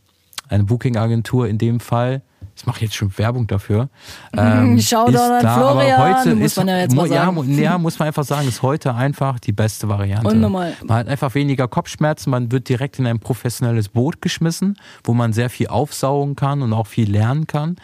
[0.49, 2.21] eine Booking-Agentur in dem Fall
[2.59, 3.89] ich mache jetzt schon Werbung dafür.
[4.31, 7.55] Ähm, Shoutout an Florian, heute muss man ja jetzt mal sagen.
[7.55, 10.27] Ja, ja, muss man einfach sagen, ist heute einfach die beste Variante.
[10.27, 10.73] Und normal.
[10.83, 15.33] Man hat einfach weniger Kopfschmerzen, man wird direkt in ein professionelles Boot geschmissen, wo man
[15.33, 17.77] sehr viel aufsaugen kann und auch viel lernen kann.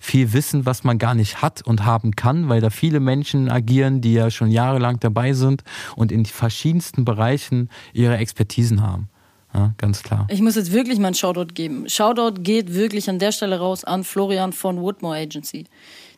[0.00, 4.00] Viel Wissen, was man gar nicht hat und haben kann, weil da viele Menschen agieren,
[4.00, 5.62] die ja schon jahrelang dabei sind
[5.94, 9.08] und in verschiedensten Bereichen ihre Expertisen haben.
[9.54, 10.26] Ja, ganz klar.
[10.30, 11.88] Ich muss jetzt wirklich mal einen Shoutout geben.
[11.88, 15.66] Shoutout geht wirklich an der Stelle raus an Florian von Woodmore Agency.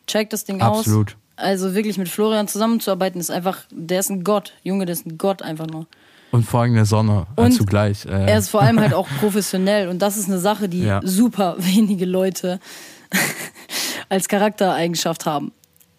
[0.07, 0.77] Check das Ding Absolut.
[0.77, 0.87] aus.
[0.87, 1.17] Absolut.
[1.37, 4.53] Also wirklich mit Florian zusammenzuarbeiten ist einfach, der ist ein Gott.
[4.63, 5.85] Junge, der ist ein Gott einfach nur.
[6.31, 8.05] Und vor allem der Sonne äh, und zugleich.
[8.05, 8.31] Äh.
[8.31, 11.01] Er ist vor allem halt auch professionell und das ist eine Sache, die ja.
[11.03, 12.59] super wenige Leute
[14.09, 15.51] als Charaktereigenschaft haben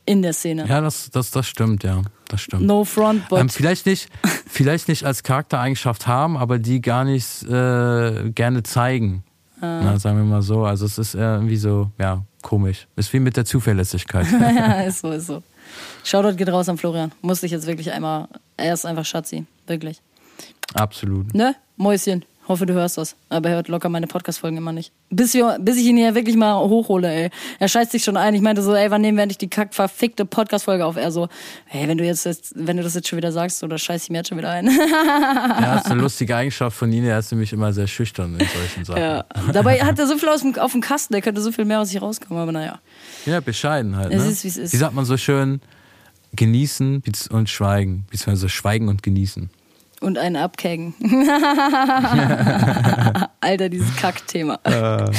[0.06, 0.66] in der Szene.
[0.66, 2.02] Ja, das, das, das stimmt, ja.
[2.28, 2.62] Das stimmt.
[2.62, 3.40] No front, but.
[3.40, 4.08] Ähm, vielleicht, nicht,
[4.46, 9.22] vielleicht nicht als Charaktereigenschaft haben, aber die gar nicht äh, gerne zeigen.
[9.60, 9.80] Ah.
[9.82, 10.64] Na, sagen wir mal so.
[10.64, 12.86] Also es ist irgendwie so, ja, komisch.
[12.96, 14.26] Ist wie mit der Zuverlässigkeit.
[14.40, 15.42] ja, ist so, ist so.
[16.04, 17.12] Shoutout geht raus an Florian.
[17.22, 18.28] Musste ich jetzt wirklich einmal.
[18.56, 19.46] Er ist einfach Schatzi.
[19.66, 20.00] Wirklich.
[20.74, 21.34] Absolut.
[21.34, 21.56] Ne?
[21.76, 22.24] Mäuschen.
[22.48, 23.16] Hoffe, du hörst das.
[23.28, 24.92] Aber er hört locker meine Podcast-Folgen immer nicht.
[25.10, 27.30] Bis, wir, bis ich ihn hier wirklich mal hochhole, ey.
[27.58, 28.34] Er scheißt sich schon ein.
[28.34, 30.96] Ich meinte so, ey, wann nehmen wir endlich die kack verfickte Podcast-Folge auf?
[30.96, 31.28] Er so,
[31.70, 34.10] ey, wenn du jetzt, jetzt, wenn du das jetzt schon wieder sagst, oder scheiß ich
[34.10, 34.66] mir jetzt schon wieder ein.
[34.66, 37.08] ja, das ist eine lustige Eigenschaft von Nina.
[37.08, 39.02] Er ist nämlich immer sehr schüchtern in solchen Sachen.
[39.02, 39.24] Ja.
[39.52, 41.80] Dabei hat er so viel aus dem, auf dem Kasten, der könnte so viel mehr
[41.80, 42.78] aus sich rauskommen, aber naja.
[43.24, 44.10] Ja, bescheiden halt.
[44.10, 44.16] Ne?
[44.16, 44.72] Es ist, wie es ist.
[44.72, 45.60] Wie sagt man so schön,
[46.36, 49.50] genießen und schweigen, beziehungsweise schweigen und genießen.
[50.06, 50.94] Und einen abkeggen.
[53.40, 54.60] Alter, dieses Kackthema.
[54.62, 55.10] Äh.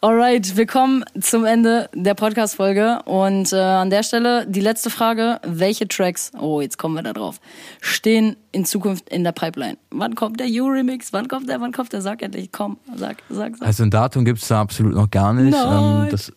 [0.00, 3.00] Alright, wir kommen zum Ende der Podcast-Folge.
[3.04, 5.40] Und äh, an der Stelle die letzte Frage.
[5.44, 7.40] Welche Tracks, oh, jetzt kommen wir da drauf,
[7.80, 9.76] stehen in Zukunft in der Pipeline?
[9.90, 11.12] Wann kommt der U-Remix?
[11.12, 11.60] Wann kommt der?
[11.60, 12.00] Wann kommt der?
[12.00, 13.66] Sag endlich, komm, sag, sag, sag.
[13.66, 15.50] Also ein Datum gibt es da absolut noch gar nicht.
[15.50, 16.04] Nein.
[16.04, 16.32] Ähm, das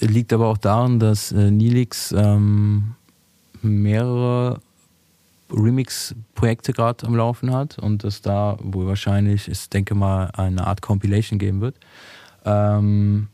[0.00, 2.96] liegt aber auch daran, dass äh, Nilix ähm,
[3.62, 4.58] mehrere
[5.50, 10.82] Remix-Projekte gerade am Laufen hat und es da wohl wahrscheinlich, ich denke mal, eine Art
[10.82, 11.76] Compilation geben wird.
[12.44, 13.28] Ähm,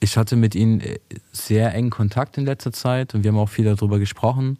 [0.00, 0.98] ich hatte mit ihnen äh,
[1.32, 4.58] sehr engen Kontakt in letzter Zeit und wir haben auch viel darüber gesprochen.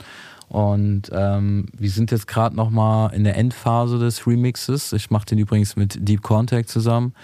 [0.49, 4.93] Und ähm, wir sind jetzt gerade nochmal in der Endphase des Remixes.
[4.93, 7.15] Ich mache den übrigens mit Deep Contact zusammen.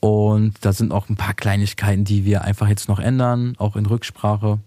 [0.00, 3.86] Und da sind auch ein paar Kleinigkeiten, die wir einfach jetzt noch ändern, auch in
[3.86, 4.58] Rücksprache.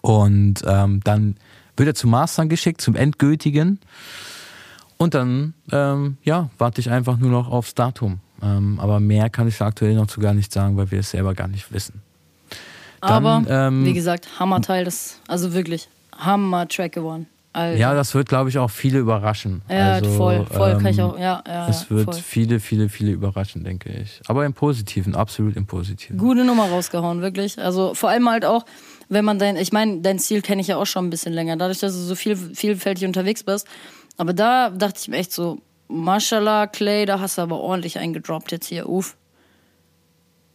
[0.00, 1.36] Und ähm, dann
[1.78, 3.80] wird er zum Mastern geschickt, zum endgültigen.
[4.96, 8.18] Und dann, ähm, ja, warte ich einfach nur noch aufs Datum.
[8.42, 11.34] Ähm, aber mehr kann ich aktuell noch zu gar nicht sagen, weil wir es selber
[11.34, 12.02] gar nicht wissen.
[13.00, 17.26] Dann, Aber, ähm, wie gesagt, Hammerteil, das, also wirklich, Hammer-Track geworden.
[17.52, 17.78] Alter.
[17.78, 19.62] Ja, das wird, glaube ich, auch viele überraschen.
[19.68, 21.68] Ja, also, voll, voll, kann ich ähm, auch, ja, ja.
[21.68, 22.14] Es wird voll.
[22.14, 24.20] viele, viele, viele überraschen, denke ich.
[24.28, 26.18] Aber im Positiven, absolut im Positiven.
[26.18, 27.58] Gute Nummer rausgehauen, wirklich.
[27.58, 28.64] Also vor allem halt auch,
[29.08, 31.56] wenn man dein, ich meine, dein Ziel kenne ich ja auch schon ein bisschen länger,
[31.56, 33.66] dadurch, dass du so viel, vielfältig unterwegs bist.
[34.18, 35.58] Aber da dachte ich mir echt so,
[35.88, 39.16] Mashallah, Clay, da hast du aber ordentlich eingedroppt jetzt hier, uff.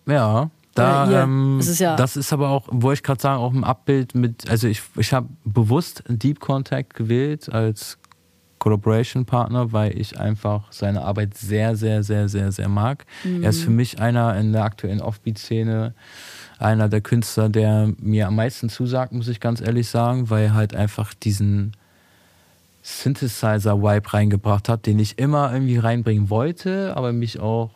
[0.06, 3.42] Ja, da, hier, ähm, es ist ja- das ist aber auch, wollte ich gerade sagen,
[3.42, 7.98] auch im Abbild mit, also ich, ich habe bewusst Deep Contact gewählt als
[8.60, 13.06] Collaboration Partner, weil ich einfach seine Arbeit sehr, sehr, sehr, sehr, sehr mag.
[13.42, 15.94] Er ist für mich einer in der aktuellen Offbeat-Szene,
[16.60, 20.54] einer der Künstler, der mir am meisten zusagt, muss ich ganz ehrlich sagen, weil er
[20.54, 21.74] halt einfach diesen
[22.84, 27.72] Synthesizer-Vibe reingebracht hat, den ich immer irgendwie reinbringen wollte, aber mich auch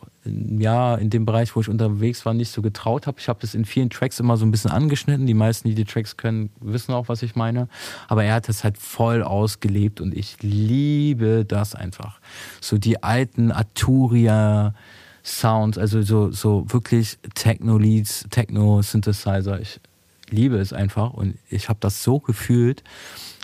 [0.60, 3.20] ja in dem Bereich, wo ich unterwegs war, nicht so getraut habe.
[3.20, 5.26] Ich habe das in vielen Tracks immer so ein bisschen angeschnitten.
[5.26, 7.68] Die meisten, die die Tracks können, wissen auch, was ich meine.
[8.08, 12.20] Aber er hat das halt voll ausgelebt und ich liebe das einfach.
[12.62, 14.74] So die alten Arturia
[15.24, 19.60] Sounds, also so, so wirklich Techno-Leads, Techno-Synthesizer.
[19.60, 19.82] Ich
[20.30, 22.82] liebe es einfach und ich habe das so gefühlt.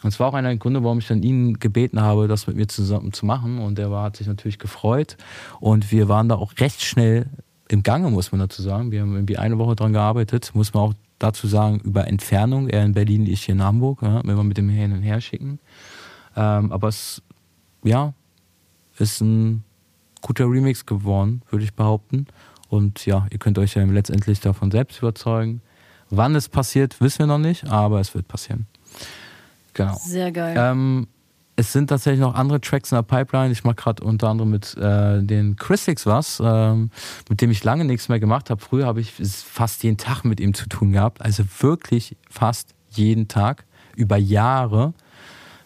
[0.04, 2.56] Und es war auch einer der Gründe, warum ich dann ihn gebeten habe, das mit
[2.56, 3.60] mir zusammen zu machen.
[3.60, 5.18] Und er war, hat sich natürlich gefreut.
[5.60, 7.28] Und wir waren da auch recht schnell
[7.70, 8.92] im Gange, muss man dazu sagen.
[8.92, 12.70] Wir haben irgendwie eine Woche dran gearbeitet, muss man auch dazu sagen, über Entfernung.
[12.70, 15.22] Er in Berlin, ich hier in Hamburg, ja, wenn wir mit dem hin und her
[15.22, 15.60] schicken.
[16.36, 17.22] Ähm, aber es,
[17.84, 18.14] ja,
[18.98, 19.64] ist ein
[20.22, 22.28] guter Remix geworden, würde ich behaupten.
[22.70, 25.62] Und ja, ihr könnt euch ja letztendlich davon selbst überzeugen.
[26.10, 28.68] Wann es passiert, wissen wir noch nicht, aber es wird passieren.
[29.74, 29.96] Genau.
[29.96, 30.56] Sehr geil.
[30.58, 31.08] Ähm,
[31.56, 33.52] es sind tatsächlich noch andere Tracks in der Pipeline.
[33.52, 36.90] Ich mache gerade unter anderem mit äh, den Chrisix was, ähm,
[37.30, 38.60] mit dem ich lange nichts mehr gemacht habe.
[38.62, 41.22] Früher habe ich es fast jeden Tag mit ihm zu tun gehabt.
[41.22, 44.94] Also wirklich fast jeden Tag, über Jahre,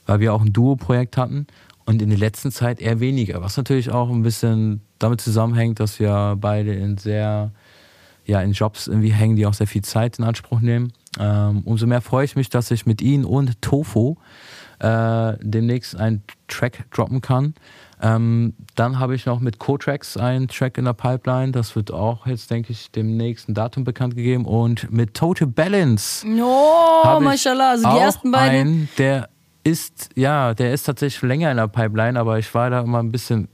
[0.05, 1.47] weil wir auch ein Duo-Projekt hatten.
[1.85, 3.41] Und in der letzten Zeit eher weniger.
[3.41, 7.51] Was natürlich auch ein bisschen damit zusammenhängt, dass wir beide in sehr,
[8.25, 10.91] ja, in Jobs irgendwie hängen, die auch sehr viel Zeit in Anspruch nehmen.
[11.19, 14.15] Ähm, umso mehr freue ich mich, dass ich mit Ihnen und Tofu
[14.79, 17.55] äh, demnächst einen Track droppen kann.
[17.99, 21.51] Ähm, dann habe ich noch mit Co-Tracks einen Track in der Pipeline.
[21.51, 24.45] Das wird auch jetzt, denke ich, demnächst ein Datum bekannt gegeben.
[24.45, 28.55] Und mit Total Balance oh, habe Mashallah, also die ersten beiden.
[28.55, 29.29] einen, der
[29.63, 33.11] ist, ja, der ist tatsächlich länger in der Pipeline, aber ich war da immer ein
[33.11, 33.47] bisschen,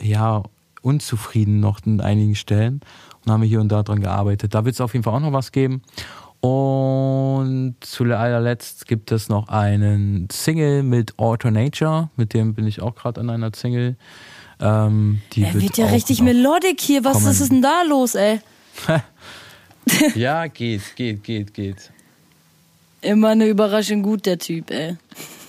[0.00, 0.42] ja,
[0.80, 2.80] unzufrieden noch in einigen Stellen
[3.24, 4.54] und haben hier und da dran gearbeitet.
[4.54, 5.82] Da wird es auf jeden Fall auch noch was geben.
[6.44, 12.82] Und zu allerletzt gibt es noch einen Single mit Alter Nature, mit dem bin ich
[12.82, 13.96] auch gerade an einer Single.
[14.60, 17.02] Ähm, Er wird wird ja richtig melodic hier.
[17.02, 17.28] Was kommen.
[17.28, 18.40] ist denn da los, ey?
[20.14, 21.90] Ja, geht, geht, geht, geht.
[23.00, 24.96] Immer eine Überraschung gut, der Typ, ey.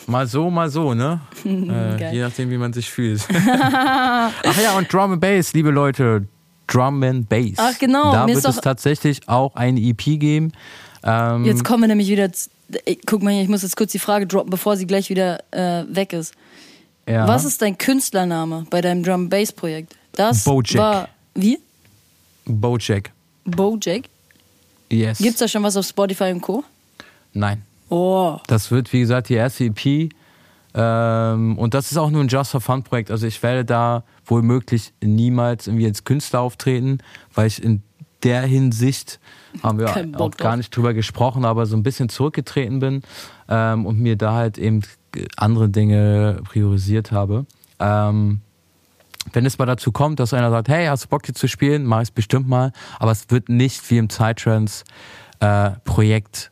[0.08, 1.20] Mal so, mal so, ne?
[1.46, 3.22] äh, je nachdem, wie man sich fühlt.
[3.50, 6.28] Ach ja, und Drum and Bass, liebe Leute.
[6.68, 7.54] Drum and Bass.
[7.58, 10.52] Ach, genau, Da mir wird es tatsächlich auch eine EP geben.
[11.06, 12.30] Ähm, Jetzt kommen wir nämlich wieder.
[12.86, 15.40] Ey, Guck mal hier, ich muss jetzt kurz die Frage droppen, bevor sie gleich wieder
[15.52, 16.34] äh, weg ist.
[17.08, 17.28] ja.
[17.28, 19.96] Was ist dein Künstlername bei deinem Drum Bass Projekt?
[20.14, 20.76] Das Bojack.
[20.78, 21.60] war wie?
[22.46, 23.12] Bojack.
[23.46, 24.04] Bojack?
[24.92, 25.20] Yes.
[25.20, 26.64] Gibt's da schon was auf Spotify und Co?
[27.34, 27.62] Nein.
[27.90, 30.10] Oh, Das wird, wie gesagt, die erste EP.
[30.74, 33.12] Ähm, und das ist auch nur ein Just for Fun Projekt.
[33.12, 36.98] Also ich werde da wohl möglich niemals irgendwie als Künstler auftreten,
[37.34, 37.84] weil ich in
[38.24, 39.20] der Hinsicht
[39.64, 43.02] haben wir Kein auch gar nicht drüber gesprochen, aber so ein bisschen zurückgetreten bin
[43.50, 44.82] ähm, und mir da halt eben
[45.38, 47.46] andere Dinge priorisiert habe.
[47.80, 48.42] Ähm,
[49.34, 51.86] wenn es mal dazu kommt, dass einer sagt, hey, hast du Bock hier zu spielen,
[51.86, 54.84] mach ich es bestimmt mal, aber es wird nicht wie im Psytrance
[55.40, 56.52] äh, Projekt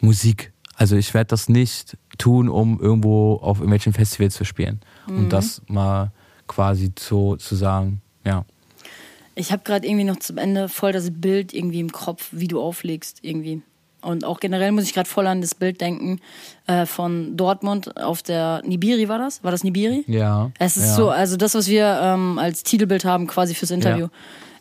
[0.00, 0.52] Musik.
[0.76, 4.80] Also ich werde das nicht tun, um irgendwo auf irgendwelchen Festivals zu spielen.
[5.06, 5.18] Mhm.
[5.18, 6.12] Und das mal
[6.46, 8.44] quasi zu, zu sagen, ja.
[9.34, 12.60] Ich habe gerade irgendwie noch zum Ende voll das Bild irgendwie im Kopf, wie du
[12.60, 13.62] auflegst irgendwie.
[14.00, 16.20] Und auch generell muss ich gerade voll an das Bild denken
[16.66, 19.42] äh, von Dortmund auf der Nibiri war das?
[19.42, 20.04] War das Nibiri?
[20.06, 20.50] Ja.
[20.58, 20.94] Es ist ja.
[20.94, 24.04] so, also das, was wir ähm, als Titelbild haben, quasi fürs Interview.
[24.04, 24.10] Ja.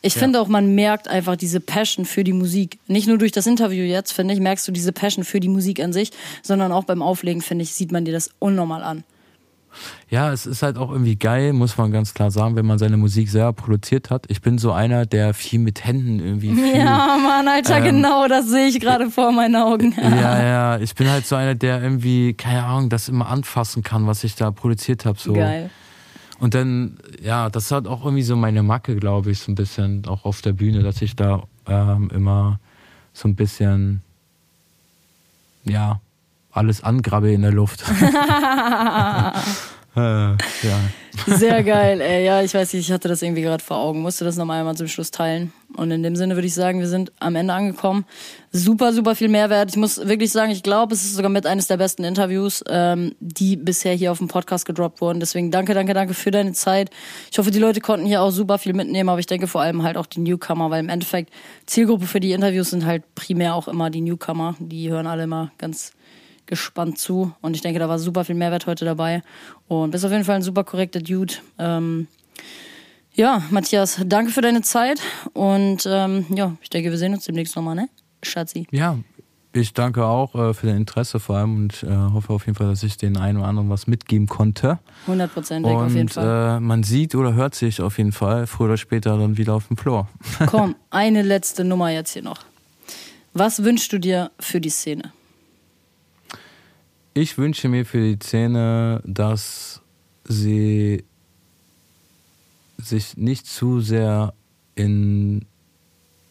[0.01, 0.19] Ich Ja.
[0.19, 2.79] finde auch, man merkt einfach diese Passion für die Musik.
[2.87, 5.81] Nicht nur durch das Interview jetzt, finde ich, merkst du diese Passion für die Musik
[5.81, 9.03] an sich, sondern auch beim Auflegen, finde ich, sieht man dir das unnormal an.
[10.13, 12.97] Ja, es ist halt auch irgendwie geil, muss man ganz klar sagen, wenn man seine
[12.97, 14.25] Musik selber produziert hat.
[14.27, 16.77] Ich bin so einer, der viel mit Händen irgendwie viel.
[16.77, 19.95] Ja, Mann, Alter, Ähm, genau, das sehe ich gerade vor meinen Augen.
[20.03, 24.05] Ja, ja, ich bin halt so einer, der irgendwie, keine Ahnung, das immer anfassen kann,
[24.05, 25.17] was ich da produziert habe.
[25.17, 25.33] So.
[25.33, 25.71] Geil.
[26.39, 30.05] Und dann, ja, das hat auch irgendwie so meine Macke, glaube ich, so ein bisschen,
[30.05, 32.59] auch auf der Bühne, dass ich da ähm, immer
[33.13, 34.03] so ein bisschen,
[35.63, 35.99] ja,
[36.51, 37.83] alles angrabbe in der Luft.
[39.95, 40.37] äh, ja.
[41.27, 42.25] Sehr geil, ey.
[42.25, 44.01] Ja, ich weiß nicht, ich hatte das irgendwie gerade vor Augen.
[44.01, 45.53] Musste das nochmal einmal zum Schluss teilen.
[45.75, 48.05] Und in dem Sinne würde ich sagen, wir sind am Ende angekommen.
[48.51, 49.69] Super, super viel Mehrwert.
[49.69, 53.13] Ich muss wirklich sagen, ich glaube, es ist sogar mit eines der besten Interviews, ähm,
[53.19, 55.19] die bisher hier auf dem Podcast gedroppt wurden.
[55.19, 56.89] Deswegen danke, danke, danke für deine Zeit.
[57.31, 59.83] Ich hoffe, die Leute konnten hier auch super viel mitnehmen, aber ich denke vor allem
[59.83, 61.31] halt auch die Newcomer, weil im Endeffekt
[61.67, 64.55] Zielgruppe für die Interviews sind halt primär auch immer die Newcomer.
[64.59, 65.91] Die hören alle immer ganz
[66.45, 67.33] gespannt zu.
[67.41, 69.21] Und ich denke, da war super viel Mehrwert heute dabei.
[69.67, 71.33] Und bist auf jeden Fall ein super korrekter Dude.
[71.57, 72.07] Ähm,
[73.13, 74.99] ja, Matthias, danke für deine Zeit.
[75.33, 77.89] Und ähm, ja, ich denke, wir sehen uns demnächst nochmal, ne?
[78.23, 78.65] Schatzi.
[78.71, 78.97] ja,
[79.55, 82.67] ich danke auch äh, für dein Interesse vor allem und äh, hoffe auf jeden Fall,
[82.67, 84.79] dass ich den einen oder anderen was mitgeben konnte.
[85.05, 86.57] Hundertprozentig auf jeden Fall.
[86.57, 89.67] äh, man sieht oder hört sich auf jeden Fall früher oder später dann wieder auf
[89.67, 90.09] dem Floor.
[90.47, 92.39] Komm, eine letzte Nummer jetzt hier noch.
[93.33, 95.11] Was wünschst du dir für die Szene?
[97.13, 99.81] Ich wünsche mir für die Szene, dass
[100.25, 101.03] sie
[102.77, 104.33] sich nicht zu sehr
[104.75, 105.45] in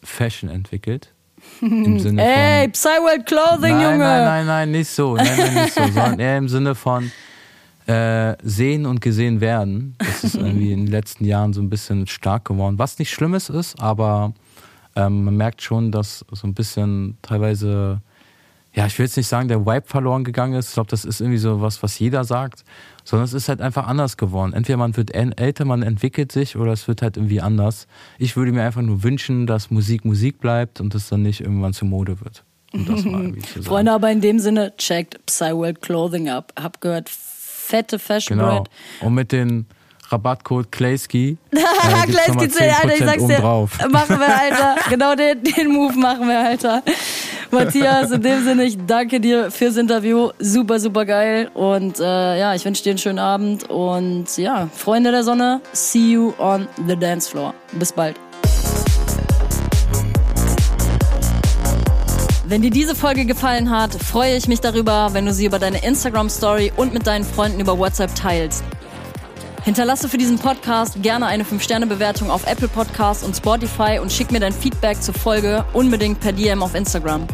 [0.03, 1.13] Fashion entwickelt.
[1.61, 2.71] Im Sinne Ey, von.
[2.71, 3.97] Psyworld Clothing, nein, Junge!
[3.97, 5.15] nein, nein, nein, nicht so.
[5.15, 5.83] Nein, nein, nicht so.
[5.83, 7.11] Sondern eher im Sinne von
[7.87, 9.95] äh, sehen und gesehen werden.
[9.97, 12.79] Das ist irgendwie in den letzten Jahren so ein bisschen stark geworden.
[12.79, 14.33] Was nicht Schlimmes ist, aber
[14.95, 18.01] ähm, man merkt schon, dass so ein bisschen teilweise,
[18.73, 20.69] ja, ich will jetzt nicht sagen, der Vibe verloren gegangen ist.
[20.69, 22.63] Ich glaube, das ist irgendwie so was, was jeder sagt.
[23.03, 24.53] Sondern es ist halt einfach anders geworden.
[24.53, 27.87] Entweder man wird äl- älter, man entwickelt sich oder es wird halt irgendwie anders.
[28.17, 31.73] Ich würde mir einfach nur wünschen, dass Musik Musik bleibt und es dann nicht irgendwann
[31.73, 32.43] zur Mode wird.
[32.73, 33.63] Um das mal irgendwie zu sagen.
[33.65, 36.51] Freunde, aber in dem Sinne, checkt Psyworld Clothing ab.
[36.59, 38.63] Hab gehört, fette Fashion Genau.
[39.01, 39.65] Und mit dem
[40.09, 41.57] Rabattcode Clayski äh,
[42.37, 43.89] geht's Alter, ich 10% sag's dir.
[43.89, 44.75] Machen wir, Alter.
[44.89, 46.83] Genau den, den Move machen wir, Alter.
[47.53, 50.31] Matthias, in dem Sinne, ich danke dir fürs Interview.
[50.39, 51.49] Super, super geil.
[51.53, 53.69] Und äh, ja, ich wünsche dir einen schönen Abend.
[53.69, 57.53] Und ja, Freunde der Sonne, see you on the dance floor.
[57.73, 58.15] Bis bald.
[62.45, 65.83] Wenn dir diese Folge gefallen hat, freue ich mich darüber, wenn du sie über deine
[65.83, 68.63] Instagram Story und mit deinen Freunden über WhatsApp teilst.
[69.63, 74.41] Hinterlasse für diesen Podcast gerne eine 5-Sterne-Bewertung auf Apple Podcasts und Spotify und schick mir
[74.41, 77.25] dein Feedback zur Folge unbedingt per DM auf Instagram.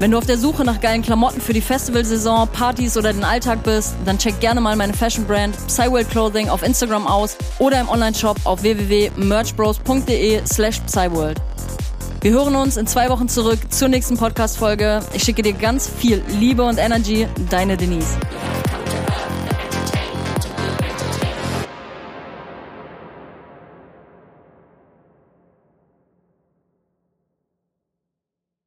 [0.00, 3.62] Wenn du auf der Suche nach geilen Klamotten für die Festivalsaison, Partys oder den Alltag
[3.62, 8.38] bist, dann check gerne mal meine Fashion-Brand Psyworld Clothing auf Instagram aus oder im Onlineshop
[8.44, 11.40] auf www.merchbros.de slash Psyworld.
[12.22, 15.00] Wir hören uns in zwei Wochen zurück zur nächsten Podcast-Folge.
[15.12, 17.28] Ich schicke dir ganz viel Liebe und Energy.
[17.48, 18.18] Deine Denise.